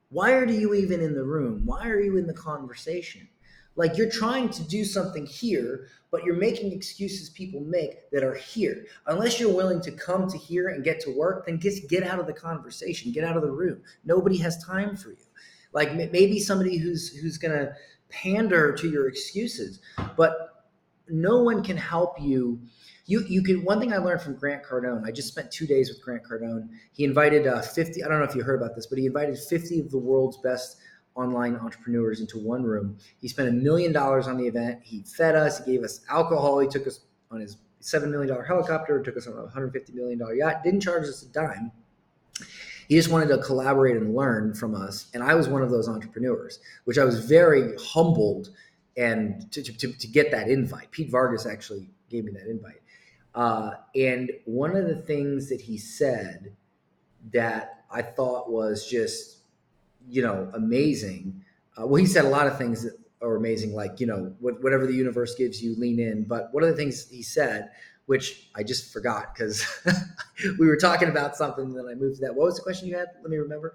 Why 0.09 0.33
are 0.33 0.47
you 0.47 0.75
even 0.75 1.01
in 1.01 1.15
the 1.15 1.25
room? 1.25 1.63
Why 1.65 1.87
are 1.87 2.01
you 2.01 2.17
in 2.17 2.27
the 2.27 2.35
conversation? 2.35 3.29
Like 3.77 3.97
you're 3.97 4.11
trying 4.11 4.51
to 4.51 4.63
do 4.65 4.85
something 4.85 5.25
here, 5.25 5.89
but 6.11 6.25
you're 6.25 6.37
making 6.37 6.73
excuses 6.73 7.31
people 7.31 7.61
make 7.61 8.11
that 8.11 8.23
are 8.23 8.35
here. 8.35 8.85
Unless 9.07 9.41
you're 9.41 9.55
willing 9.55 9.81
to 9.83 9.93
come 9.93 10.29
to 10.29 10.37
here 10.37 10.69
and 10.69 10.85
get 10.85 11.01
to 11.01 11.11
work, 11.11 11.47
then 11.47 11.59
just 11.59 11.89
get 11.89 12.03
out 12.03 12.19
of 12.19 12.27
the 12.27 12.33
conversation, 12.35 13.13
get 13.13 13.25
out 13.25 13.37
of 13.37 13.43
the 13.43 13.51
room. 13.51 13.81
Nobody 14.05 14.37
has 14.39 14.63
time 14.63 14.97
for 14.97 15.11
you. 15.11 15.17
Like 15.73 15.95
maybe 15.95 16.39
somebody 16.39 16.77
who's 16.77 17.17
who's 17.17 17.39
gonna 17.39 17.73
pander 18.11 18.73
to 18.73 18.91
your 18.91 19.09
excuses, 19.09 19.81
but 20.17 20.67
no 21.09 21.43
one 21.43 21.65
can 21.65 21.77
help 21.77 22.21
you. 22.21 22.61
You 23.07 23.25
you 23.27 23.43
can. 23.43 23.65
One 23.65 23.81
thing 23.81 23.93
I 23.93 23.97
learned 23.97 24.21
from 24.21 24.37
Grant 24.37 24.63
Cardone. 24.63 25.07
I 25.07 25.11
just 25.11 25.29
spent 25.29 25.51
two 25.51 25.67
days 25.67 25.89
with 25.89 26.03
Grant 26.03 26.23
Cardone. 26.25 26.69
He 26.93 27.05
invited 27.05 27.47
uh, 27.47 27.63
fifty. 27.63 28.05
I 28.05 28.09
don't 28.09 28.19
know 28.19 28.25
if 28.25 28.35
you 28.35 28.43
heard 28.43 28.61
about 28.61 28.77
this, 28.77 28.87
but 28.87 28.99
he 28.99 29.07
invited 29.07 29.39
fifty 29.39 29.81
of 29.81 29.91
the 29.91 29.99
world's 29.99 30.37
best 30.39 30.77
online 31.15 31.57
entrepreneurs 31.57 32.21
into 32.21 32.39
one 32.39 32.63
room. 32.63 32.97
He 33.21 33.29
spent 33.29 33.49
a 33.49 33.53
million 33.53 33.93
dollars 33.93 34.27
on 34.27 34.37
the 34.37 34.47
event. 34.47 34.81
He 34.83 35.03
fed 35.03 35.35
us, 35.35 35.65
he 35.65 35.73
gave 35.73 35.85
us 35.85 36.01
alcohol, 36.09 36.59
he 36.59 36.69
took 36.69 36.87
us 36.87 37.01
on 37.31 37.41
his 37.41 37.57
$7 37.83 38.11
million 38.11 38.45
helicopter, 38.45 39.03
took 39.03 39.17
us 39.17 39.27
on 39.27 39.35
a 39.35 39.43
$150 39.49 39.95
million 39.95 40.21
yacht, 40.37 40.63
didn't 40.63 40.81
charge 40.81 41.05
us 41.05 41.23
a 41.23 41.29
dime. 41.29 41.73
He 42.89 42.97
just 42.97 43.11
wanted 43.11 43.29
to 43.29 43.39
collaborate 43.39 43.97
and 43.97 44.15
learn 44.15 44.55
from 44.55 44.75
us. 44.75 45.09
And 45.15 45.23
I 45.23 45.35
was 45.35 45.49
one 45.49 45.63
of 45.63 45.71
those 45.71 45.89
entrepreneurs, 45.89 46.61
which 46.85 46.99
I 46.99 47.05
was 47.05 47.25
very 47.25 47.77
humbled 47.77 48.51
and 48.97 49.51
to, 49.53 49.63
to, 49.63 49.93
to 49.93 50.07
get 50.07 50.31
that 50.31 50.49
invite. 50.49 50.91
Pete 50.91 51.11
Vargas 51.11 51.47
actually 51.47 51.89
gave 52.11 52.25
me 52.25 52.33
that 52.33 52.49
invite. 52.49 52.81
Uh, 53.35 53.71
and 53.95 54.31
one 54.45 54.77
of 54.77 54.87
the 54.87 54.97
things 54.97 55.49
that 55.49 55.61
he 55.61 55.79
said 55.79 56.55
that 57.33 57.85
I 57.91 58.03
thought 58.03 58.51
was 58.51 58.87
just 58.87 59.39
you 60.09 60.23
know, 60.23 60.51
amazing. 60.55 61.43
Uh, 61.77 61.87
well, 61.87 61.97
he 61.97 62.07
said 62.07 62.25
a 62.25 62.29
lot 62.29 62.47
of 62.47 62.59
things 62.59 62.83
that 62.83 62.99
are 63.23 63.37
amazing, 63.37 63.75
like, 63.75 64.01
you 64.01 64.07
know, 64.07 64.35
whatever 64.41 64.87
the 64.87 64.95
universe 64.95 65.35
gives 65.35 65.63
you, 65.63 65.75
lean 65.79 65.99
in. 66.01 66.25
But 66.25 66.53
one 66.53 66.63
of 66.63 66.69
the 66.69 66.77
things 66.77 67.09
he 67.09 67.23
said, 67.23 67.71
which 68.07 68.49
I 68.55 68.63
just 68.63 68.93
forgot 68.93 69.35
because 69.35 69.65
we 70.59 70.67
were 70.67 70.77
talking 70.77 71.09
about 71.09 71.37
something, 71.37 71.65
and 71.65 71.77
then 71.77 71.87
I 71.87 71.95
moved 71.95 72.17
to 72.17 72.27
that. 72.27 72.35
What 72.35 72.47
was 72.47 72.57
the 72.57 72.63
question 72.63 72.89
you 72.89 72.97
had? 72.97 73.09
Let 73.23 73.31
me 73.31 73.37
remember. 73.37 73.75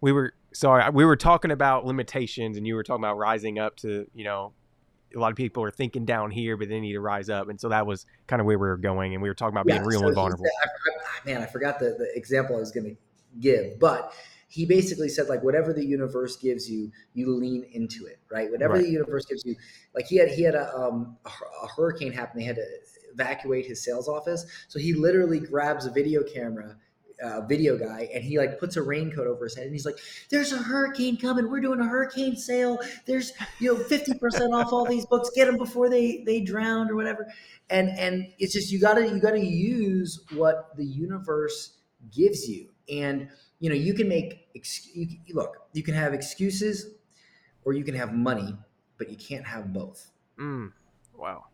We 0.00 0.12
were 0.12 0.32
sorry, 0.52 0.88
we 0.90 1.04
were 1.04 1.16
talking 1.16 1.50
about 1.50 1.84
limitations, 1.84 2.56
and 2.56 2.66
you 2.66 2.74
were 2.74 2.84
talking 2.84 3.04
about 3.04 3.18
rising 3.18 3.58
up 3.58 3.76
to, 3.78 4.06
you 4.14 4.24
know, 4.24 4.52
a 5.14 5.18
lot 5.18 5.30
of 5.30 5.36
people 5.36 5.62
are 5.62 5.70
thinking 5.70 6.04
down 6.04 6.30
here, 6.30 6.56
but 6.56 6.68
they 6.68 6.80
need 6.80 6.92
to 6.92 7.00
rise 7.00 7.28
up. 7.28 7.48
And 7.48 7.60
so 7.60 7.68
that 7.68 7.86
was 7.86 8.06
kind 8.26 8.40
of 8.40 8.46
where 8.46 8.58
we 8.58 8.68
were 8.68 8.76
going. 8.76 9.14
And 9.14 9.22
we 9.22 9.28
were 9.28 9.34
talking 9.34 9.54
about 9.54 9.66
being 9.66 9.82
real 9.82 10.00
so 10.00 10.06
and 10.06 10.14
vulnerable. 10.14 10.44
Said, 10.44 10.52
I, 10.62 11.32
I, 11.32 11.34
man, 11.34 11.42
I 11.42 11.46
forgot 11.50 11.78
the, 11.78 11.96
the 11.98 12.08
example 12.14 12.56
I 12.56 12.60
was 12.60 12.70
going 12.70 12.86
to 12.86 12.96
give, 13.40 13.78
but 13.78 14.12
he 14.50 14.66
basically 14.66 15.08
said 15.08 15.28
like 15.28 15.42
whatever 15.42 15.72
the 15.72 15.84
universe 15.84 16.36
gives 16.36 16.68
you 16.68 16.90
you 17.14 17.34
lean 17.34 17.64
into 17.72 18.06
it 18.06 18.20
right? 18.30 18.50
Whatever 18.50 18.74
right. 18.74 18.84
the 18.84 18.90
universe 18.90 19.26
gives 19.26 19.44
you 19.44 19.56
like 19.94 20.06
he 20.06 20.16
had 20.16 20.28
he 20.28 20.42
had 20.42 20.54
a, 20.54 20.74
um, 20.76 21.16
a, 21.24 21.66
hurricane 21.66 22.12
happen. 22.12 22.38
They 22.38 22.44
had 22.44 22.56
to 22.56 22.66
evacuate 23.12 23.66
his 23.66 23.84
sales 23.84 24.08
office. 24.08 24.46
So 24.68 24.78
he 24.78 24.94
literally 24.94 25.40
grabs 25.40 25.86
a 25.86 25.90
video 25.90 26.22
camera 26.22 26.76
uh, 27.22 27.42
video 27.42 27.76
guy 27.76 28.08
and 28.14 28.24
he 28.24 28.38
like 28.38 28.58
puts 28.58 28.76
a 28.76 28.82
raincoat 28.82 29.26
over 29.26 29.44
his 29.44 29.54
head 29.54 29.64
and 29.64 29.74
he's 29.74 29.84
like 29.84 29.98
there's 30.30 30.52
a 30.52 30.58
hurricane 30.58 31.16
coming. 31.16 31.50
We're 31.50 31.60
doing 31.60 31.80
a 31.80 31.86
hurricane 31.86 32.36
sale. 32.36 32.78
There's 33.06 33.32
you 33.58 33.74
know 33.74 33.82
50% 33.82 34.54
off 34.54 34.72
all 34.72 34.86
these 34.86 35.06
books. 35.06 35.30
Get 35.34 35.46
them 35.46 35.58
before 35.58 35.90
they 35.90 36.22
they 36.24 36.40
drown 36.40 36.88
or 36.90 36.96
whatever. 36.96 37.26
And 37.68 37.90
and 37.98 38.28
it's 38.38 38.54
just 38.54 38.72
you 38.72 38.80
gotta 38.80 39.06
you 39.06 39.20
gotta 39.20 39.44
use 39.44 40.24
what 40.34 40.76
the 40.76 40.84
universe 40.84 41.76
gives 42.14 42.48
you. 42.48 42.70
And 42.88 43.28
you 43.60 43.68
know 43.68 43.76
you 43.76 43.94
can 43.94 44.08
make 44.08 44.48
you, 44.94 45.06
look 45.34 45.68
you 45.72 45.82
can 45.82 45.94
have 45.94 46.12
excuses 46.12 46.94
or 47.64 47.72
you 47.72 47.84
can 47.84 47.94
have 47.94 48.12
money 48.12 48.56
but 48.98 49.08
you 49.08 49.16
can't 49.16 49.46
have 49.46 49.72
both. 49.72 50.10
Mm, 50.38 50.72
wow. 51.16 51.44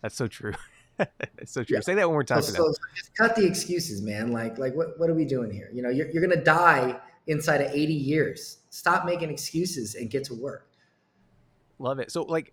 That's 0.00 0.14
so 0.14 0.28
true. 0.28 0.52
That's 0.96 1.50
so 1.50 1.64
true. 1.64 1.76
Yeah. 1.76 1.80
say 1.80 1.94
that 1.94 2.06
one 2.06 2.14
more 2.14 2.24
time 2.24 2.42
so, 2.42 2.52
so, 2.52 2.72
just 2.94 3.16
cut 3.16 3.34
the 3.34 3.46
excuses 3.46 4.02
man. 4.02 4.30
Like 4.32 4.58
like 4.58 4.74
what, 4.74 4.98
what 4.98 5.08
are 5.10 5.14
we 5.14 5.24
doing 5.24 5.50
here? 5.50 5.70
You 5.72 5.82
know 5.82 5.88
you're, 5.88 6.10
you're 6.10 6.26
gonna 6.26 6.42
die 6.42 7.00
inside 7.26 7.60
of 7.60 7.72
80 7.72 7.92
years. 7.92 8.58
Stop 8.70 9.04
making 9.04 9.30
excuses 9.30 9.94
and 9.94 10.10
get 10.10 10.24
to 10.24 10.34
work. 10.34 10.68
Love 11.78 11.98
it. 11.98 12.10
So 12.12 12.22
like 12.22 12.52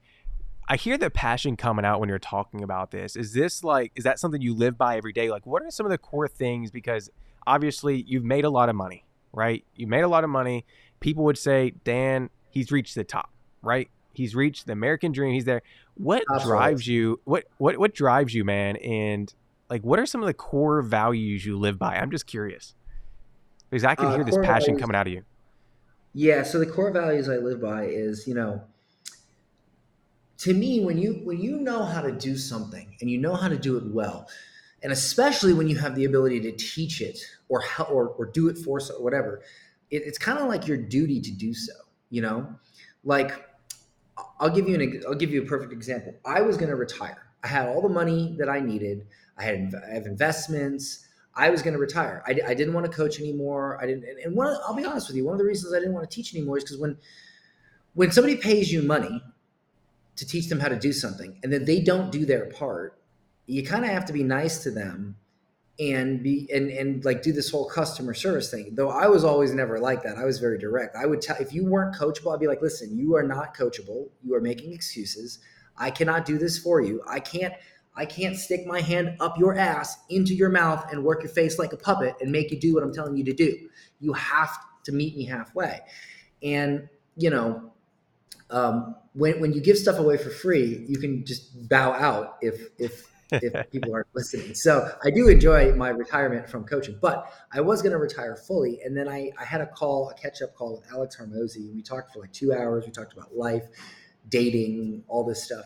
I 0.70 0.76
hear 0.76 0.98
the 0.98 1.10
passion 1.10 1.56
coming 1.56 1.86
out 1.86 2.00
when 2.00 2.10
you're 2.10 2.20
talking 2.20 2.62
about 2.62 2.92
this. 2.92 3.16
Is 3.16 3.34
this 3.34 3.64
like, 3.64 3.94
is 3.96 4.04
that 4.04 4.20
something 4.20 4.42
you 4.42 4.54
live 4.54 4.78
by 4.78 4.98
every 4.98 5.14
day? 5.14 5.30
Like, 5.30 5.46
what 5.46 5.64
are 5.64 5.72
some 5.72 5.86
of 5.86 5.92
the 5.92 5.98
core 5.98 6.28
things? 6.28 6.72
Because 6.72 7.10
obviously 7.46 8.04
you've 8.06 8.26
made 8.26 8.44
a 8.44 8.50
lot 8.50 8.68
of 8.68 8.76
money, 8.76 9.06
right? 9.32 9.64
You 9.76 9.88
made 9.88 10.02
a 10.02 10.10
lot 10.10 10.26
of 10.26 10.30
money. 10.30 10.66
People 11.00 11.24
would 11.24 11.38
say, 11.38 11.72
Dan, 11.86 12.30
he's 12.50 12.72
reached 12.72 12.96
the 12.96 13.06
top, 13.06 13.32
right? 13.62 13.90
He's 14.14 14.36
reached 14.36 14.66
the 14.66 14.74
American 14.74 15.12
dream. 15.12 15.34
He's 15.34 15.46
there. 15.46 15.62
What 15.94 16.24
Absolutely. 16.30 16.58
drives 16.58 16.88
you? 16.88 17.22
What 17.24 17.46
what 17.60 17.78
what 17.78 17.94
drives 17.94 18.34
you, 18.34 18.44
man? 18.44 18.76
And 18.78 19.34
like, 19.70 19.84
what 19.84 20.00
are 20.00 20.06
some 20.06 20.22
of 20.22 20.28
the 20.28 20.34
core 20.34 20.82
values 20.82 21.46
you 21.46 21.58
live 21.58 21.78
by? 21.78 21.96
I'm 21.96 22.12
just 22.12 22.26
curious 22.26 22.74
because 23.70 23.84
I 23.84 23.96
can 23.96 24.08
uh, 24.08 24.16
hear 24.16 24.24
this 24.24 24.38
passion 24.38 24.74
values, 24.74 24.82
coming 24.82 24.96
out 24.96 25.08
of 25.08 25.14
you. 25.14 25.24
Yeah. 26.14 26.44
So 26.44 26.60
the 26.60 26.66
core 26.66 26.92
values 26.92 27.30
I 27.30 27.38
live 27.38 27.62
by 27.62 27.86
is, 27.86 28.28
you 28.28 28.34
know, 28.34 28.64
to 30.40 30.54
me, 30.54 30.80
when 30.80 30.98
you 30.98 31.22
when 31.24 31.40
you 31.40 31.60
know 31.60 31.84
how 31.84 32.02
to 32.02 32.12
do 32.12 32.38
something 32.38 32.96
and 33.02 33.10
you 33.10 33.18
know 33.18 33.36
how 33.36 33.48
to 33.48 33.58
do 33.58 33.78
it 33.78 33.86
well, 33.88 34.28
and 34.84 34.92
especially 34.92 35.54
when 35.54 35.68
you 35.68 35.76
have 35.78 35.96
the 35.96 36.06
ability 36.06 36.40
to 36.42 36.52
teach 36.52 37.02
it 37.02 37.20
or 37.50 37.64
or, 37.90 38.10
or 38.10 38.26
do 38.26 38.48
it 38.50 38.58
for 38.58 38.80
or 38.80 39.04
whatever 39.04 39.42
it, 39.90 40.04
it's 40.06 40.18
kind 40.18 40.38
of 40.38 40.48
like 40.48 40.68
your 40.68 40.78
duty 40.78 41.22
to 41.22 41.32
do 41.32 41.54
so 41.54 41.74
you 42.10 42.22
know? 42.22 42.48
Like 43.04 43.44
i'll 44.40 44.50
give 44.50 44.68
you 44.68 44.76
an 44.76 45.04
i'll 45.08 45.16
give 45.16 45.32
you 45.32 45.44
a 45.44 45.46
perfect 45.46 45.72
example. 45.72 46.14
I 46.26 46.42
was 46.42 46.58
going 46.58 46.70
to 46.70 46.76
retire. 46.76 47.28
I 47.44 47.48
had 47.48 47.68
all 47.68 47.82
the 47.82 47.90
money 47.90 48.36
that 48.40 48.50
i 48.50 48.60
needed. 48.60 49.06
I 49.38 49.44
had 49.44 49.74
i 49.90 49.94
have 49.94 50.06
investments. 50.06 51.06
I 51.36 51.52
was 51.52 51.62
going 51.62 51.76
to 51.76 51.80
retire. 51.80 52.24
I, 52.26 52.32
I 52.48 52.54
didn't 52.56 52.74
want 52.74 52.88
to 52.88 52.92
coach 52.92 53.20
anymore. 53.20 53.80
I 53.82 53.86
didn't 53.86 54.06
and 54.24 54.36
one 54.36 54.56
i'll 54.66 54.74
be 54.74 54.86
honest 54.86 55.08
with 55.08 55.18
you 55.18 55.26
one 55.26 55.34
of 55.34 55.40
the 55.40 55.46
reasons 55.46 55.74
i 55.74 55.80
didn't 55.80 55.94
want 55.94 56.10
to 56.10 56.14
teach 56.14 56.36
anymore 56.36 56.58
is 56.58 56.64
because 56.64 56.78
when 56.78 56.98
when 57.94 58.12
somebody 58.12 58.36
pays 58.36 58.72
you 58.72 58.82
money 58.82 59.22
to 60.18 60.28
teach 60.28 60.50
them 60.50 60.60
how 60.60 60.68
to 60.68 60.78
do 60.78 60.92
something 60.92 61.40
and 61.44 61.54
then 61.54 61.66
they 61.66 61.80
don't 61.80 62.12
do 62.12 62.26
their 62.26 62.48
part 62.48 63.00
you 63.46 63.64
kind 63.64 63.86
of 63.86 63.92
have 63.92 64.06
to 64.06 64.14
be 64.14 64.24
nice 64.24 64.64
to 64.64 64.72
them 64.72 65.16
and 65.80 66.24
be 66.24 66.50
and 66.54 66.70
and 66.72 67.06
like 67.06 67.22
do 67.22 67.32
this 67.32 67.50
whole 67.50 67.66
customer 67.66 68.14
service 68.14 68.50
thing. 68.50 68.74
Though 68.74 68.90
I 68.90 69.08
was 69.08 69.24
always 69.24 69.54
never 69.54 69.80
like 69.80 70.04
that. 70.04 70.18
I 70.18 70.26
was 70.26 70.40
very 70.40 70.58
direct. 70.58 70.96
I 70.96 71.06
would 71.06 71.22
tell 71.22 71.38
if 71.38 71.54
you 71.54 71.66
weren't 71.66 71.96
coachable, 71.96 72.34
I'd 72.34 72.40
be 72.40 72.48
like, 72.48 72.62
listen, 72.62 72.98
you 72.98 73.16
are 73.16 73.24
not 73.24 73.56
coachable. 73.56 74.10
You 74.24 74.34
are 74.36 74.42
making 74.42 74.74
excuses. 74.74 75.40
I 75.78 75.92
cannot 75.92 76.26
do 76.26 76.38
this 76.38 76.58
for 76.58 76.82
you. 76.82 77.02
I 77.08 77.20
can't 77.20 77.54
I 77.96 78.06
can't 78.06 78.36
stick 78.36 78.66
my 78.66 78.82
hand 78.82 79.18
up 79.20 79.38
your 79.38 79.56
ass 79.58 79.98
into 80.10 80.34
your 80.34 80.50
mouth 80.50 80.92
and 80.92 81.04
work 81.04 81.24
your 81.24 81.32
face 81.32 81.58
like 81.58 81.74
a 81.74 81.78
puppet 81.78 82.16
and 82.22 82.32
make 82.32 82.52
you 82.52 82.60
do 82.60 82.74
what 82.74 82.84
I'm 82.84 82.94
telling 82.94 83.18
you 83.18 83.24
to 83.26 83.34
do. 83.34 83.70
You 84.00 84.14
have 84.14 84.56
to 84.86 84.92
meet 84.92 85.16
me 85.16 85.26
halfway. 85.26 85.80
And 86.42 86.90
you 87.16 87.30
know, 87.30 87.72
um, 88.50 88.96
when 89.14 89.40
when 89.40 89.54
you 89.54 89.62
give 89.62 89.78
stuff 89.78 90.00
away 90.00 90.18
for 90.18 90.30
free, 90.30 90.86
you 90.88 90.98
can 90.98 91.26
just 91.26 91.68
bow 91.70 91.92
out 91.94 92.38
if 92.42 92.70
if 92.78 93.08
if 93.32 93.72
people 93.72 93.94
aren't 93.94 94.08
listening. 94.14 94.56
So 94.56 94.90
I 95.04 95.10
do 95.10 95.28
enjoy 95.28 95.74
my 95.74 95.90
retirement 95.90 96.50
from 96.50 96.64
coaching, 96.64 96.98
but 97.02 97.30
I 97.52 97.60
was 97.60 97.82
going 97.82 97.92
to 97.92 97.98
retire 97.98 98.38
fully. 98.38 98.80
And 98.84 98.96
then 98.96 99.10
I, 99.10 99.32
I 99.38 99.44
had 99.44 99.60
a 99.60 99.66
call, 99.66 100.10
a 100.10 100.14
catch 100.14 100.42
up 100.42 100.56
call 100.56 100.78
with 100.78 100.90
Alex 100.94 101.18
Hormozi. 101.18 101.74
We 101.76 101.82
talked 101.82 102.14
for 102.14 102.20
like 102.20 102.32
two 102.32 102.54
hours. 102.54 102.86
We 102.86 102.92
talked 102.92 103.12
about 103.12 103.36
life, 103.36 103.66
dating, 104.30 105.04
all 105.10 105.26
this 105.26 105.44
stuff. 105.44 105.66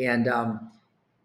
And 0.00 0.26
um, 0.26 0.72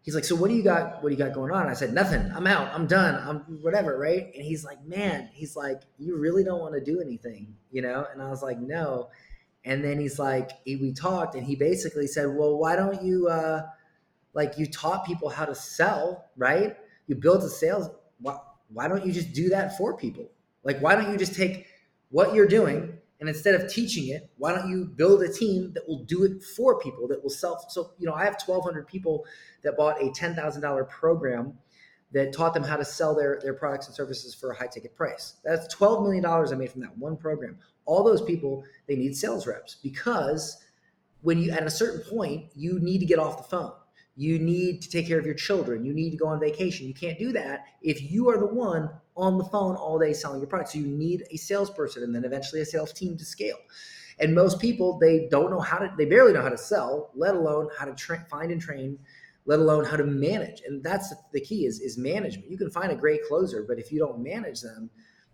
he's 0.03 0.13
like, 0.13 0.23
so 0.23 0.35
what 0.35 0.49
do 0.49 0.55
you 0.55 0.63
got? 0.63 1.01
What 1.01 1.09
do 1.09 1.15
you 1.15 1.23
got 1.23 1.33
going 1.33 1.51
on? 1.51 1.67
I 1.67 1.73
said, 1.73 1.93
nothing. 1.93 2.31
I'm 2.35 2.45
out. 2.45 2.71
I'm 2.75 2.85
done. 2.85 3.15
I'm 3.27 3.39
whatever. 3.63 3.97
Right. 3.97 4.31
And 4.35 4.43
he's 4.43 4.63
like, 4.63 4.85
man, 4.85 5.29
he's 5.33 5.55
like, 5.55 5.81
you 5.97 6.17
really 6.17 6.43
don't 6.43 6.59
want 6.59 6.75
to 6.75 6.81
do 6.81 7.01
anything, 7.01 7.55
you 7.71 7.81
know? 7.81 8.05
And 8.11 8.21
I 8.21 8.29
was 8.29 8.43
like, 8.43 8.59
no. 8.59 9.09
And 9.63 9.83
then 9.83 9.99
he's 9.99 10.17
like, 10.17 10.51
he, 10.65 10.75
we 10.75 10.93
talked 10.93 11.35
and 11.35 11.45
he 11.45 11.55
basically 11.55 12.07
said, 12.07 12.25
well, 12.27 12.57
why 12.57 12.75
don't 12.75 13.03
you, 13.03 13.27
uh, 13.27 13.63
like 14.33 14.57
you 14.57 14.65
taught 14.65 15.05
people 15.05 15.29
how 15.29 15.45
to 15.45 15.53
sell, 15.53 16.29
right? 16.35 16.75
You 17.07 17.15
built 17.15 17.43
a 17.43 17.49
sales. 17.49 17.89
Why, 18.19 18.37
why 18.69 18.87
don't 18.87 19.05
you 19.05 19.11
just 19.11 19.33
do 19.33 19.49
that 19.49 19.77
for 19.77 19.95
people? 19.95 20.31
Like, 20.63 20.79
why 20.79 20.95
don't 20.95 21.11
you 21.11 21.17
just 21.17 21.35
take 21.35 21.67
what 22.09 22.33
you're 22.33 22.47
doing 22.47 22.97
and 23.21 23.29
instead 23.29 23.53
of 23.53 23.71
teaching 23.71 24.07
it, 24.07 24.31
why 24.37 24.51
don't 24.51 24.67
you 24.67 24.85
build 24.85 25.21
a 25.21 25.31
team 25.31 25.73
that 25.73 25.87
will 25.87 26.03
do 26.05 26.23
it 26.23 26.43
for 26.43 26.79
people 26.79 27.07
that 27.07 27.21
will 27.21 27.29
sell? 27.29 27.63
So, 27.69 27.91
you 27.99 28.07
know, 28.07 28.15
I 28.15 28.23
have 28.25 28.41
1,200 28.43 28.87
people 28.87 29.25
that 29.61 29.77
bought 29.77 30.01
a 30.01 30.05
$10,000 30.05 30.89
program 30.89 31.53
that 32.13 32.33
taught 32.33 32.55
them 32.55 32.63
how 32.63 32.77
to 32.77 32.83
sell 32.83 33.15
their, 33.15 33.39
their 33.41 33.53
products 33.53 33.85
and 33.85 33.95
services 33.95 34.33
for 34.33 34.49
a 34.49 34.55
high 34.55 34.67
ticket 34.67 34.95
price. 34.95 35.35
That's 35.45 35.73
$12 35.73 36.03
million 36.03 36.25
I 36.25 36.55
made 36.55 36.71
from 36.71 36.81
that 36.81 36.97
one 36.97 37.15
program. 37.15 37.59
All 37.85 38.03
those 38.03 38.21
people, 38.21 38.63
they 38.87 38.95
need 38.95 39.15
sales 39.15 39.47
reps 39.47 39.75
because 39.75 40.63
when 41.21 41.37
you, 41.39 41.51
at 41.51 41.63
a 41.63 41.69
certain 41.69 42.01
point, 42.09 42.45
you 42.55 42.79
need 42.79 42.99
to 42.99 43.05
get 43.05 43.19
off 43.19 43.37
the 43.37 43.43
phone 43.43 43.73
you 44.15 44.37
need 44.39 44.81
to 44.81 44.89
take 44.89 45.07
care 45.07 45.17
of 45.17 45.25
your 45.25 45.35
children. 45.35 45.85
You 45.85 45.93
need 45.93 46.11
to 46.11 46.17
go 46.17 46.27
on 46.27 46.39
vacation. 46.39 46.87
You 46.87 46.93
can't 46.93 47.17
do 47.17 47.31
that 47.31 47.65
if 47.81 48.11
you 48.11 48.29
are 48.29 48.37
the 48.37 48.45
one 48.45 48.89
on 49.15 49.37
the 49.37 49.45
phone 49.45 49.75
all 49.75 49.97
day 49.97 50.13
selling 50.13 50.39
your 50.39 50.47
product. 50.47 50.71
So 50.71 50.79
you 50.79 50.87
need 50.87 51.23
a 51.31 51.37
salesperson 51.37 52.03
and 52.03 52.13
then 52.13 52.25
eventually 52.25 52.61
a 52.61 52.65
sales 52.65 52.93
team 52.93 53.17
to 53.17 53.25
scale. 53.25 53.57
And 54.19 54.35
most 54.35 54.59
people, 54.59 54.99
they 54.99 55.27
don't 55.31 55.49
know 55.49 55.59
how 55.59 55.79
to, 55.79 55.91
they 55.97 56.05
barely 56.05 56.33
know 56.33 56.41
how 56.41 56.49
to 56.49 56.57
sell, 56.57 57.09
let 57.15 57.35
alone 57.35 57.69
how 57.77 57.85
to 57.85 57.95
tra- 57.95 58.25
find 58.29 58.51
and 58.51 58.61
train, 58.61 58.99
let 59.45 59.59
alone 59.59 59.85
how 59.85 59.97
to 59.97 60.03
manage. 60.03 60.61
And 60.67 60.83
that's 60.83 61.13
the 61.31 61.41
key 61.41 61.65
is, 61.65 61.79
is 61.79 61.97
management. 61.97 62.51
You 62.51 62.57
can 62.57 62.69
find 62.69 62.91
a 62.91 62.95
great 62.95 63.21
closer, 63.27 63.65
but 63.67 63.79
if 63.79 63.91
you 63.91 63.97
don't 63.97 64.21
manage 64.21 64.61
them 64.61 64.89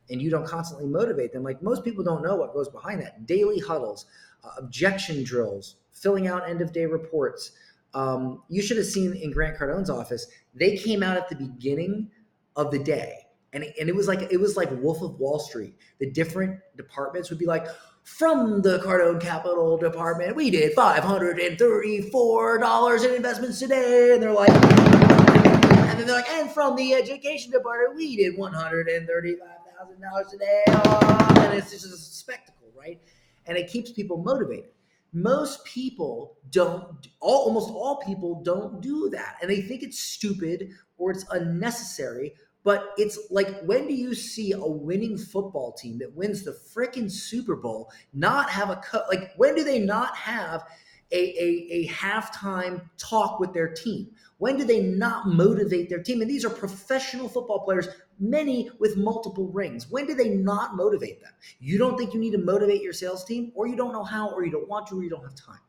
and 0.09 0.21
you 0.21 0.29
don't 0.29 0.45
constantly 0.45 0.87
motivate 0.87 1.33
them, 1.33 1.43
like 1.43 1.61
most 1.61 1.83
people 1.83 2.03
don't 2.03 2.23
know 2.23 2.35
what 2.35 2.53
goes 2.53 2.69
behind 2.69 3.01
that. 3.01 3.25
Daily 3.25 3.59
huddles, 3.59 4.05
uh, 4.43 4.51
objection 4.57 5.23
drills, 5.23 5.75
filling 5.93 6.27
out 6.27 6.47
end 6.49 6.61
of 6.61 6.71
day 6.71 6.85
reports, 6.85 7.51
um, 7.93 8.43
you 8.49 8.61
should 8.61 8.77
have 8.77 8.85
seen 8.85 9.13
in 9.15 9.31
Grant 9.31 9.57
Cardone's 9.57 9.89
office. 9.89 10.27
They 10.53 10.77
came 10.77 11.01
out 11.03 11.17
at 11.17 11.29
the 11.29 11.35
beginning 11.35 12.11
of 12.55 12.71
the 12.71 12.79
day, 12.79 13.27
and 13.53 13.63
it, 13.63 13.73
and 13.79 13.89
it 13.89 13.95
was 13.95 14.07
like 14.07 14.31
it 14.31 14.39
was 14.39 14.55
like 14.55 14.69
Wolf 14.81 15.01
of 15.01 15.19
Wall 15.19 15.39
Street. 15.39 15.75
The 15.99 16.11
different 16.11 16.59
departments 16.75 17.29
would 17.29 17.39
be 17.39 17.45
like, 17.45 17.67
from 18.03 18.61
the 18.61 18.79
Cardone 18.79 19.19
Capital 19.19 19.77
Department, 19.77 20.35
we 20.35 20.49
did 20.49 20.73
five 20.73 21.03
hundred 21.03 21.39
and 21.39 21.57
thirty-four 21.57 22.59
dollars 22.59 23.03
in 23.03 23.13
investments 23.13 23.59
today, 23.59 24.13
and 24.13 24.21
they're 24.23 24.31
like, 24.31 24.49
and 24.49 25.99
then 25.99 26.07
they're 26.07 26.15
like, 26.15 26.29
and 26.29 26.51
from 26.51 26.75
the 26.75 26.93
Education 26.93 27.51
Department, 27.51 27.95
we 27.95 28.15
did 28.15 28.37
one 28.37 28.53
hundred 28.53 28.87
and 28.89 29.07
thirty-five 29.07 29.56
thousand 29.77 30.01
dollars 30.01 30.27
today, 30.31 30.63
oh, 30.69 31.33
and 31.39 31.53
it's 31.53 31.71
just 31.71 31.85
a 31.85 31.97
spectacle, 31.97 32.71
right? 32.77 32.99
And 33.45 33.57
it 33.57 33.69
keeps 33.69 33.91
people 33.91 34.17
motivated. 34.17 34.71
Most 35.13 35.63
people 35.65 36.37
don't 36.51 37.07
all, 37.19 37.45
almost 37.45 37.69
all 37.69 38.01
people 38.05 38.41
don't 38.43 38.81
do 38.81 39.09
that. 39.11 39.37
And 39.41 39.49
they 39.49 39.61
think 39.61 39.83
it's 39.83 39.99
stupid 39.99 40.71
or 40.97 41.11
it's 41.11 41.25
unnecessary 41.31 42.33
but 42.63 42.91
it's 42.97 43.17
like 43.31 43.61
when 43.61 43.87
do 43.87 43.93
you 43.93 44.13
see 44.13 44.51
a 44.51 44.59
winning 44.59 45.17
football 45.17 45.71
team 45.71 45.99
that 45.99 46.13
wins 46.13 46.43
the 46.43 46.51
freaking 46.51 47.09
super 47.09 47.55
bowl 47.55 47.89
not 48.13 48.49
have 48.49 48.69
a 48.69 48.75
cut 48.77 49.07
like 49.09 49.31
when 49.37 49.55
do 49.55 49.63
they 49.63 49.79
not 49.79 50.17
have 50.17 50.65
a, 51.11 51.15
a, 51.15 51.67
a 51.71 51.87
halftime 51.87 52.81
talk 52.97 53.39
with 53.39 53.53
their 53.53 53.69
team? 53.69 54.09
When 54.37 54.57
do 54.57 54.65
they 54.65 54.81
not 54.81 55.27
motivate 55.27 55.89
their 55.89 56.03
team? 56.03 56.21
And 56.21 56.29
these 56.29 56.45
are 56.45 56.49
professional 56.49 57.29
football 57.29 57.59
players 57.59 57.87
many 58.19 58.69
with 58.79 58.97
multiple 58.97 59.47
rings. 59.49 59.89
When 59.89 60.05
do 60.05 60.13
they 60.13 60.29
not 60.29 60.75
motivate 60.75 61.21
them? 61.21 61.31
You 61.59 61.77
don't 61.77 61.97
think 61.97 62.13
you 62.13 62.19
need 62.19 62.31
to 62.31 62.37
motivate 62.37 62.81
your 62.81 62.93
sales 62.93 63.23
team, 63.23 63.51
or 63.55 63.67
you 63.67 63.75
don't 63.75 63.93
know 63.93 64.03
how, 64.03 64.29
or 64.29 64.45
you 64.45 64.51
don't 64.51 64.67
want 64.67 64.87
to, 64.87 64.99
or 64.99 65.03
you 65.03 65.09
don't 65.09 65.23
have 65.23 65.35
time. 65.35 65.59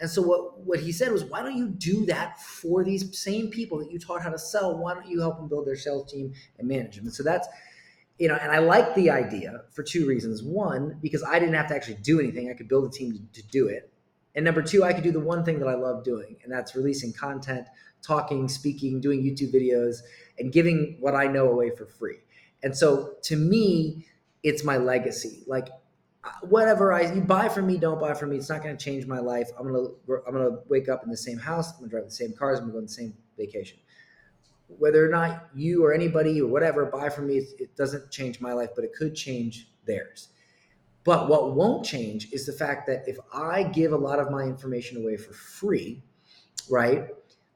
And 0.00 0.10
so 0.10 0.22
what 0.22 0.60
what 0.60 0.80
he 0.80 0.90
said 0.90 1.12
was, 1.12 1.24
why 1.24 1.42
don't 1.42 1.56
you 1.56 1.68
do 1.68 2.06
that 2.06 2.40
for 2.40 2.82
these 2.82 3.18
same 3.18 3.50
people 3.50 3.78
that 3.78 3.90
you 3.92 3.98
taught 3.98 4.22
how 4.22 4.30
to 4.30 4.38
sell? 4.38 4.76
Why 4.76 4.94
don't 4.94 5.06
you 5.06 5.20
help 5.20 5.36
them 5.36 5.48
build 5.48 5.66
their 5.66 5.76
sales 5.76 6.10
team 6.10 6.32
and 6.58 6.66
manage 6.66 6.96
them? 6.96 7.04
And 7.04 7.14
so 7.14 7.22
that's 7.22 7.46
you 8.18 8.28
know, 8.28 8.36
and 8.40 8.52
I 8.52 8.58
like 8.58 8.94
the 8.94 9.10
idea 9.10 9.62
for 9.72 9.82
two 9.82 10.06
reasons. 10.06 10.42
One, 10.42 10.98
because 11.02 11.24
I 11.24 11.38
didn't 11.38 11.54
have 11.54 11.66
to 11.68 11.74
actually 11.74 11.96
do 12.02 12.20
anything; 12.20 12.50
I 12.50 12.54
could 12.54 12.68
build 12.68 12.86
a 12.86 12.90
team 12.90 13.12
to, 13.12 13.42
to 13.42 13.48
do 13.48 13.68
it. 13.68 13.92
And 14.34 14.44
number 14.44 14.62
two, 14.62 14.84
I 14.84 14.92
could 14.92 15.04
do 15.04 15.12
the 15.12 15.20
one 15.20 15.44
thing 15.44 15.58
that 15.58 15.68
I 15.68 15.74
love 15.74 16.04
doing, 16.04 16.36
and 16.42 16.52
that's 16.52 16.74
releasing 16.74 17.12
content, 17.12 17.66
talking, 18.00 18.48
speaking, 18.48 19.00
doing 19.00 19.22
YouTube 19.22 19.52
videos, 19.52 19.96
and 20.42 20.52
giving 20.52 20.96
what 20.98 21.14
I 21.14 21.28
know 21.28 21.48
away 21.48 21.70
for 21.70 21.86
free. 21.86 22.16
And 22.64 22.76
so 22.76 23.14
to 23.22 23.36
me, 23.36 24.06
it's 24.42 24.64
my 24.64 24.76
legacy. 24.76 25.44
Like 25.46 25.68
uh, 26.24 26.30
whatever 26.42 26.92
I 26.92 27.12
you 27.12 27.20
buy 27.20 27.48
from 27.48 27.68
me, 27.68 27.78
don't 27.78 28.00
buy 28.00 28.14
from 28.14 28.30
me. 28.30 28.36
It's 28.36 28.48
not 28.48 28.62
going 28.62 28.76
to 28.76 28.84
change 28.84 29.06
my 29.06 29.20
life. 29.20 29.48
I'm 29.58 29.66
gonna 29.66 29.88
I'm 30.26 30.32
gonna 30.32 30.58
wake 30.68 30.88
up 30.88 31.04
in 31.04 31.10
the 31.10 31.16
same 31.16 31.38
house. 31.38 31.72
I'm 31.72 31.78
gonna 31.78 31.90
drive 31.90 32.04
the 32.04 32.10
same 32.10 32.32
cars. 32.32 32.58
I'm 32.58 32.64
gonna 32.64 32.72
go 32.72 32.78
on 32.78 32.84
the 32.86 32.92
same 32.92 33.14
vacation. 33.38 33.78
Whether 34.66 35.06
or 35.06 35.10
not 35.10 35.48
you 35.54 35.84
or 35.84 35.92
anybody 35.92 36.40
or 36.40 36.48
whatever 36.48 36.86
buy 36.86 37.08
from 37.08 37.28
me, 37.28 37.42
it 37.58 37.76
doesn't 37.76 38.10
change 38.10 38.40
my 38.40 38.52
life, 38.52 38.70
but 38.74 38.84
it 38.84 38.92
could 38.94 39.14
change 39.14 39.68
theirs. 39.86 40.28
But 41.04 41.28
what 41.28 41.54
won't 41.54 41.84
change 41.84 42.32
is 42.32 42.46
the 42.46 42.52
fact 42.52 42.86
that 42.86 43.04
if 43.06 43.18
I 43.34 43.64
give 43.64 43.92
a 43.92 43.96
lot 43.96 44.18
of 44.18 44.30
my 44.30 44.44
information 44.44 44.98
away 44.98 45.16
for 45.16 45.32
free, 45.32 46.02
right? 46.70 47.08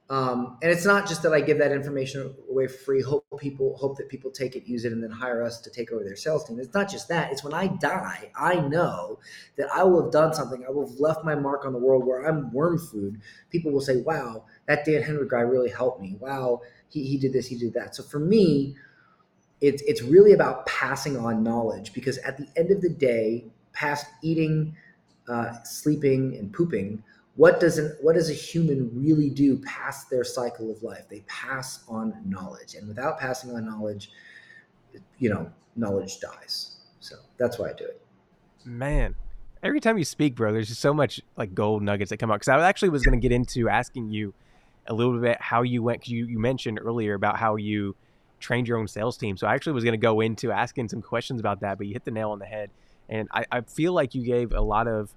Um, 0.09 0.57
and 0.63 0.71
it's 0.71 0.87
not 0.87 1.09
just 1.09 1.25
that 1.25 1.33
I 1.33 1.41
give 1.41 1.59
that 1.59 1.73
information 1.73 2.33
away 2.49 2.69
free, 2.69 3.03
hope 3.03 3.27
people 3.39 3.77
hope 3.77 3.97
that 3.97 4.09
people 4.09 4.31
take 4.31 4.55
it, 4.55 4.65
use 4.65 4.85
it, 4.85 4.93
and 4.93 5.03
then 5.03 5.11
hire 5.11 5.43
us 5.43 5.61
to 5.63 5.71
take 5.71 5.91
over 5.91 6.05
their 6.05 6.15
sales 6.15 6.47
team. 6.47 6.61
It's 6.61 6.73
not 6.73 6.89
just 6.89 7.09
that. 7.09 7.33
It's 7.33 7.43
when 7.43 7.53
I 7.53 7.67
die, 7.67 8.31
I 8.39 8.61
know 8.61 9.19
that 9.57 9.69
I 9.75 9.83
will 9.83 10.05
have 10.05 10.13
done 10.13 10.33
something. 10.33 10.65
I 10.65 10.71
will 10.71 10.89
have 10.89 11.01
left 11.01 11.25
my 11.25 11.35
mark 11.35 11.65
on 11.65 11.73
the 11.73 11.81
world 11.81 12.07
where 12.07 12.25
I'm 12.25 12.53
worm 12.53 12.79
food. 12.79 13.21
People 13.51 13.73
will 13.73 13.81
say, 13.81 13.97
"Wow, 13.97 14.45
that 14.67 14.85
Dan 14.85 15.03
Henry 15.03 15.27
guy 15.29 15.41
really 15.41 15.71
helped 15.71 16.01
me. 16.01 16.17
Wow, 16.21 16.61
he, 16.89 17.03
he 17.05 17.19
did 17.19 17.33
this, 17.33 17.49
he 17.49 17.59
did 17.59 17.75
that." 17.75 17.97
So 17.97 18.05
for 18.05 18.21
me, 18.21 18.77
it's 19.61 19.83
it's 19.83 20.03
really 20.03 20.33
about 20.35 20.67
passing 20.67 21.17
on 21.17 21.43
knowledge 21.43 21.93
because 21.93 22.19
at 22.19 22.37
the 22.37 22.47
end 22.57 22.71
of 22.71 22.81
the 22.81 22.91
day, 22.91 23.47
past 23.73 24.07
eating, 24.23 24.77
uh, 25.29 25.61
sleeping, 25.65 26.37
and 26.37 26.53
pooping 26.53 27.03
what 27.37 27.61
does 27.61 27.79
an, 27.79 27.97
what 28.01 28.15
does 28.15 28.31
a 28.31 28.35
human 28.35 28.91
really 28.95 29.31
do 29.31 29.59
past 29.59 30.11
their 30.11 30.25
cycle 30.25 30.71
of 30.71 30.83
life? 30.83 31.07
They 31.09 31.21
pass 31.27 31.85
on 31.89 32.15
knowledge 32.25 32.75
and 32.75 32.89
without 32.89 33.19
passing 33.19 33.51
on 33.53 33.65
knowledge 33.65 34.11
you 35.19 35.31
know 35.31 35.51
knowledge 35.77 36.21
dies. 36.21 36.77
So 37.01 37.17
that's 37.39 37.59
why 37.59 37.71
i 37.71 37.73
do 37.73 37.85
it. 37.85 38.01
Man 38.65 39.15
every 39.63 39.81
time 39.81 39.99
you 39.99 40.05
speak 40.05 40.35
bro 40.35 40.53
there's 40.53 40.69
just 40.69 40.81
so 40.81 40.95
much 40.95 41.21
like 41.37 41.55
gold 41.55 41.83
nuggets 41.83 42.11
that 42.11 42.19
come 42.19 42.31
out. 42.31 42.37
Because 42.37 42.49
i 42.49 42.69
actually 42.69 42.89
was 42.89 43.03
going 43.03 43.19
to 43.19 43.23
get 43.23 43.35
into 43.35 43.69
asking 43.69 44.11
you 44.11 44.35
a 44.87 44.95
little 44.95 45.19
bit 45.19 45.39
how 45.41 45.63
you 45.63 45.83
went 45.83 46.03
cause 46.03 46.09
you, 46.09 46.27
you 46.27 46.39
mentioned 46.39 46.79
earlier 46.81 47.15
about 47.15 47.39
how 47.39 47.57
you 47.57 47.97
trained 48.39 48.69
your 48.69 48.79
own 48.79 48.87
sales 48.87 49.17
team. 49.17 49.37
So 49.37 49.47
i 49.47 49.55
actually 49.55 49.73
was 49.73 49.85
going 49.85 49.95
to 49.95 49.99
go 49.99 50.21
into 50.21 50.53
asking 50.53 50.89
some 50.89 51.03
questions 51.03 51.41
about 51.41 51.61
that 51.61 51.79
but 51.79 51.87
you 51.87 51.93
hit 51.93 52.05
the 52.05 52.11
nail 52.11 52.31
on 52.31 52.39
the 52.39 52.47
head. 52.47 52.71
And 53.09 53.29
I, 53.33 53.45
I 53.53 53.61
feel 53.61 53.93
like 53.93 54.15
you 54.15 54.25
gave 54.25 54.53
a 54.53 54.61
lot 54.61 54.89
of 54.89 55.15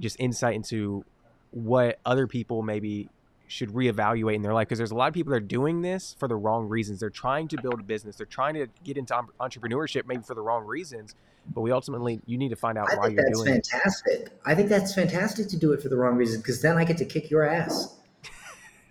just 0.00 0.16
insight 0.18 0.54
into 0.54 1.04
what 1.52 2.00
other 2.04 2.26
people 2.26 2.62
maybe 2.62 3.08
should 3.46 3.70
reevaluate 3.70 4.34
in 4.34 4.42
their 4.42 4.54
life 4.54 4.66
because 4.66 4.78
there's 4.78 4.90
a 4.90 4.96
lot 4.96 5.08
of 5.08 5.14
people 5.14 5.30
that 5.30 5.36
are 5.36 5.40
doing 5.40 5.82
this 5.82 6.16
for 6.18 6.26
the 6.26 6.34
wrong 6.34 6.68
reasons. 6.68 7.00
They're 7.00 7.10
trying 7.10 7.48
to 7.48 7.60
build 7.60 7.80
a 7.80 7.82
business. 7.82 8.16
They're 8.16 8.26
trying 8.26 8.54
to 8.54 8.66
get 8.82 8.96
into 8.96 9.14
entrepreneurship 9.40 10.06
maybe 10.06 10.22
for 10.22 10.34
the 10.34 10.40
wrong 10.40 10.64
reasons. 10.64 11.14
But 11.52 11.60
we 11.60 11.70
ultimately 11.70 12.20
you 12.26 12.38
need 12.38 12.50
to 12.50 12.56
find 12.56 12.78
out 12.78 12.90
I 12.90 12.96
why 12.96 13.08
you're 13.08 13.24
doing 13.30 13.46
fantastic. 13.46 13.66
it. 13.66 13.70
That's 13.72 14.00
fantastic. 14.02 14.40
I 14.46 14.54
think 14.54 14.68
that's 14.68 14.94
fantastic 14.94 15.48
to 15.48 15.58
do 15.58 15.72
it 15.72 15.82
for 15.82 15.88
the 15.88 15.96
wrong 15.96 16.16
reasons 16.16 16.42
because 16.42 16.62
then 16.62 16.78
I 16.78 16.84
get 16.84 16.96
to 16.98 17.04
kick 17.04 17.30
your 17.30 17.44
ass. 17.44 17.96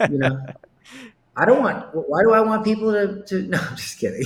You 0.09 0.17
know. 0.17 0.45
I 1.35 1.45
don't 1.45 1.61
want. 1.61 1.85
Why 1.93 2.23
do 2.23 2.33
I 2.33 2.41
want 2.41 2.63
people 2.63 2.91
to? 2.91 3.23
to 3.23 3.41
no, 3.47 3.57
I'm 3.57 3.75
just 3.75 3.99
kidding. 3.99 4.25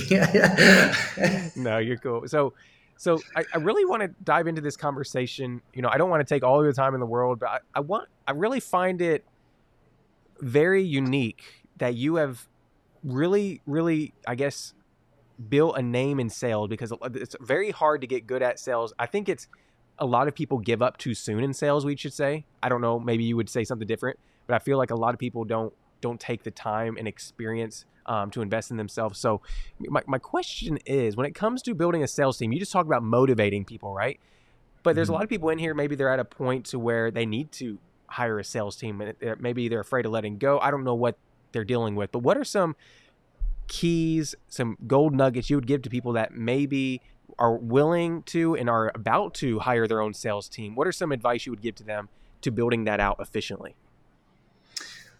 no, 1.62 1.78
you're 1.78 1.98
cool. 1.98 2.26
So, 2.26 2.52
so 2.96 3.20
I, 3.34 3.44
I 3.54 3.58
really 3.58 3.84
want 3.84 4.02
to 4.02 4.08
dive 4.24 4.46
into 4.46 4.60
this 4.60 4.76
conversation. 4.76 5.60
You 5.74 5.82
know, 5.82 5.88
I 5.92 5.98
don't 5.98 6.10
want 6.10 6.26
to 6.26 6.34
take 6.34 6.42
all 6.42 6.62
the 6.62 6.72
time 6.72 6.94
in 6.94 7.00
the 7.00 7.06
world, 7.06 7.40
but 7.40 7.48
I, 7.48 7.58
I 7.74 7.80
want 7.80 8.08
I 8.26 8.32
really 8.32 8.60
find 8.60 9.00
it 9.02 9.24
very 10.40 10.82
unique 10.82 11.64
that 11.78 11.94
you 11.94 12.16
have 12.16 12.46
really, 13.04 13.60
really, 13.66 14.14
I 14.26 14.34
guess, 14.34 14.74
built 15.48 15.76
a 15.76 15.82
name 15.82 16.18
in 16.18 16.30
sales 16.30 16.68
because 16.68 16.92
it's 17.14 17.36
very 17.40 17.70
hard 17.70 18.00
to 18.00 18.06
get 18.06 18.26
good 18.26 18.42
at 18.42 18.58
sales. 18.58 18.92
I 18.98 19.06
think 19.06 19.28
it's 19.28 19.48
a 19.98 20.06
lot 20.06 20.28
of 20.28 20.34
people 20.34 20.58
give 20.58 20.82
up 20.82 20.96
too 20.96 21.14
soon 21.14 21.44
in 21.44 21.52
sales. 21.52 21.84
We 21.84 21.96
should 21.96 22.14
say. 22.14 22.46
I 22.62 22.68
don't 22.68 22.80
know. 22.80 22.98
Maybe 22.98 23.24
you 23.24 23.36
would 23.36 23.48
say 23.48 23.64
something 23.64 23.86
different, 23.86 24.18
but 24.46 24.54
I 24.54 24.58
feel 24.58 24.78
like 24.78 24.90
a 24.90 24.96
lot 24.96 25.14
of 25.14 25.20
people 25.20 25.44
don't 25.44 25.72
don't 26.00 26.20
take 26.20 26.42
the 26.42 26.50
time 26.50 26.96
and 26.98 27.08
experience 27.08 27.84
um, 28.06 28.30
to 28.30 28.42
invest 28.42 28.70
in 28.70 28.76
themselves. 28.76 29.18
So, 29.18 29.42
my, 29.78 30.02
my 30.06 30.18
question 30.18 30.78
is 30.86 31.16
when 31.16 31.26
it 31.26 31.34
comes 31.34 31.62
to 31.62 31.74
building 31.74 32.02
a 32.02 32.08
sales 32.08 32.38
team, 32.38 32.52
you 32.52 32.58
just 32.58 32.72
talk 32.72 32.86
about 32.86 33.02
motivating 33.02 33.64
people, 33.64 33.92
right? 33.92 34.18
But 34.82 34.94
there's 34.94 35.08
mm-hmm. 35.08 35.14
a 35.14 35.16
lot 35.16 35.24
of 35.24 35.28
people 35.28 35.48
in 35.50 35.58
here, 35.58 35.74
maybe 35.74 35.96
they're 35.96 36.12
at 36.12 36.20
a 36.20 36.24
point 36.24 36.66
to 36.66 36.78
where 36.78 37.10
they 37.10 37.26
need 37.26 37.50
to 37.52 37.78
hire 38.08 38.38
a 38.38 38.44
sales 38.44 38.76
team 38.76 39.00
and 39.00 39.40
maybe 39.40 39.68
they're 39.68 39.80
afraid 39.80 40.06
of 40.06 40.12
letting 40.12 40.38
go. 40.38 40.58
I 40.60 40.70
don't 40.70 40.84
know 40.84 40.94
what 40.94 41.18
they're 41.52 41.64
dealing 41.64 41.96
with, 41.96 42.12
but 42.12 42.20
what 42.20 42.36
are 42.36 42.44
some 42.44 42.76
keys, 43.66 44.34
some 44.48 44.78
gold 44.86 45.14
nuggets 45.14 45.50
you 45.50 45.56
would 45.56 45.66
give 45.66 45.82
to 45.82 45.90
people 45.90 46.12
that 46.12 46.34
maybe 46.34 47.00
are 47.38 47.56
willing 47.56 48.22
to 48.22 48.56
and 48.56 48.70
are 48.70 48.92
about 48.94 49.34
to 49.34 49.58
hire 49.58 49.86
their 49.86 50.00
own 50.00 50.14
sales 50.14 50.48
team? 50.48 50.74
What 50.74 50.86
are 50.86 50.92
some 50.92 51.12
advice 51.12 51.46
you 51.46 51.52
would 51.52 51.62
give 51.62 51.74
to 51.76 51.84
them 51.84 52.08
to 52.42 52.50
building 52.50 52.84
that 52.84 53.00
out 53.00 53.16
efficiently? 53.20 53.74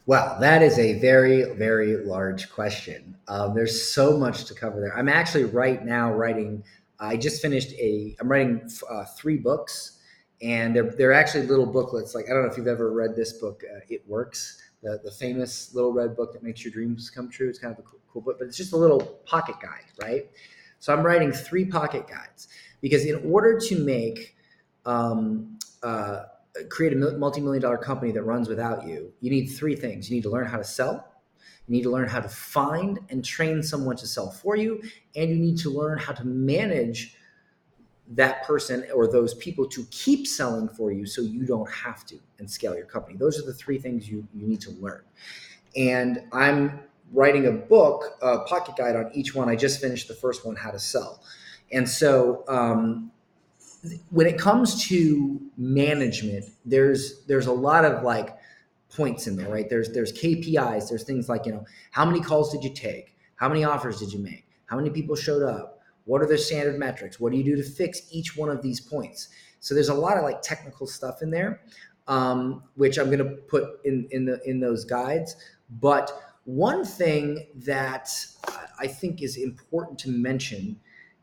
Well, 0.07 0.39
that 0.41 0.63
is 0.63 0.79
a 0.79 0.99
very, 1.01 1.53
very 1.55 1.97
large 1.97 2.51
question. 2.51 3.17
Um, 3.27 3.55
there's 3.55 3.91
so 3.91 4.17
much 4.17 4.45
to 4.45 4.55
cover 4.55 4.81
there. 4.81 4.97
I'm 4.97 5.09
actually 5.09 5.45
right 5.45 5.85
now 5.85 6.13
writing. 6.13 6.63
I 7.01 7.17
just 7.17 7.43
finished 7.43 7.73
a. 7.73 8.17
I'm 8.21 8.29
writing 8.31 8.71
uh, 8.89 9.05
three 9.05 9.37
books, 9.37 9.99
and 10.41 10.77
they're 10.77 10.91
they're 10.91 11.13
actually 11.13 11.47
little 11.47 11.67
booklets. 11.67 12.15
Like 12.15 12.27
I 12.27 12.35
don't 12.35 12.45
know 12.45 12.51
if 12.51 12.57
you've 12.57 12.69
ever 12.69 12.93
read 12.93 13.17
this 13.17 13.33
book. 13.33 13.65
Uh, 13.69 13.81
it 13.89 14.07
works. 14.07 14.63
The 14.83 15.01
the 15.03 15.11
famous 15.11 15.75
little 15.75 15.93
red 15.93 16.17
book 16.17 16.33
that 16.35 16.43
makes 16.45 16.65
your 16.65 16.73
dreams 16.73 17.11
come 17.11 17.29
true. 17.29 17.49
It's 17.49 17.59
kind 17.59 17.73
of 17.73 17.81
a 17.81 17.83
cool, 17.83 17.99
cool 18.09 18.23
book, 18.23 18.37
but 18.39 18.47
it's 18.47 18.57
just 18.57 18.73
a 18.73 18.77
little 18.77 19.01
pocket 19.27 19.57
guide, 19.61 19.87
right? 20.01 20.31
So 20.79 20.95
I'm 20.95 21.05
writing 21.05 21.33
three 21.33 21.65
pocket 21.65 22.07
guides 22.07 22.47
because 22.81 23.05
in 23.07 23.29
order 23.29 23.59
to 23.59 23.85
make 23.85 24.37
um, 24.85 25.59
uh, 25.83 26.23
create 26.69 26.93
a 26.93 26.97
multi-million 26.97 27.63
dollar 27.63 27.79
company 27.79 28.13
that 28.13 28.23
runs 28.23 28.49
without 28.49 28.87
you, 28.87 29.13
you 29.21 29.31
need 29.31 29.47
three 29.47 29.77
things. 29.77 30.11
You 30.11 30.17
need 30.17 30.23
to 30.23 30.31
learn 30.31 30.47
how 30.47 30.59
to 30.59 30.65
sell. 30.65 31.13
You 31.67 31.77
need 31.77 31.83
to 31.83 31.91
learn 31.91 32.09
how 32.09 32.21
to 32.21 32.29
find 32.29 33.01
and 33.09 33.25
train 33.25 33.63
someone 33.63 33.97
to 33.97 34.07
sell 34.07 34.31
for 34.31 34.57
you. 34.57 34.81
And 35.15 35.31
you 35.31 35.37
need 35.37 35.59
to 35.59 35.71
learn 35.71 35.99
how 35.99 36.13
to 36.13 36.25
manage 36.25 37.17
that 38.09 38.45
person 38.45 38.87
or 38.95 39.11
those 39.11 39.35
people 39.35 39.67
to 39.67 39.85
keep 39.91 40.27
selling 40.27 40.69
for 40.69 40.93
you 40.93 41.07
so 41.07 41.23
you 41.23 41.45
don't 41.45 41.71
have 41.71 42.07
to 42.07 42.19
and 42.39 42.49
scale 42.49 42.77
your 42.77 42.87
company. 42.87 43.17
Those 43.17 43.41
are 43.41 43.47
the 43.47 43.55
three 43.55 43.79
things 43.79 44.09
you, 44.09 44.27
you 44.33 44.47
need 44.47 44.61
to 44.61 44.71
learn. 44.71 45.03
And 45.77 46.21
I'm 46.33 46.81
writing 47.13 47.47
a 47.47 47.53
book, 47.53 48.17
a 48.23 48.41
pocket 48.41 48.77
guide 48.77 48.97
on 48.97 49.11
each 49.13 49.35
one. 49.35 49.49
I 49.49 49.57
just 49.57 49.81
finished 49.81 50.09
the 50.09 50.15
first 50.15 50.47
one, 50.47 50.57
How 50.57 50.71
to 50.71 50.79
Sell. 50.79 51.23
And 51.73 51.89
so 51.89 52.45
um, 52.49 53.11
when 54.11 54.27
it 54.27 54.39
comes 54.39 54.85
to 54.89 55.41
management, 55.57 56.47
there's 56.65 57.25
there's 57.27 57.47
a 57.47 57.53
lot 57.53 57.85
of 57.85 58.03
like 58.03 58.37
points 58.91 59.27
in 59.27 59.37
there, 59.37 59.49
right? 59.49 59.69
There's 59.69 59.93
there's 59.93 60.13
KPIs, 60.13 60.89
there's 60.89 61.05
things 61.05 61.29
like, 61.29 61.47
you 61.47 61.53
know, 61.53 61.65
how 61.91 62.05
many 62.05 62.21
calls 62.21 62.53
did 62.53 62.65
you 62.65 62.73
take? 62.75 63.17
How 63.37 63.49
many 63.49 63.65
offers 63.65 63.99
did 63.99 64.13
you 64.13 64.19
make? 64.19 64.47
How 64.67 64.77
many 64.77 64.91
people 64.91 65.15
showed 65.15 65.43
up? 65.43 65.81
What 66.05 66.23
are 66.23 66.27
the 66.27 66.39
standard 66.39 66.79
metrics? 66.79 67.21
What 67.21 67.33
do 67.33 67.39
you 67.39 67.45
do 67.45 67.57
to 67.57 67.63
fix 67.63 68.03
each 68.11 68.37
one 68.37 68.49
of 68.49 68.63
these 68.63 68.81
points? 68.81 69.29
So 69.61 69.75
there's 69.75 69.89
a 69.89 69.95
lot 69.95 70.17
of 70.17 70.23
like 70.23 70.43
technical 70.43 70.87
stuff 70.87 71.23
in 71.23 71.31
there, 71.31 71.61
um, 72.07 72.63
which 72.77 72.99
I'm 72.99 73.07
going 73.07 73.19
to 73.19 73.25
put 73.25 73.81
in 73.85 74.09
in 74.11 74.25
the 74.25 74.41
in 74.49 74.61
those 74.61 74.85
guides. 74.85 75.37
But 75.69 76.11
one 76.45 76.85
thing 76.85 77.47
that 77.57 78.09
I 78.79 78.87
think 78.87 79.23
is 79.23 79.37
important 79.37 79.99
to 80.01 80.11
mention 80.11 80.79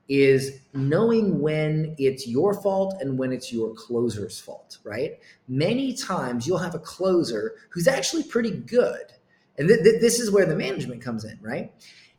is 0.09 0.59
knowing 0.73 1.39
when 1.39 1.95
it's 1.97 2.27
your 2.27 2.53
fault 2.53 2.95
and 2.99 3.17
when 3.17 3.31
it's 3.31 3.53
your 3.53 3.73
closer's 3.73 4.39
fault, 4.39 4.77
right? 4.83 5.19
Many 5.47 5.93
times 5.93 6.45
you'll 6.45 6.57
have 6.57 6.75
a 6.75 6.79
closer 6.79 7.55
who's 7.69 7.87
actually 7.87 8.23
pretty 8.23 8.51
good. 8.51 9.13
And 9.57 9.67
th- 9.67 9.81
th- 9.83 10.01
this 10.01 10.19
is 10.19 10.31
where 10.31 10.45
the 10.45 10.55
management 10.55 11.01
comes 11.01 11.23
in, 11.23 11.39
right? 11.41 11.71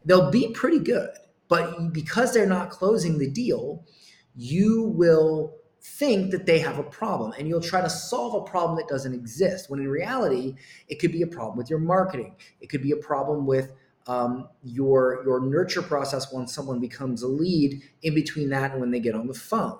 They'll 0.04 0.30
be 0.30 0.52
pretty 0.52 0.78
good, 0.78 1.10
but 1.48 1.92
because 1.92 2.32
they're 2.32 2.46
not 2.46 2.70
closing 2.70 3.18
the 3.18 3.30
deal, 3.30 3.84
you 4.34 4.84
will 4.96 5.56
think 5.84 6.30
that 6.30 6.46
they 6.46 6.58
have 6.58 6.78
a 6.78 6.82
problem 6.82 7.32
and 7.38 7.46
you'll 7.46 7.60
try 7.60 7.82
to 7.82 7.90
solve 7.90 8.34
a 8.34 8.50
problem 8.50 8.76
that 8.76 8.88
doesn't 8.88 9.12
exist 9.12 9.68
when 9.68 9.80
in 9.80 9.86
reality 9.86 10.54
it 10.88 10.98
could 10.98 11.12
be 11.12 11.20
a 11.20 11.26
problem 11.26 11.58
with 11.58 11.68
your 11.68 11.78
marketing 11.78 12.34
it 12.62 12.68
could 12.70 12.80
be 12.80 12.92
a 12.92 12.96
problem 12.96 13.44
with 13.44 13.72
um, 14.06 14.48
your 14.62 15.22
your 15.24 15.40
nurture 15.40 15.82
process 15.82 16.32
once 16.32 16.54
someone 16.54 16.80
becomes 16.80 17.22
a 17.22 17.28
lead 17.28 17.82
in 18.02 18.14
between 18.14 18.50
that 18.50 18.72
and 18.72 18.80
when 18.80 18.90
they 18.90 19.00
get 19.00 19.14
on 19.14 19.26
the 19.26 19.34
phone. 19.34 19.78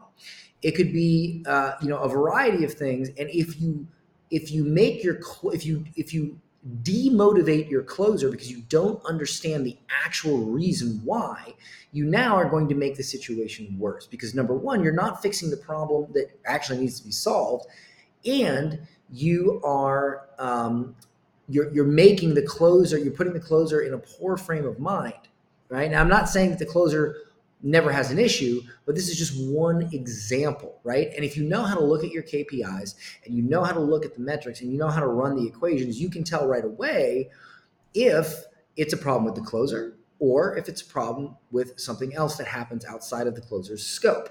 It 0.63 0.73
could 0.73 0.93
be 0.93 1.45
uh, 1.47 1.73
you 1.83 1.89
know 1.89 1.99
a 1.99 2.09
variety 2.09 2.65
of 2.65 2.73
things. 2.73 3.09
And 3.19 3.29
if 3.31 3.61
you 3.61 3.87
if 4.31 4.51
you 4.51 4.65
make 4.65 5.05
your 5.05 5.21
if 5.53 5.67
you 5.67 5.85
if 5.97 6.15
you 6.15 6.41
demotivate 6.83 7.69
your 7.69 7.83
closer 7.83 8.31
because 8.31 8.51
you 8.51 8.63
don't 8.71 9.05
understand 9.05 9.67
the 9.67 9.77
actual 10.05 10.39
reason 10.39 10.99
why, 11.05 11.53
you 11.93 12.07
now 12.07 12.35
are 12.35 12.49
going 12.49 12.67
to 12.67 12.75
make 12.75 12.97
the 12.97 13.03
situation 13.03 13.77
worse. 13.79 14.07
Because 14.07 14.35
number 14.35 14.55
one, 14.55 14.83
you're 14.83 14.95
not 14.95 15.21
fixing 15.21 15.51
the 15.51 15.59
problem 15.59 16.11
that 16.15 16.31
actually 16.47 16.79
needs 16.79 16.99
to 17.01 17.05
be 17.05 17.13
solved, 17.13 17.67
and 18.25 18.81
you 19.11 19.61
are 19.63 20.29
um, 20.39 20.97
you're 21.49 21.73
you're 21.73 21.85
making 21.85 22.35
the 22.35 22.43
closer, 22.43 22.99
you're 22.99 23.13
putting 23.13 23.33
the 23.33 23.41
closer 23.41 23.81
in 23.81 23.95
a 23.95 23.99
poor 23.99 24.37
frame 24.37 24.67
of 24.67 24.79
mind. 24.79 25.15
Right 25.69 25.91
now, 25.91 26.01
I'm 26.01 26.09
not 26.09 26.29
saying 26.29 26.51
that 26.51 26.59
the 26.59 26.67
closer 26.67 27.17
never 27.63 27.91
has 27.91 28.11
an 28.11 28.19
issue, 28.19 28.61
but 28.85 28.95
this 28.95 29.09
is 29.09 29.17
just 29.17 29.35
one 29.51 29.89
example, 29.93 30.79
right? 30.85 31.09
And 31.17 31.25
if 31.25 31.37
you 31.37 31.45
know 31.45 31.63
how 31.63 31.75
to 31.75 31.83
look 31.83 32.05
at 32.05 32.11
your 32.11 32.23
KPIs 32.23 32.95
and 33.25 33.35
you 33.35 33.43
know 33.43 33.65
how 33.65 33.73
to 33.73 33.81
look 33.81 34.05
at 34.05 34.15
the 34.15 34.21
metrics 34.21 34.61
and 34.61 34.71
you 34.71 34.79
know 34.79 34.89
how 34.89 35.01
to 35.01 35.07
run 35.07 35.35
the 35.35 35.47
equations, 35.47 35.99
you 35.99 36.11
can 36.11 36.25
tell 36.25 36.47
right 36.47 36.65
away 36.65 37.31
if 37.95 38.45
it's 38.77 38.93
a 38.93 38.97
problem 38.97 39.25
with 39.25 39.35
the 39.35 39.41
closer 39.41 39.97
or 40.19 40.57
if 40.59 40.69
it's 40.69 40.83
a 40.83 40.87
problem 40.87 41.37
with 41.51 41.79
something 41.81 42.15
else 42.15 42.37
that 42.37 42.47
happens 42.47 42.85
outside 42.85 43.27
of 43.27 43.35
the 43.35 43.41
closer's 43.41 43.85
scope. 43.85 44.29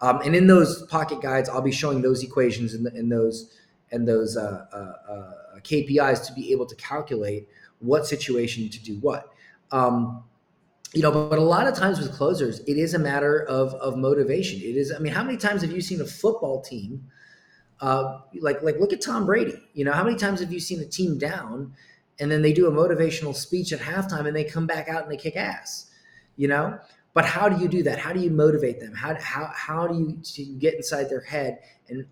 Um, 0.00 0.22
and 0.22 0.34
in 0.34 0.46
those 0.46 0.82
pocket 0.86 1.20
guides, 1.20 1.48
I'll 1.48 1.60
be 1.60 1.72
showing 1.72 2.00
those 2.00 2.22
equations 2.22 2.72
and, 2.72 3.12
those 3.12 3.54
and 3.92 4.08
those 4.08 4.36
uh, 4.36 4.66
uh, 4.72 5.12
uh, 5.12 5.32
KPIs 5.58 6.26
to 6.26 6.32
be 6.32 6.52
able 6.52 6.66
to 6.66 6.74
calculate 6.76 7.48
what 7.80 8.06
situation 8.06 8.68
to 8.68 8.82
do 8.82 8.98
what. 9.00 9.32
Um, 9.72 10.24
you 10.92 11.02
know, 11.02 11.12
but, 11.12 11.30
but, 11.30 11.38
a 11.38 11.42
lot 11.42 11.66
of 11.66 11.74
times 11.74 12.00
with 12.00 12.12
closers, 12.12 12.60
it 12.60 12.76
is 12.76 12.94
a 12.94 12.98
matter 12.98 13.44
of 13.44 13.74
of 13.74 13.96
motivation. 13.96 14.60
It 14.60 14.76
is. 14.76 14.92
I 14.92 14.98
mean, 14.98 15.12
how 15.12 15.22
many 15.22 15.36
times 15.36 15.62
have 15.62 15.70
you 15.70 15.80
seen 15.80 16.00
a 16.00 16.06
football 16.06 16.62
team? 16.62 17.04
Uh, 17.80 18.18
like 18.40 18.62
like 18.62 18.78
look 18.78 18.92
at 18.92 19.00
Tom 19.00 19.24
Brady. 19.24 19.54
You 19.72 19.84
know, 19.84 19.92
how 19.92 20.02
many 20.02 20.16
times 20.16 20.40
have 20.40 20.52
you 20.52 20.60
seen 20.60 20.80
a 20.80 20.84
team 20.84 21.16
down, 21.16 21.72
and 22.18 22.30
then 22.30 22.42
they 22.42 22.52
do 22.52 22.66
a 22.66 22.72
motivational 22.72 23.34
speech 23.34 23.72
at 23.72 23.78
halftime, 23.78 24.26
and 24.26 24.34
they 24.34 24.44
come 24.44 24.66
back 24.66 24.88
out 24.88 25.04
and 25.04 25.12
they 25.12 25.16
kick 25.16 25.36
ass. 25.36 25.86
You 26.36 26.48
know, 26.48 26.78
but 27.14 27.24
how 27.24 27.48
do 27.48 27.62
you 27.62 27.68
do 27.68 27.82
that? 27.84 27.98
How 27.98 28.12
do 28.12 28.20
you 28.20 28.30
motivate 28.30 28.80
them? 28.80 28.94
How 28.94 29.14
how 29.20 29.50
how 29.54 29.86
do 29.86 29.96
you, 29.96 30.20
do 30.22 30.42
you 30.42 30.58
get 30.58 30.74
inside 30.74 31.08
their 31.08 31.20
head 31.20 31.60
and 31.88 32.06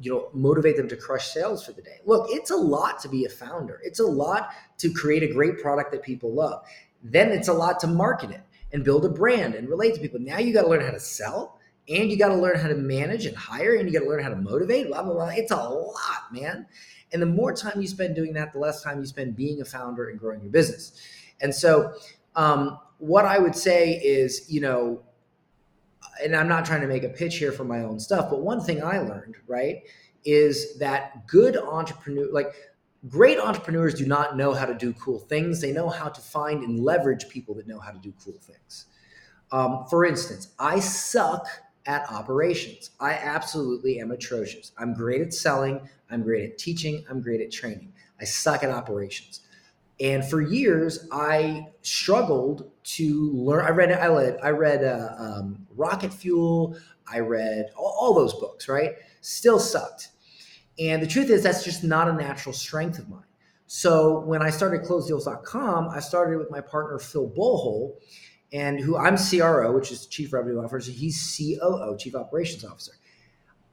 you 0.00 0.12
know 0.12 0.28
motivate 0.32 0.76
them 0.76 0.88
to 0.88 0.96
crush 0.96 1.28
sales 1.28 1.64
for 1.64 1.72
the 1.72 1.82
day 1.82 1.98
look 2.04 2.26
it's 2.30 2.50
a 2.50 2.56
lot 2.56 3.00
to 3.00 3.08
be 3.08 3.24
a 3.24 3.28
founder 3.28 3.80
it's 3.82 4.00
a 4.00 4.06
lot 4.06 4.50
to 4.76 4.92
create 4.92 5.22
a 5.22 5.32
great 5.32 5.58
product 5.60 5.90
that 5.90 6.02
people 6.02 6.32
love 6.32 6.62
then 7.02 7.30
it's 7.30 7.48
a 7.48 7.52
lot 7.52 7.78
to 7.80 7.86
market 7.86 8.30
it 8.30 8.42
and 8.72 8.84
build 8.84 9.04
a 9.04 9.08
brand 9.08 9.54
and 9.54 9.68
relate 9.68 9.94
to 9.94 10.00
people. 10.00 10.20
Now 10.20 10.38
you 10.38 10.52
got 10.52 10.62
to 10.62 10.68
learn 10.68 10.84
how 10.84 10.90
to 10.90 11.00
sell 11.00 11.58
and 11.88 12.10
you 12.10 12.18
got 12.18 12.28
to 12.28 12.36
learn 12.36 12.58
how 12.58 12.68
to 12.68 12.74
manage 12.74 13.26
and 13.26 13.36
hire 13.36 13.74
and 13.76 13.88
you 13.88 13.98
got 13.98 14.04
to 14.04 14.10
learn 14.10 14.22
how 14.22 14.28
to 14.28 14.36
motivate, 14.36 14.88
blah, 14.88 15.02
blah, 15.02 15.14
blah. 15.14 15.28
It's 15.28 15.52
a 15.52 15.56
lot, 15.56 16.32
man. 16.32 16.66
And 17.12 17.22
the 17.22 17.26
more 17.26 17.54
time 17.54 17.80
you 17.80 17.88
spend 17.88 18.14
doing 18.14 18.34
that, 18.34 18.52
the 18.52 18.58
less 18.58 18.82
time 18.82 19.00
you 19.00 19.06
spend 19.06 19.36
being 19.36 19.62
a 19.62 19.64
founder 19.64 20.08
and 20.08 20.18
growing 20.18 20.42
your 20.42 20.50
business. 20.50 20.92
And 21.40 21.54
so, 21.54 21.94
um, 22.36 22.78
what 22.98 23.24
I 23.24 23.38
would 23.38 23.54
say 23.54 23.92
is, 23.92 24.50
you 24.50 24.60
know, 24.60 25.02
and 26.22 26.34
I'm 26.34 26.48
not 26.48 26.64
trying 26.64 26.80
to 26.80 26.86
make 26.86 27.04
a 27.04 27.08
pitch 27.08 27.36
here 27.36 27.52
for 27.52 27.64
my 27.64 27.80
own 27.80 27.98
stuff, 28.00 28.30
but 28.30 28.40
one 28.40 28.60
thing 28.60 28.82
I 28.82 28.98
learned, 28.98 29.36
right, 29.46 29.82
is 30.24 30.78
that 30.78 31.26
good 31.26 31.56
entrepreneur, 31.56 32.28
like 32.32 32.54
great 33.08 33.38
entrepreneurs 33.38 33.94
do 33.94 34.06
not 34.06 34.36
know 34.36 34.52
how 34.52 34.66
to 34.66 34.74
do 34.74 34.92
cool 34.94 35.20
things. 35.20 35.60
They 35.60 35.72
know 35.72 35.88
how 35.88 36.08
to 36.08 36.20
find 36.20 36.64
and 36.64 36.80
leverage 36.80 37.28
people 37.28 37.54
that 37.54 37.66
know 37.66 37.78
how 37.78 37.92
to 37.92 37.98
do 37.98 38.12
cool 38.24 38.38
things. 38.40 38.86
Um, 39.52 39.86
for 39.88 40.04
instance, 40.04 40.48
I 40.58 40.80
suck 40.80 41.46
at 41.86 42.10
operations. 42.10 42.90
I 43.00 43.12
absolutely 43.12 44.00
am 44.00 44.10
atrocious. 44.10 44.72
I'm 44.76 44.92
great 44.92 45.22
at 45.22 45.32
selling. 45.32 45.88
I'm 46.10 46.22
great 46.22 46.50
at 46.50 46.58
teaching. 46.58 47.04
I'm 47.08 47.22
great 47.22 47.40
at 47.40 47.50
training. 47.50 47.92
I 48.20 48.24
suck 48.24 48.62
at 48.62 48.70
operations. 48.70 49.40
And 50.00 50.24
for 50.24 50.40
years, 50.40 51.08
I 51.10 51.66
struggled 51.82 52.70
to 52.84 53.32
learn. 53.32 53.64
I 53.64 53.70
read, 53.70 53.92
I 53.92 54.06
read, 54.06 54.38
I 54.42 54.50
read 54.50 54.84
uh, 54.84 55.14
um, 55.18 55.66
Rocket 55.74 56.12
Fuel. 56.12 56.76
I 57.10 57.18
read 57.20 57.66
all, 57.76 57.96
all 58.00 58.14
those 58.14 58.34
books. 58.34 58.68
Right, 58.68 58.94
still 59.20 59.58
sucked. 59.58 60.08
And 60.78 61.02
the 61.02 61.06
truth 61.06 61.30
is, 61.30 61.42
that's 61.42 61.64
just 61.64 61.82
not 61.82 62.08
a 62.08 62.12
natural 62.12 62.52
strength 62.52 62.98
of 62.98 63.08
mine. 63.08 63.24
So 63.66 64.20
when 64.20 64.40
I 64.40 64.50
started 64.50 64.82
closedeals.com, 64.82 65.88
I 65.88 66.00
started 66.00 66.38
with 66.38 66.50
my 66.50 66.60
partner, 66.60 66.98
Phil 66.98 67.28
Bullhole, 67.28 67.96
and 68.52 68.80
who 68.80 68.96
I'm 68.96 69.16
CRO, 69.18 69.72
which 69.72 69.92
is 69.92 70.06
Chief 70.06 70.32
Revenue 70.32 70.62
Officer. 70.62 70.90
He's 70.90 71.36
COO, 71.36 71.96
Chief 71.98 72.14
Operations 72.14 72.64
Officer. 72.64 72.92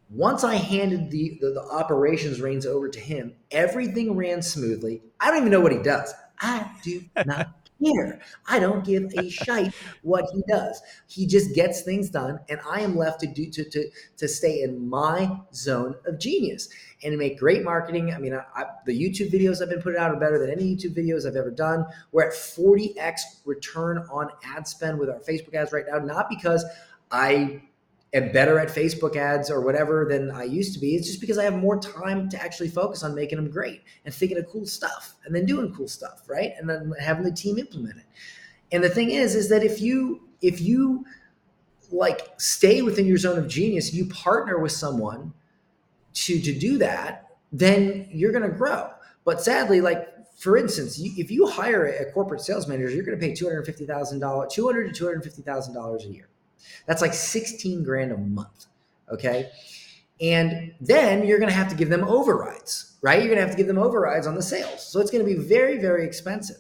Once 0.10 0.44
I 0.44 0.56
handed 0.56 1.10
the, 1.10 1.38
the, 1.42 1.52
the 1.52 1.64
operations 1.64 2.40
reins 2.40 2.66
over 2.66 2.90
to 2.90 3.00
him, 3.00 3.34
everything 3.52 4.16
ran 4.16 4.42
smoothly. 4.42 5.02
I 5.20 5.30
don't 5.30 5.40
even 5.40 5.52
know 5.52 5.62
what 5.62 5.72
he 5.72 5.80
does. 5.80 6.14
I 6.40 6.70
do 6.84 7.02
not 7.26 7.50
care. 7.84 8.22
I 8.48 8.60
don't 8.60 8.86
give 8.86 9.12
a 9.18 9.30
shite 9.30 9.74
what 10.04 10.26
he 10.34 10.44
does. 10.48 10.82
He 11.08 11.26
just 11.26 11.56
gets 11.56 11.82
things 11.82 12.10
done, 12.10 12.40
and 12.50 12.60
I 12.70 12.82
am 12.82 12.96
left 12.96 13.20
to 13.22 13.28
do 13.28 13.50
to 13.50 13.70
to 13.70 13.90
to 14.18 14.28
stay 14.28 14.62
in 14.62 14.88
my 14.88 15.40
zone 15.54 15.96
of 16.06 16.20
genius 16.20 16.70
and 17.04 17.12
to 17.12 17.18
make 17.18 17.40
great 17.40 17.64
marketing. 17.64 18.14
I 18.14 18.20
mean, 18.20 18.34
I, 18.34 18.44
I, 18.56 18.66
the 18.86 18.98
YouTube 18.98 19.32
videos 19.32 19.62
I've 19.62 19.70
been 19.70 19.82
putting 19.82 20.00
out 20.00 20.12
are 20.12 20.20
better 20.20 20.40
than 20.40 20.50
any 20.50 20.76
YouTube 20.76 20.96
videos 20.96 21.26
I've 21.26 21.36
ever 21.36 21.52
done. 21.52 21.86
We're 22.12 22.28
at 22.28 22.34
40x 22.34 23.20
return 23.46 24.06
on 24.12 24.30
ad 24.46 24.68
spend 24.68 25.00
with 25.00 25.10
our 25.10 25.20
Facebook 25.20 25.56
ads 25.56 25.72
right 25.72 25.86
now, 25.90 26.00
not 26.00 26.30
because 26.30 26.64
I 27.12 27.62
am 28.16 28.32
better 28.32 28.60
at 28.60 28.70
Facebook 28.70 29.16
ads 29.16 29.52
or 29.52 29.62
whatever 29.62 30.06
than 30.10 30.32
I 30.32 30.46
used 30.46 30.74
to 30.74 30.80
be. 30.80 30.96
It's 30.96 31.08
just 31.08 31.22
because 31.22 31.38
I 31.38 31.44
have 31.44 31.56
more 31.56 31.78
time 31.80 32.30
to 32.30 32.42
actually 32.42 32.70
focus 32.70 33.04
on 33.04 33.14
making 33.14 33.38
them 33.38 33.52
great 33.52 33.82
and 34.06 34.14
thinking 34.14 34.38
of 34.38 34.48
cool 34.48 34.66
stuff 34.66 35.16
and 35.26 35.36
then 35.36 35.46
doing 35.46 35.74
cool 35.74 35.88
stuff, 35.88 36.24
right? 36.28 36.54
And 36.58 36.70
then 36.70 36.94
having 37.00 37.24
the 37.24 37.32
team 37.32 37.58
implement 37.58 37.98
it. 37.98 38.06
And 38.72 38.84
the 38.84 38.90
thing 38.90 39.12
is, 39.12 39.36
is 39.36 39.50
that 39.50 39.64
if 39.64 39.82
you 39.82 40.22
if 40.42 40.62
you 40.62 41.06
like 41.92 42.22
stay 42.38 42.82
within 42.82 43.06
your 43.06 43.18
zone 43.18 43.38
of 43.38 43.48
genius, 43.48 43.94
you 43.94 44.06
partner 44.06 44.60
with 44.60 44.72
someone 44.72 45.34
to 46.14 46.40
to 46.40 46.58
do 46.58 46.78
that, 46.80 47.28
then 47.52 48.08
you're 48.12 48.32
going 48.32 48.50
to 48.50 48.58
grow. 48.58 48.90
But 49.26 49.42
sadly, 49.42 49.82
like 49.82 50.08
for 50.38 50.58
instance, 50.58 51.00
you, 51.00 51.14
if 51.18 51.32
you 51.32 51.48
hire 51.48 51.86
a, 51.86 52.12
corporate 52.12 52.42
sales 52.42 52.68
manager, 52.68 52.90
you're 52.90 53.06
going 53.06 53.18
to 53.18 53.26
pay 53.26 53.34
two 53.34 53.46
hundred 53.46 53.66
fifty 53.66 53.86
thousand 53.86 54.20
dollars, 54.20 54.54
two 54.54 54.66
hundred 54.66 54.88
to 54.88 54.94
two 54.94 55.06
hundred 55.06 55.24
fifty 55.24 55.42
thousand 55.42 55.74
dollars 55.74 56.06
a 56.06 56.10
year. 56.10 56.30
That's 56.86 57.02
like 57.02 57.14
16 57.14 57.84
grand 57.84 58.12
a 58.12 58.18
month. 58.18 58.66
Okay. 59.12 59.50
And 60.22 60.74
then 60.80 61.28
you're 61.28 61.40
going 61.40 61.50
to 61.50 61.56
have 61.56 61.70
to 61.70 61.76
give 61.76 61.90
them 61.90 62.04
overrides, 62.04 62.96
right? 63.02 63.20
You're 63.20 63.28
going 63.28 63.40
to 63.40 63.46
have 63.46 63.52
to 63.52 63.58
give 63.58 63.68
them 63.68 63.78
overrides 63.78 64.28
on 64.28 64.36
the 64.36 64.42
sales. 64.42 64.86
So 64.86 65.00
it's 65.00 65.12
going 65.12 65.26
to 65.26 65.30
be 65.30 65.38
very, 65.38 65.78
very 65.78 66.06
expensive. 66.06 66.58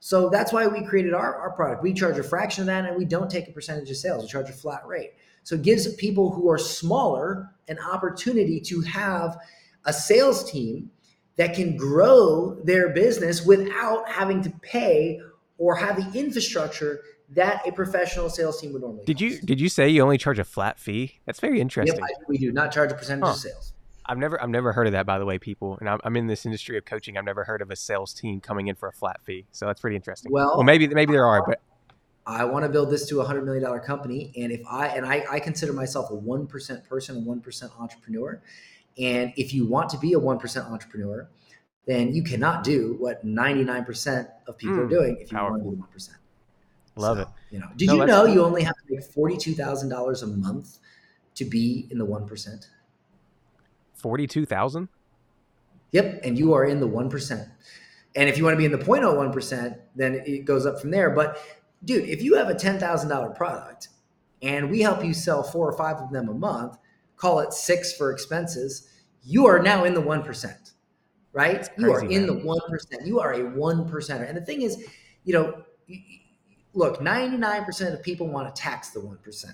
So 0.00 0.28
that's 0.28 0.52
why 0.52 0.66
we 0.66 0.84
created 0.84 1.14
our, 1.14 1.34
our 1.36 1.50
product. 1.52 1.82
We 1.82 1.92
charge 1.92 2.18
a 2.18 2.22
fraction 2.22 2.62
of 2.62 2.66
that 2.66 2.84
and 2.84 2.96
we 2.96 3.04
don't 3.04 3.30
take 3.30 3.48
a 3.48 3.52
percentage 3.52 3.90
of 3.90 3.96
sales. 3.96 4.22
We 4.22 4.28
charge 4.28 4.50
a 4.50 4.52
flat 4.52 4.86
rate. 4.86 5.14
So 5.42 5.54
it 5.54 5.62
gives 5.62 5.92
people 5.94 6.30
who 6.30 6.50
are 6.50 6.58
smaller 6.58 7.50
an 7.68 7.78
opportunity 7.78 8.60
to 8.60 8.80
have 8.82 9.38
a 9.84 9.92
sales 9.92 10.50
team 10.50 10.90
that 11.36 11.54
can 11.54 11.76
grow 11.76 12.54
their 12.64 12.90
business 12.90 13.46
without 13.46 14.08
having 14.08 14.42
to 14.42 14.50
pay 14.60 15.20
or 15.56 15.74
have 15.74 15.96
the 15.96 16.18
infrastructure 16.18 17.00
that 17.30 17.66
a 17.66 17.72
professional 17.72 18.30
sales 18.30 18.60
team 18.60 18.72
would 18.72 18.82
normally. 18.82 19.04
Did 19.04 19.20
you 19.20 19.38
did 19.40 19.60
you 19.60 19.68
say 19.68 19.88
you 19.88 20.02
only 20.02 20.18
charge 20.18 20.38
a 20.38 20.44
flat 20.44 20.78
fee? 20.78 21.20
That's 21.26 21.40
very 21.40 21.60
interesting. 21.60 22.00
Yep, 22.00 22.28
we 22.28 22.38
do 22.38 22.52
not 22.52 22.72
charge 22.72 22.92
a 22.92 22.94
percentage 22.94 23.24
huh. 23.24 23.30
of 23.30 23.36
sales. 23.36 23.72
I've 24.06 24.18
never 24.18 24.42
I've 24.42 24.48
never 24.48 24.72
heard 24.72 24.86
of 24.86 24.92
that 24.92 25.04
by 25.06 25.18
the 25.18 25.26
way, 25.26 25.38
people. 25.38 25.76
And 25.80 25.88
I'm, 25.88 26.00
I'm, 26.04 26.16
in 26.16 26.26
this 26.26 26.46
industry 26.46 26.78
of 26.78 26.86
coaching. 26.86 27.18
I've 27.18 27.26
never 27.26 27.44
heard 27.44 27.60
of 27.60 27.70
a 27.70 27.76
sales 27.76 28.14
team 28.14 28.40
coming 28.40 28.68
in 28.68 28.74
for 28.74 28.88
a 28.88 28.92
flat 28.92 29.20
fee. 29.22 29.46
So 29.52 29.66
that's 29.66 29.80
pretty 29.80 29.96
interesting. 29.96 30.32
Well, 30.32 30.52
well 30.54 30.62
maybe 30.62 30.88
maybe 30.88 31.12
there 31.12 31.26
are, 31.26 31.44
but 31.46 31.60
I 32.26 32.44
want 32.44 32.64
to 32.64 32.70
build 32.70 32.90
this 32.90 33.06
to 33.08 33.20
a 33.20 33.24
hundred 33.24 33.44
million 33.44 33.62
dollar 33.62 33.80
company. 33.80 34.32
And 34.36 34.50
if 34.50 34.62
I 34.70 34.88
and 34.88 35.04
I, 35.04 35.24
I 35.30 35.40
consider 35.40 35.74
myself 35.74 36.10
a 36.10 36.14
one 36.14 36.46
percent 36.46 36.88
person, 36.88 37.16
a 37.16 37.20
one 37.20 37.40
percent 37.40 37.72
entrepreneur. 37.78 38.40
And 38.98 39.32
if 39.36 39.54
you 39.54 39.66
want 39.66 39.90
to 39.90 39.98
be 39.98 40.14
a 40.14 40.18
one 40.18 40.38
percent 40.38 40.66
entrepreneur, 40.66 41.28
then 41.88 42.14
you 42.14 42.22
cannot 42.22 42.62
do 42.64 42.96
what 42.98 43.24
99% 43.24 44.28
of 44.46 44.58
people 44.58 44.76
mm, 44.76 44.84
are 44.84 44.88
doing 44.88 45.16
if 45.18 45.32
you 45.32 45.38
powerful. 45.38 45.70
want 45.70 45.90
to 45.90 45.98
be 45.98 45.98
1%. 45.98 46.10
Love 46.98 47.18
so, 47.18 47.22
it. 47.22 47.28
You 47.50 47.60
know, 47.60 47.68
did 47.76 47.86
no, 47.86 47.94
you 47.94 48.06
know 48.06 48.24
you 48.24 48.44
only 48.44 48.62
have 48.62 48.74
to 48.74 48.94
make 48.94 49.04
forty-two 49.04 49.54
thousand 49.54 49.88
dollars 49.88 50.22
a 50.22 50.26
month 50.26 50.78
to 51.36 51.44
be 51.44 51.86
in 51.90 51.98
the 51.98 52.04
one 52.04 52.26
percent? 52.26 52.66
Forty-two 53.94 54.44
thousand. 54.44 54.88
Yep, 55.92 56.20
and 56.24 56.38
you 56.38 56.52
are 56.54 56.64
in 56.64 56.80
the 56.80 56.86
one 56.86 57.08
percent. 57.08 57.48
And 58.16 58.28
if 58.28 58.36
you 58.36 58.44
want 58.44 58.54
to 58.54 58.58
be 58.58 58.64
in 58.64 58.72
the 58.72 58.78
0.01 58.78 59.32
percent, 59.32 59.76
then 59.94 60.22
it 60.26 60.44
goes 60.44 60.66
up 60.66 60.80
from 60.80 60.90
there. 60.90 61.10
But 61.10 61.38
dude, 61.84 62.08
if 62.08 62.20
you 62.20 62.34
have 62.34 62.48
a 62.48 62.54
ten 62.54 62.78
thousand 62.78 63.08
dollar 63.08 63.30
product 63.30 63.88
and 64.42 64.70
we 64.70 64.80
help 64.80 65.04
you 65.04 65.14
sell 65.14 65.42
four 65.42 65.70
or 65.70 65.76
five 65.76 65.96
of 65.98 66.10
them 66.10 66.28
a 66.28 66.34
month, 66.34 66.78
call 67.16 67.38
it 67.40 67.52
six 67.52 67.92
for 67.92 68.10
expenses, 68.10 68.90
you 69.22 69.46
are 69.46 69.60
now 69.60 69.84
in 69.84 69.94
the 69.94 70.00
one 70.00 70.24
percent, 70.24 70.72
right? 71.32 71.60
Crazy, 71.60 71.72
you 71.78 71.92
are 71.92 72.04
in 72.04 72.26
man. 72.26 72.26
the 72.26 72.44
one 72.44 72.60
percent. 72.68 73.06
You 73.06 73.20
are 73.20 73.34
a 73.34 73.50
one 73.50 73.88
percenter. 73.88 74.28
And 74.28 74.36
the 74.36 74.44
thing 74.44 74.62
is, 74.62 74.84
you 75.24 75.32
know 75.32 75.62
look, 76.74 77.00
99% 77.00 77.92
of 77.92 78.02
people 78.02 78.28
want 78.28 78.54
to 78.54 78.60
tax 78.60 78.90
the 78.90 79.00
1%. 79.00 79.44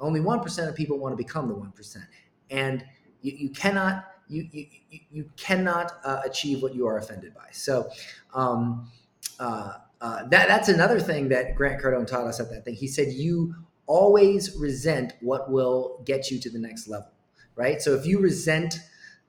Only 0.00 0.20
1% 0.20 0.68
of 0.68 0.74
people 0.74 0.98
want 0.98 1.12
to 1.12 1.16
become 1.16 1.48
the 1.48 1.54
1%. 1.54 2.06
And 2.50 2.84
you, 3.22 3.32
you 3.32 3.48
cannot 3.50 4.08
you 4.28 4.48
you, 4.50 4.66
you 5.10 5.30
cannot 5.36 5.92
uh, 6.04 6.22
achieve 6.24 6.62
what 6.62 6.74
you 6.74 6.86
are 6.86 6.98
offended 6.98 7.34
by. 7.34 7.48
So. 7.52 7.90
Um, 8.34 8.90
uh, 9.38 9.74
uh, 10.02 10.24
that 10.28 10.48
that's 10.48 10.68
another 10.68 10.98
thing 10.98 11.28
that 11.28 11.54
Grant 11.54 11.80
Cardone 11.80 12.06
taught 12.06 12.26
us 12.26 12.40
at 12.40 12.50
that 12.50 12.64
thing. 12.64 12.74
He 12.74 12.88
said 12.88 13.12
you 13.12 13.54
always 13.86 14.56
resent 14.56 15.14
what 15.20 15.50
will 15.50 16.02
get 16.04 16.30
you 16.30 16.40
to 16.40 16.50
the 16.50 16.58
next 16.58 16.88
level, 16.88 17.12
right? 17.54 17.80
So 17.80 17.94
if 17.94 18.04
you 18.04 18.18
resent 18.18 18.80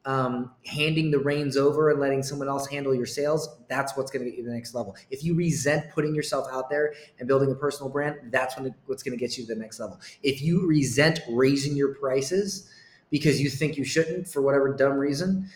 um, 0.06 0.52
handing 0.66 1.12
the 1.12 1.20
reins 1.20 1.56
over 1.56 1.90
and 1.90 2.00
letting 2.00 2.24
someone 2.24 2.50
else 2.50 2.68
handle 2.68 2.94
your 2.94 3.06
sales, 3.06 3.58
that's 3.70 3.96
what's 3.96 4.12
going 4.12 4.24
to 4.24 4.30
get 4.30 4.38
you 4.38 4.44
to 4.44 4.50
the 4.50 4.56
next 4.56 4.74
level. 4.74 4.96
If 5.10 5.24
you 5.24 5.34
resent 5.34 5.90
putting 5.92 6.14
yourself 6.14 6.48
out 6.52 6.70
there 6.70 6.94
and 7.20 7.28
building 7.28 7.52
a 7.52 7.56
personal 7.56 7.90
brand, 7.90 8.18
that's 8.32 8.58
when 8.58 8.66
it, 8.66 8.74
what's 8.86 9.02
going 9.04 9.18
to 9.18 9.24
get 9.24 9.38
you 9.38 9.46
to 9.46 9.54
the 9.54 9.60
next 9.60 9.80
level. 9.80 10.00
If 10.22 10.42
you 10.42 10.68
resent 10.68 11.22
raising 11.30 11.76
your 11.76 11.96
prices 11.96 12.70
because 13.10 13.40
you 13.40 13.50
think 13.50 13.78
you 13.78 13.86
shouldn't 13.86 14.28
for 14.28 14.42
whatever 14.42 14.74
dumb 14.74 14.98
reason, 14.98 15.50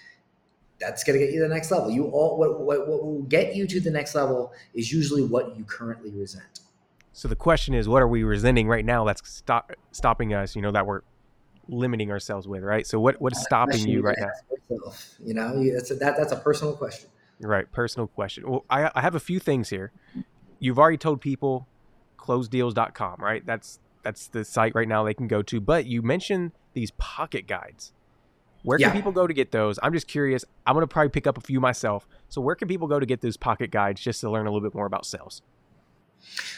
that's 0.79 1.03
going 1.03 1.19
to 1.19 1.25
get 1.25 1.33
you 1.33 1.41
to 1.41 1.47
the 1.47 1.53
next 1.53 1.71
level. 1.71 1.89
You 1.89 2.05
all 2.05 2.37
what, 2.37 2.61
what 2.61 2.87
what 2.87 3.03
will 3.03 3.23
get 3.23 3.55
you 3.55 3.67
to 3.67 3.81
the 3.81 3.91
next 3.91 4.15
level 4.15 4.53
is 4.73 4.91
usually 4.91 5.23
what 5.23 5.57
you 5.57 5.63
currently 5.63 6.11
resent. 6.11 6.61
So 7.13 7.27
the 7.27 7.35
question 7.35 7.73
is, 7.73 7.89
what 7.89 8.03
are 8.03 8.07
we 8.07 8.23
resenting 8.23 8.67
right 8.67 8.85
now 8.85 9.03
that's 9.03 9.27
stop, 9.27 9.71
stopping 9.91 10.35
us? 10.35 10.55
You 10.55 10.61
know 10.61 10.71
that 10.71 10.85
we're 10.85 11.01
limiting 11.69 12.11
ourselves 12.11 12.47
with, 12.47 12.63
right? 12.63 12.85
So 12.85 12.99
what 12.99 13.19
what 13.21 13.33
is 13.33 13.41
stopping 13.43 13.87
you 13.87 14.01
right 14.01 14.17
now? 14.19 14.29
Yourself, 14.69 15.15
you 15.23 15.33
know, 15.33 15.63
that's 15.73 15.91
a, 15.91 15.95
that 15.95 16.17
that's 16.17 16.31
a 16.31 16.37
personal 16.37 16.75
question. 16.75 17.09
Right, 17.39 17.71
personal 17.71 18.07
question. 18.07 18.49
Well, 18.49 18.65
I 18.69 18.91
I 18.95 19.01
have 19.01 19.15
a 19.15 19.19
few 19.19 19.39
things 19.39 19.69
here. 19.69 19.91
You've 20.59 20.79
already 20.79 20.97
told 20.97 21.21
people 21.21 21.67
closedeals.com, 22.17 23.19
right? 23.19 23.45
That's 23.45 23.79
that's 24.03 24.27
the 24.27 24.45
site 24.45 24.73
right 24.75 24.87
now 24.87 25.03
they 25.03 25.13
can 25.13 25.27
go 25.27 25.41
to. 25.43 25.59
But 25.59 25.85
you 25.85 26.01
mentioned 26.01 26.51
these 26.73 26.91
pocket 26.91 27.47
guides. 27.47 27.93
Where 28.63 28.77
can 28.77 28.87
yeah. 28.87 28.93
people 28.93 29.11
go 29.11 29.27
to 29.27 29.33
get 29.33 29.51
those? 29.51 29.79
I'm 29.81 29.93
just 29.93 30.07
curious. 30.07 30.43
I'm 30.65 30.73
going 30.73 30.83
to 30.83 30.87
probably 30.87 31.09
pick 31.09 31.27
up 31.27 31.37
a 31.37 31.41
few 31.41 31.59
myself. 31.59 32.07
So 32.27 32.41
where 32.41 32.55
can 32.55 32.67
people 32.67 32.87
go 32.87 32.99
to 32.99 33.05
get 33.05 33.21
those 33.21 33.37
pocket 33.37 33.71
guides 33.71 34.01
just 34.01 34.19
to 34.21 34.29
learn 34.29 34.45
a 34.45 34.51
little 34.51 34.67
bit 34.67 34.75
more 34.75 34.85
about 34.85 35.05
sales? 35.05 35.41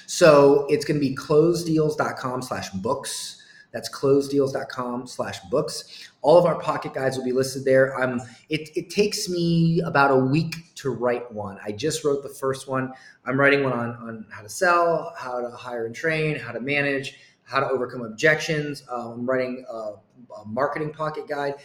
So 0.07 0.65
it's 0.69 0.85
going 0.85 0.99
to 0.99 1.07
be 1.07 1.15
closedeals.com 1.15 2.41
slash 2.41 2.69
books. 2.71 3.43
That's 3.71 3.89
closedeals.com 3.89 5.07
slash 5.07 5.39
books. 5.51 6.09
All 6.21 6.37
of 6.37 6.45
our 6.45 6.59
pocket 6.59 6.93
guides 6.93 7.17
will 7.17 7.25
be 7.25 7.31
listed 7.31 7.65
there. 7.65 7.99
Um, 8.01 8.21
it, 8.49 8.69
it 8.75 8.89
takes 8.89 9.29
me 9.29 9.81
about 9.81 10.11
a 10.11 10.15
week 10.15 10.73
to 10.75 10.89
write 10.89 11.31
one. 11.31 11.59
I 11.63 11.71
just 11.71 12.03
wrote 12.03 12.23
the 12.23 12.29
first 12.29 12.67
one. 12.67 12.93
I'm 13.25 13.39
writing 13.39 13.63
one 13.63 13.73
on, 13.73 13.89
on 13.95 14.25
how 14.31 14.41
to 14.41 14.49
sell, 14.49 15.13
how 15.17 15.41
to 15.41 15.49
hire 15.49 15.85
and 15.85 15.95
train, 15.95 16.37
how 16.37 16.51
to 16.51 16.59
manage, 16.59 17.17
how 17.43 17.59
to 17.59 17.67
overcome 17.67 18.01
objections. 18.01 18.83
Um, 18.91 19.11
I'm 19.11 19.29
writing 19.29 19.65
a, 19.71 19.75
a 19.75 20.45
marketing 20.45 20.91
pocket 20.91 21.27
guide 21.27 21.55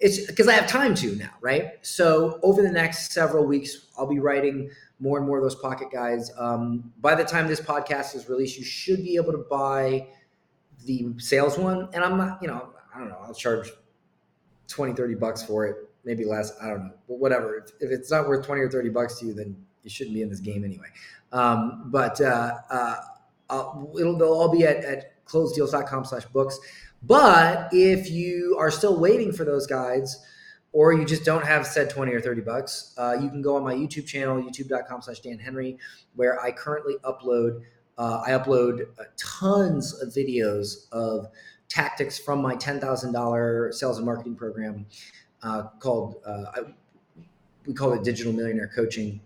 it's 0.00 0.26
because 0.26 0.48
I 0.48 0.52
have 0.54 0.66
time 0.66 0.94
to 0.96 1.14
now, 1.16 1.30
right? 1.40 1.72
So 1.82 2.40
over 2.42 2.62
the 2.62 2.70
next 2.70 3.12
several 3.12 3.44
weeks, 3.46 3.88
I'll 3.98 4.06
be 4.06 4.18
writing 4.18 4.70
more 4.98 5.18
and 5.18 5.26
more 5.26 5.36
of 5.36 5.42
those 5.42 5.54
pocket 5.54 5.88
guides. 5.92 6.32
Um, 6.38 6.92
by 7.00 7.14
the 7.14 7.24
time 7.24 7.46
this 7.46 7.60
podcast 7.60 8.14
is 8.16 8.28
released, 8.28 8.58
you 8.58 8.64
should 8.64 9.02
be 9.02 9.16
able 9.16 9.32
to 9.32 9.44
buy 9.50 10.08
the 10.84 11.14
sales 11.18 11.58
one. 11.58 11.88
And 11.92 12.04
I'm 12.04 12.16
not, 12.16 12.38
you 12.42 12.48
know, 12.48 12.70
I 12.94 12.98
don't 12.98 13.08
know, 13.08 13.18
I'll 13.22 13.34
charge 13.34 13.70
20, 14.68 14.94
30 14.94 15.14
bucks 15.14 15.42
for 15.42 15.66
it, 15.66 15.76
maybe 16.04 16.24
less. 16.24 16.52
I 16.60 16.68
don't 16.68 16.84
know, 16.84 16.92
but 17.08 17.18
whatever. 17.18 17.58
If, 17.58 17.70
if 17.80 17.90
it's 17.90 18.10
not 18.10 18.28
worth 18.28 18.46
20 18.46 18.60
or 18.62 18.70
30 18.70 18.88
bucks 18.90 19.18
to 19.20 19.26
you, 19.26 19.34
then 19.34 19.56
you 19.82 19.90
shouldn't 19.90 20.14
be 20.14 20.22
in 20.22 20.28
this 20.28 20.40
game 20.40 20.64
anyway. 20.64 20.88
Um, 21.32 21.84
but 21.86 22.20
uh, 22.20 22.54
uh, 22.70 22.96
it'll, 23.98 24.16
they'll 24.16 24.32
all 24.32 24.50
be 24.50 24.64
at, 24.64 24.84
at 24.84 25.24
closedeals.com 25.26 26.04
slash 26.04 26.24
books. 26.26 26.58
But 27.02 27.68
if 27.72 28.10
you 28.10 28.56
are 28.58 28.70
still 28.70 28.98
waiting 28.98 29.32
for 29.32 29.44
those 29.44 29.66
guides, 29.66 30.24
or 30.72 30.92
you 30.92 31.04
just 31.04 31.24
don't 31.24 31.44
have 31.44 31.66
said 31.66 31.90
20 31.90 32.12
or 32.12 32.20
30 32.20 32.42
bucks, 32.42 32.94
uh, 32.96 33.16
you 33.20 33.28
can 33.28 33.42
go 33.42 33.56
on 33.56 33.64
my 33.64 33.74
YouTube 33.74 34.06
channel, 34.06 34.40
youtube.com 34.40 35.02
slash 35.02 35.20
Dan 35.20 35.38
Henry, 35.38 35.78
where 36.14 36.40
I 36.40 36.52
currently 36.52 36.96
upload, 37.04 37.62
uh, 38.00 38.22
I 38.26 38.30
upload 38.30 38.86
uh, 38.98 39.04
tons 39.18 39.92
of 40.00 40.08
videos 40.08 40.90
of 40.90 41.26
tactics 41.68 42.18
from 42.18 42.40
my 42.40 42.56
$10,000 42.56 43.74
sales 43.74 43.98
and 43.98 44.06
marketing 44.06 44.36
program 44.36 44.86
uh, 45.42 45.64
called, 45.80 46.16
uh, 46.24 46.62
we 47.66 47.74
call 47.74 47.92
it 47.92 48.02
Digital 48.02 48.32
Millionaire 48.32 48.70
Coaching. 48.74 49.20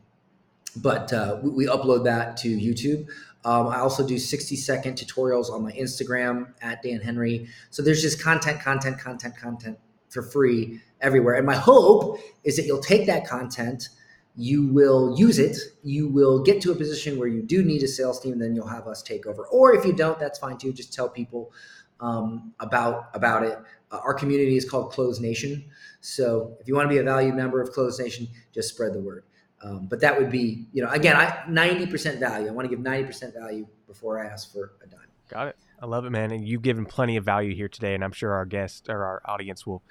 But 0.77 1.13
uh, 1.13 1.39
we, 1.41 1.51
we 1.51 1.67
upload 1.67 2.03
that 2.05 2.37
to 2.39 2.49
YouTube. 2.49 3.07
Um, 3.45 3.69
I 3.69 3.79
also 3.79 4.05
do 4.05 4.19
60 4.19 4.57
second 4.57 4.97
tutorials 4.97 5.51
on 5.51 5.63
my 5.63 5.71
Instagram 5.73 6.53
at 6.61 6.83
Dan 6.83 7.01
Henry. 7.01 7.47
So 7.71 7.81
there's 7.81 8.03
just 8.03 8.21
content, 8.21 8.61
content, 8.61 8.99
content, 8.99 9.37
content 9.37 9.79
for 10.09 10.23
free 10.23 10.81
everywhere. 11.01 11.35
And 11.35 11.47
my 11.47 11.55
hope 11.55 12.19
is 12.43 12.57
that 12.57 12.65
you'll 12.65 12.81
take 12.81 13.07
that 13.07 13.25
content, 13.25 13.91
you 14.37 14.67
will 14.67 15.17
use 15.17 15.39
it, 15.39 15.57
you 15.83 16.09
will 16.09 16.43
get 16.43 16.61
to 16.63 16.73
a 16.73 16.75
position 16.75 17.19
where 17.19 17.29
you 17.29 17.43
do 17.43 17.63
need 17.63 17.83
a 17.83 17.89
sales 17.89 18.21
team, 18.21 18.33
and 18.33 18.43
then 18.43 18.55
you'll 18.55 18.67
have 18.67 18.87
us 18.89 19.03
take 19.03 19.27
over. 19.27 19.47
Or 19.47 19.75
if 19.75 19.85
you 19.85 19.93
don't, 19.93 20.19
that's 20.19 20.39
fine 20.39 20.59
too. 20.59 20.73
Just 20.73 20.93
tell 20.93 21.09
people 21.09 21.53
um, 22.01 22.53
about 22.61 23.11
about 23.15 23.45
it. 23.45 23.59
Uh, 23.91 24.01
our 24.03 24.15
community 24.15 24.57
is 24.57 24.69
called 24.69 24.91
Close 24.91 25.21
Nation. 25.21 25.65
So 26.01 26.57
if 26.61 26.67
you 26.67 26.75
want 26.75 26.87
to 26.87 26.95
be 26.95 26.99
a 26.99 27.05
valued 27.05 27.35
member 27.35 27.61
of 27.61 27.71
Close 27.71 27.99
Nation, 28.01 28.29
just 28.53 28.69
spread 28.69 28.93
the 28.93 29.01
word. 29.01 29.25
Um, 29.63 29.87
but 29.87 30.01
that 30.01 30.19
would 30.19 30.31
be, 30.31 30.67
you 30.73 30.83
know, 30.83 30.91
again, 30.91 31.17
I 31.17 31.43
90% 31.49 32.21
value. 32.21 32.49
I 32.49 32.51
want 32.51 32.69
to 32.69 32.77
give 32.77 32.85
90% 32.85 33.33
value 33.33 33.67
before 33.87 34.23
I 34.23 34.27
ask 34.27 34.53
for 34.53 34.73
a 34.83 34.87
dime. 34.87 35.01
Got 35.31 35.49
it. 35.49 35.57
I 35.81 35.87
love 35.87 36.05
it, 36.05 36.11
man. 36.11 36.33
And 36.33 36.47
you've 36.47 36.63
given 36.63 36.85
plenty 36.85 37.17
of 37.17 37.25
value 37.25 37.55
here 37.55 37.69
today, 37.69 37.95
and 37.95 38.05
I'm 38.05 38.13
sure 38.13 38.33
our 38.33 38.45
guests 38.45 38.89
or 38.89 39.05
our 39.05 39.23
audience 39.25 39.67
will 39.67 39.83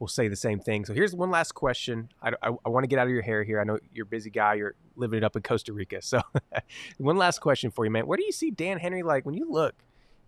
will 0.00 0.08
say 0.08 0.26
the 0.26 0.36
same 0.36 0.58
thing. 0.58 0.84
So 0.84 0.94
here's 0.94 1.14
one 1.14 1.30
last 1.30 1.52
question. 1.52 2.08
I, 2.22 2.30
I, 2.42 2.50
I 2.64 2.68
want 2.68 2.84
to 2.84 2.88
get 2.88 2.98
out 2.98 3.06
of 3.06 3.12
your 3.12 3.22
hair 3.22 3.44
here. 3.44 3.60
I 3.60 3.64
know 3.64 3.78
you're 3.92 4.04
a 4.04 4.08
busy 4.08 4.30
guy. 4.30 4.54
You're 4.54 4.74
living 4.96 5.18
it 5.18 5.24
up 5.24 5.36
in 5.36 5.42
Costa 5.42 5.72
Rica. 5.72 6.02
So 6.02 6.20
one 6.98 7.16
last 7.16 7.40
question 7.40 7.70
for 7.70 7.84
you, 7.84 7.90
man. 7.90 8.06
Where 8.06 8.16
do 8.16 8.24
you 8.24 8.32
see 8.32 8.50
Dan 8.50 8.78
Henry 8.78 9.02
like 9.02 9.24
when 9.26 9.34
you 9.34 9.48
look 9.48 9.74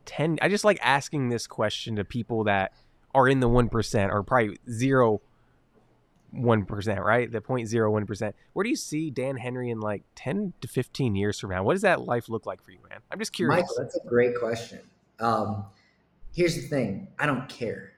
10? 0.04 0.38
I 0.42 0.48
just 0.48 0.64
like 0.64 0.78
asking 0.82 1.30
this 1.30 1.46
question 1.46 1.96
to 1.96 2.04
people 2.04 2.44
that 2.44 2.72
are 3.14 3.26
in 3.26 3.40
the 3.40 3.48
1% 3.48 4.10
or 4.10 4.22
probably 4.22 4.58
zero 4.70 5.20
one 6.32 6.64
percent, 6.64 7.00
right? 7.00 7.30
The 7.30 7.40
0.01 7.40 8.06
percent. 8.06 8.34
Where 8.54 8.64
do 8.64 8.70
you 8.70 8.76
see 8.76 9.10
Dan 9.10 9.36
Henry 9.36 9.70
in 9.70 9.80
like 9.80 10.02
ten 10.14 10.54
to 10.62 10.68
fifteen 10.68 11.14
years 11.14 11.38
from 11.38 11.50
now? 11.50 11.62
What 11.62 11.74
does 11.74 11.82
that 11.82 12.00
life 12.00 12.28
look 12.28 12.46
like 12.46 12.62
for 12.62 12.70
you, 12.70 12.78
man? 12.88 13.00
I'm 13.10 13.18
just 13.18 13.32
curious. 13.32 13.60
Michael, 13.60 13.74
that's 13.78 13.96
a 13.96 14.08
great 14.08 14.38
question. 14.38 14.80
Um, 15.20 15.66
here's 16.34 16.54
the 16.54 16.62
thing: 16.62 17.08
I 17.18 17.26
don't 17.26 17.48
care. 17.48 17.92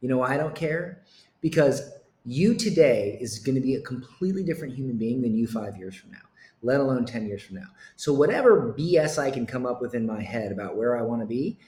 You 0.00 0.08
know 0.08 0.18
why 0.18 0.34
I 0.34 0.36
don't 0.36 0.54
care? 0.54 1.02
Because 1.40 1.90
you 2.24 2.54
today 2.54 3.16
is 3.20 3.38
going 3.38 3.54
to 3.54 3.60
be 3.60 3.74
a 3.74 3.80
completely 3.80 4.42
different 4.42 4.74
human 4.74 4.96
being 4.96 5.22
than 5.22 5.36
you 5.36 5.46
five 5.46 5.76
years 5.76 5.96
from 5.96 6.10
now, 6.10 6.18
let 6.62 6.80
alone 6.80 7.04
ten 7.04 7.26
years 7.26 7.42
from 7.42 7.56
now. 7.56 7.68
So 7.96 8.12
whatever 8.12 8.74
BS 8.76 9.18
I 9.18 9.30
can 9.30 9.46
come 9.46 9.66
up 9.66 9.80
with 9.80 9.94
in 9.94 10.06
my 10.06 10.22
head 10.22 10.52
about 10.52 10.76
where 10.76 10.98
I 10.98 11.02
want 11.02 11.22
to 11.22 11.26
be, 11.26 11.58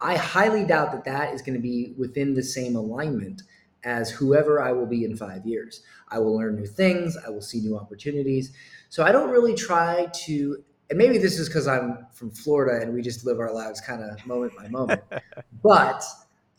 I 0.00 0.16
highly 0.16 0.64
doubt 0.64 0.92
that 0.92 1.04
that 1.04 1.32
is 1.32 1.42
going 1.42 1.54
to 1.54 1.62
be 1.62 1.94
within 1.96 2.34
the 2.34 2.42
same 2.42 2.76
alignment 2.76 3.42
as 3.84 4.10
whoever 4.10 4.60
I 4.60 4.72
will 4.72 4.86
be 4.86 5.04
in 5.04 5.16
five 5.16 5.46
years. 5.46 5.82
I 6.08 6.18
will 6.18 6.36
learn 6.36 6.56
new 6.56 6.66
things, 6.66 7.16
I 7.16 7.30
will 7.30 7.40
see 7.40 7.60
new 7.60 7.78
opportunities. 7.78 8.52
So 8.90 9.04
I 9.04 9.12
don't 9.12 9.30
really 9.30 9.54
try 9.54 10.08
to, 10.24 10.62
and 10.90 10.98
maybe 10.98 11.18
this 11.18 11.38
is 11.38 11.48
because 11.48 11.66
I'm 11.66 12.06
from 12.12 12.30
Florida 12.30 12.84
and 12.84 12.92
we 12.92 13.00
just 13.00 13.24
live 13.24 13.40
our 13.40 13.52
lives 13.52 13.80
kind 13.80 14.02
of 14.02 14.24
moment 14.26 14.52
by 14.56 14.68
moment, 14.68 15.02
but 15.62 16.04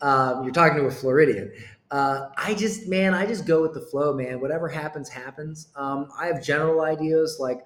um, 0.00 0.44
you're 0.44 0.52
talking 0.52 0.78
to 0.78 0.86
a 0.86 0.90
Floridian. 0.90 1.52
Uh, 1.90 2.28
I 2.36 2.54
just, 2.54 2.88
man, 2.88 3.14
I 3.14 3.26
just 3.26 3.46
go 3.46 3.62
with 3.62 3.74
the 3.74 3.80
flow, 3.80 4.12
man. 4.14 4.40
Whatever 4.40 4.68
happens, 4.68 5.08
happens. 5.08 5.68
Um, 5.76 6.08
I 6.18 6.26
have 6.26 6.42
general 6.42 6.80
ideas 6.80 7.36
like 7.38 7.60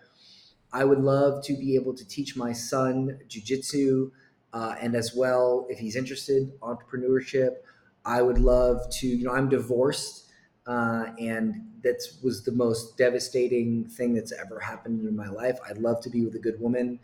I 0.73 0.85
would 0.85 1.01
love 1.01 1.45
to 1.45 1.55
be 1.57 1.75
able 1.77 1.95
to 1.95 2.07
teach 2.07 2.37
my 2.37 2.53
son 2.53 3.21
jujitsu, 3.29 4.11
uh, 4.53 4.75
and 4.81 4.95
as 4.95 5.15
well, 5.15 5.67
if 5.71 5.79
he's 5.79 5.97
interested, 5.97 6.59
entrepreneurship. 6.61 7.57
I 8.05 8.23
would 8.23 8.39
love 8.39 8.81
to, 9.01 9.07
you 9.07 9.25
know, 9.25 9.33
I'm 9.33 9.49
divorced, 9.49 10.29
uh, 10.67 11.07
and 11.19 11.57
that 11.83 11.97
was 12.23 12.45
the 12.45 12.53
most 12.53 12.97
devastating 12.99 13.87
thing 13.89 14.15
that's 14.15 14.33
ever 14.33 14.61
happened 14.61 15.07
in 15.07 15.17
my 15.17 15.29
life. 15.29 15.59
I'd 15.69 15.79
love 15.79 16.01
to 16.03 16.11
be 16.11 16.25
with 16.25 16.35
a 16.35 16.39
good 16.39 16.61
woman, 16.61 17.01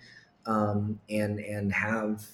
um, 0.46 1.00
and 1.08 1.40
and 1.40 1.72
have 1.72 2.26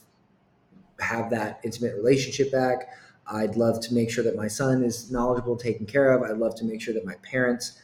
have 1.01 1.31
that 1.31 1.61
intimate 1.65 1.95
relationship 1.97 2.53
back. 2.53 2.89
I'd 3.27 3.57
love 3.57 3.81
to 3.83 3.95
make 3.95 4.11
sure 4.11 4.25
that 4.25 4.37
my 4.37 4.49
son 4.49 4.83
is 4.83 5.11
knowledgeable, 5.11 5.57
taken 5.57 5.87
care 5.87 6.13
of. 6.13 6.23
I'd 6.23 6.39
love 6.39 6.55
to 6.57 6.65
make 6.65 6.81
sure 6.81 6.95
that 6.95 7.05
my 7.05 7.15
parents 7.23 7.81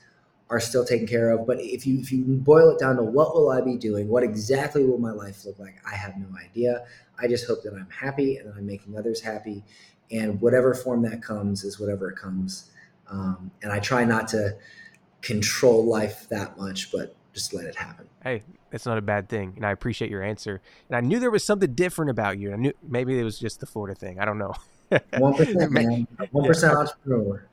are 0.49 0.61
still 0.61 0.85
taken 0.85 1.07
care 1.07 1.31
of. 1.31 1.47
But 1.47 1.59
if 1.61 1.87
you 1.87 1.99
if 1.99 2.13
you 2.13 2.25
boil 2.25 2.71
it 2.71 2.79
down 2.79 2.97
to 2.97 3.03
what 3.03 3.35
will 3.35 3.51
I 3.51 3.61
be 3.61 3.77
doing, 3.77 4.09
what 4.09 4.23
exactly 4.23 4.85
will 4.85 4.99
my 4.99 5.11
life 5.11 5.45
look 5.45 5.59
like, 5.59 5.77
I 5.87 5.95
have 5.95 6.17
no 6.17 6.27
idea. 6.39 6.85
I 7.19 7.27
just 7.29 7.47
hope 7.47 7.63
that 7.65 7.75
I'm 7.75 7.89
happy 7.91 8.37
and 8.37 8.53
I'm 8.57 8.67
making 8.67 8.97
others 8.97 9.21
happy, 9.21 9.65
and 10.11 10.41
whatever 10.41 10.75
form 10.75 11.03
that 11.03 11.23
comes 11.23 11.65
is 11.65 11.81
whatever 11.81 12.11
it 12.11 12.17
comes. 12.17 12.71
Um, 13.09 13.51
and 13.63 13.73
I 13.73 13.79
try 13.79 14.05
not 14.05 14.29
to 14.29 14.57
control 15.23 15.85
life 15.85 16.29
that 16.29 16.57
much, 16.59 16.93
but 16.93 17.16
just 17.37 17.53
let 17.53 17.67
it 17.67 17.77
happen. 17.77 18.09
Hey, 18.25 18.43
that's 18.71 18.87
not 18.87 18.97
a 18.97 19.03
bad 19.03 19.29
thing, 19.29 19.53
and 19.57 19.67
I 19.67 19.71
appreciate 19.71 20.11
your 20.11 20.23
answer. 20.23 20.63
And 20.89 20.97
I 20.97 21.01
knew 21.01 21.21
there 21.21 21.31
was 21.31 21.45
something 21.45 21.75
different 21.75 22.11
about 22.11 22.39
you. 22.39 22.53
I 22.53 22.57
knew 22.57 22.73
maybe 22.83 23.19
it 23.19 23.25
was 23.25 23.39
just 23.39 23.61
the 23.61 23.67
Florida 23.67 23.95
thing. 23.95 24.19
I 24.19 24.25
don't 24.25 24.39
know. 24.39 24.55
One 25.19 25.35
percent, 25.35 25.71
man. 25.71 26.07
One 26.31 26.47
percent 26.47 26.75
entrepreneur. 26.75 27.47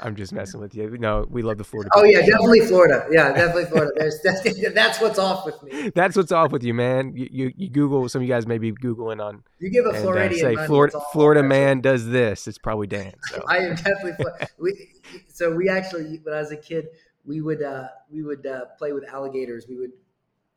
I'm 0.00 0.16
just 0.16 0.32
messing 0.32 0.60
with 0.60 0.74
you. 0.74 0.96
No, 0.98 1.26
we 1.30 1.42
love 1.42 1.58
the 1.58 1.64
Florida. 1.64 1.90
Oh 1.94 2.02
yeah, 2.02 2.20
definitely 2.20 2.60
Florida. 2.60 3.06
Yeah, 3.10 3.32
definitely 3.32 3.66
Florida. 3.66 3.92
There's 3.96 4.20
that's, 4.24 4.42
that's 4.74 5.00
what's 5.00 5.18
off 5.18 5.46
with 5.46 5.62
me. 5.62 5.90
That's 5.94 6.16
what's 6.16 6.32
off 6.32 6.52
with 6.52 6.62
you, 6.62 6.74
man. 6.74 7.16
You, 7.16 7.28
you, 7.30 7.52
you 7.56 7.68
Google. 7.68 8.08
Some 8.08 8.22
of 8.22 8.28
you 8.28 8.34
guys 8.34 8.46
may 8.46 8.58
be 8.58 8.72
googling 8.72 9.22
on. 9.22 9.42
You 9.58 9.70
give 9.70 9.86
a 9.86 9.90
and, 9.90 9.98
uh, 9.98 10.02
Floridian 10.02 10.40
say 10.40 10.66
Florida 10.66 11.00
Florida 11.12 11.42
man 11.42 11.80
does 11.80 12.08
this. 12.08 12.48
It's 12.48 12.58
probably 12.58 12.86
Dan. 12.86 13.14
So 13.30 13.42
I 13.48 13.58
am 13.58 13.76
definitely. 13.76 14.24
We, 14.58 14.88
so 15.28 15.54
we 15.54 15.68
actually, 15.68 16.20
when 16.22 16.34
I 16.34 16.40
was 16.40 16.50
a 16.52 16.56
kid, 16.56 16.88
we 17.28 17.40
would 17.42 17.62
uh, 17.62 17.88
we 18.10 18.22
would 18.22 18.44
uh, 18.46 18.64
play 18.78 18.92
with 18.92 19.04
alligators. 19.04 19.66
We 19.68 19.76
would 19.76 19.92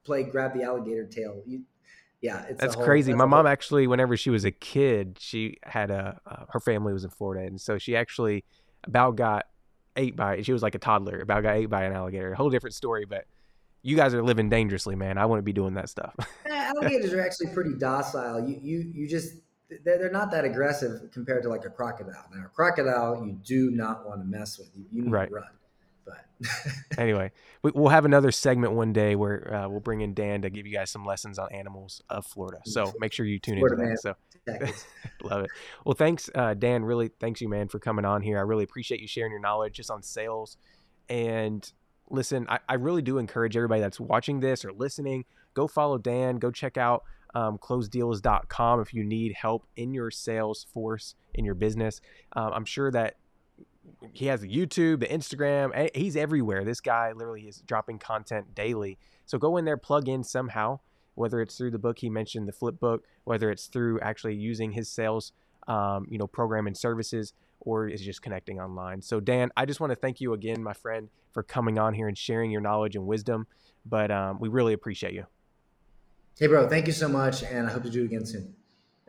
play 0.04 0.24
grab 0.24 0.54
the 0.56 0.64
alligator 0.64 1.06
tail. 1.06 1.44
You, 1.46 1.62
yeah, 2.22 2.46
it's 2.50 2.60
that's 2.62 2.76
whole- 2.76 2.86
crazy. 2.86 3.12
that's 3.12 3.18
My 3.20 3.26
mom 3.26 3.46
actually, 3.46 3.86
whenever 3.88 4.16
she 4.18 4.30
was 4.30 4.46
a 4.46 4.52
kid, 4.52 5.18
she 5.20 5.58
had 5.64 5.92
a 5.92 6.20
uh, 6.26 6.46
her 6.50 6.60
family 6.60 6.94
was 6.94 7.04
in 7.04 7.10
Florida, 7.12 7.46
and 7.46 7.60
so 7.62 7.78
she 7.78 7.96
actually 7.96 8.44
about 8.86 9.16
got 9.18 9.46
ate 9.98 10.16
by. 10.16 10.42
She 10.42 10.54
was 10.54 10.64
like 10.64 10.74
a 10.74 10.80
toddler, 10.80 11.20
about 11.20 11.44
got 11.44 11.56
ate 11.58 11.70
by 11.70 11.84
an 11.84 11.94
alligator. 11.94 12.32
A 12.32 12.36
whole 12.38 12.50
different 12.50 12.74
story, 12.74 13.06
but. 13.06 13.26
You 13.84 13.96
guys 13.96 14.14
are 14.14 14.22
living 14.22 14.48
dangerously, 14.48 14.96
man. 14.96 15.18
I 15.18 15.26
wouldn't 15.26 15.44
be 15.44 15.54
doing 15.54 15.74
that 15.74 15.90
stuff. 15.90 16.14
Eh, 16.46 16.54
alligators 16.54 17.14
are 17.14 17.22
actually 17.22 17.48
pretty 17.48 17.74
docile. 17.80 18.48
You 18.48 18.60
you 18.62 18.92
you 18.94 19.08
just 19.08 19.38
they're, 19.84 19.98
they're 19.98 20.12
not 20.12 20.30
that 20.30 20.46
aggressive 20.46 21.10
compared 21.12 21.42
to 21.42 21.50
like 21.50 21.66
a 21.66 21.70
crocodile. 21.72 22.26
Now, 22.32 22.46
a 22.46 22.50
crocodile 22.50 23.26
you 23.26 23.32
do 23.44 23.72
not 23.72 24.06
want 24.08 24.22
to 24.22 24.26
mess 24.28 24.60
with. 24.60 24.70
You, 24.76 24.86
you 24.92 25.02
need 25.02 25.12
Right. 25.12 25.30
to 25.30 25.34
run. 25.34 25.46
But 26.40 26.98
anyway, 26.98 27.32
we, 27.64 27.72
we'll 27.74 27.90
have 27.90 28.06
another 28.06 28.32
segment 28.32 28.74
one 28.74 28.94
day 28.94 29.16
where 29.16 29.54
uh, 29.54 29.70
we'll 29.70 29.80
bring 29.80 30.02
in 30.02 30.14
Dan 30.14 30.42
to 30.42 30.50
give 30.50 30.66
you 30.66 30.74
guys 30.74 30.90
some 30.90 31.06
lessons 31.06 31.40
on 31.40 31.52
animals 31.52 32.02
of 32.10 32.26
Florida. 32.26 32.60
So 32.66 32.92
make 33.00 33.14
sure 33.14 33.26
you 33.26 33.40
tune 33.40 33.58
into 33.58 33.76
man. 33.76 33.90
that. 33.90 34.00
So 34.00 34.16
love 35.24 35.44
it. 35.44 35.52
Well, 35.86 35.96
thanks, 35.96 36.30
uh, 36.34 36.54
Dan. 36.54 36.84
Really, 36.84 37.10
thanks 37.20 37.42
you, 37.42 37.50
man, 37.50 37.68
for 37.68 37.80
coming 37.80 38.06
on 38.06 38.22
here. 38.22 38.38
I 38.38 38.42
really 38.42 38.64
appreciate 38.64 39.02
you 39.02 39.08
sharing 39.08 39.32
your 39.32 39.42
knowledge 39.42 39.74
just 39.74 39.92
on 39.92 40.02
sales. 40.02 40.58
And 41.10 41.70
listen, 42.10 42.46
I, 42.50 42.60
I 42.68 42.74
really 42.76 43.02
do 43.02 43.18
encourage 43.18 43.56
everybody 43.56 43.82
that's 43.82 44.00
watching 44.00 44.40
this 44.40 44.66
or 44.66 44.72
listening, 44.72 45.26
go 45.54 45.68
follow 45.68 45.98
Dan. 45.98 46.38
Go 46.38 46.52
check 46.52 46.78
out 46.78 47.04
um, 47.34 47.58
closedeals.com 47.58 48.82
if 48.82 48.94
you 48.94 49.04
need 49.04 49.34
help 49.34 49.66
in 49.76 49.94
your 49.94 50.12
sales 50.12 50.66
force 50.74 51.16
in 51.34 51.46
your 51.46 51.56
business. 51.56 52.02
Um, 52.34 52.52
I'm 52.54 52.66
sure 52.66 52.92
that 52.92 53.16
he 54.14 54.28
has 54.28 54.42
the 54.42 54.50
YouTube, 54.50 55.00
the 55.00 55.08
Instagram. 55.08 55.72
eh, 55.74 55.90
He's 55.94 56.16
everywhere. 56.16 56.64
This 56.64 56.82
guy 56.82 57.12
literally 57.12 57.48
is 57.48 57.62
dropping 57.62 58.00
content 58.00 58.54
daily. 58.56 58.98
So 59.26 59.38
go 59.38 59.58
in 59.58 59.66
there, 59.66 59.78
plug 59.78 60.08
in 60.08 60.24
somehow, 60.24 60.80
whether 61.16 61.42
it's 61.42 61.58
through 61.58 61.72
the 61.72 61.80
book 61.80 62.00
he 62.00 62.10
mentioned, 62.10 62.48
the 62.48 62.54
flip 62.54 62.80
book, 62.80 63.06
whether 63.24 63.50
it's 63.52 63.68
through 63.68 64.00
actually 64.02 64.36
using 64.36 64.72
his 64.72 64.90
sales, 64.90 65.32
um, 65.68 66.08
you 66.10 66.18
know, 66.18 66.28
program 66.28 66.68
and 66.68 66.78
services, 66.78 67.34
or 67.60 67.88
is 67.88 68.02
just 68.02 68.22
connecting 68.22 68.60
online. 68.60 69.02
So 69.02 69.20
Dan, 69.20 69.52
I 69.56 69.66
just 69.66 69.80
want 69.80 69.92
to 69.92 69.96
thank 69.96 70.20
you 70.20 70.34
again, 70.34 70.62
my 70.64 70.74
friend, 70.74 71.10
for 71.32 71.44
coming 71.44 71.78
on 71.78 71.94
here 71.94 72.08
and 72.08 72.18
sharing 72.18 72.52
your 72.52 72.62
knowledge 72.62 72.96
and 72.96 73.06
wisdom. 73.06 73.48
But 73.86 74.12
um, 74.12 74.40
we 74.40 74.50
really 74.50 74.74
appreciate 74.74 75.14
you. 75.14 75.26
hey, 76.40 76.48
bro, 76.48 76.68
thank 76.68 76.88
you 76.88 76.94
so 76.94 77.08
much, 77.08 77.44
and 77.44 77.68
I 77.68 77.72
hope 77.72 77.84
to 77.84 77.90
do 77.90 78.02
it 78.02 78.06
again 78.06 78.26
soon. 78.26 78.56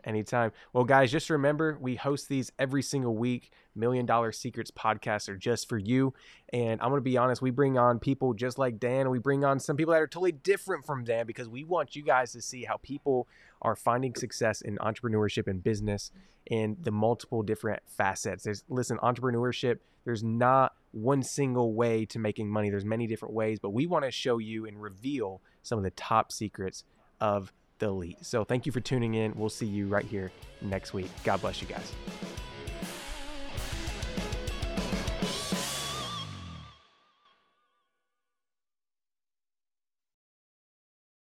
Anytime. 0.05 0.51
Well, 0.73 0.83
guys, 0.83 1.11
just 1.11 1.29
remember 1.29 1.77
we 1.79 1.95
host 1.95 2.27
these 2.27 2.51
every 2.59 2.81
single 2.81 3.15
week. 3.15 3.51
Million 3.75 4.05
Dollar 4.05 4.31
Secrets 4.31 4.69
podcasts 4.69 5.29
are 5.29 5.37
just 5.37 5.69
for 5.69 5.77
you. 5.77 6.13
And 6.51 6.81
I'm 6.81 6.89
going 6.89 6.99
to 6.99 7.01
be 7.01 7.17
honest, 7.17 7.41
we 7.41 7.51
bring 7.51 7.77
on 7.77 7.99
people 7.99 8.33
just 8.33 8.57
like 8.57 8.79
Dan. 8.79 9.09
We 9.09 9.19
bring 9.19 9.43
on 9.43 9.59
some 9.59 9.77
people 9.77 9.93
that 9.93 10.01
are 10.01 10.07
totally 10.07 10.33
different 10.33 10.85
from 10.85 11.03
Dan 11.03 11.25
because 11.25 11.47
we 11.47 11.63
want 11.63 11.95
you 11.95 12.03
guys 12.03 12.33
to 12.33 12.41
see 12.41 12.65
how 12.65 12.77
people 12.77 13.27
are 13.61 13.75
finding 13.75 14.13
success 14.15 14.61
in 14.61 14.77
entrepreneurship 14.77 15.47
and 15.47 15.63
business 15.63 16.11
in 16.45 16.75
the 16.81 16.91
multiple 16.91 17.41
different 17.41 17.81
facets. 17.87 18.43
There's, 18.43 18.63
listen, 18.67 18.97
entrepreneurship, 18.97 19.79
there's 20.03 20.23
not 20.23 20.73
one 20.91 21.23
single 21.23 21.73
way 21.73 22.05
to 22.07 22.19
making 22.19 22.49
money. 22.49 22.69
There's 22.69 22.85
many 22.85 23.07
different 23.07 23.33
ways, 23.33 23.59
but 23.59 23.69
we 23.69 23.87
want 23.87 24.05
to 24.05 24.11
show 24.11 24.37
you 24.37 24.65
and 24.65 24.81
reveal 24.81 25.41
some 25.63 25.77
of 25.77 25.83
the 25.83 25.91
top 25.91 26.31
secrets 26.31 26.83
of 27.21 27.53
the 27.83 27.89
elite. 27.89 28.25
So 28.25 28.43
thank 28.43 28.65
you 28.65 28.71
for 28.71 28.79
tuning 28.79 29.15
in. 29.15 29.33
We'll 29.35 29.49
see 29.49 29.65
you 29.65 29.87
right 29.87 30.05
here 30.05 30.31
next 30.61 30.93
week. 30.93 31.09
God 31.23 31.41
bless 31.41 31.61
you 31.61 31.67
guys. 31.67 31.91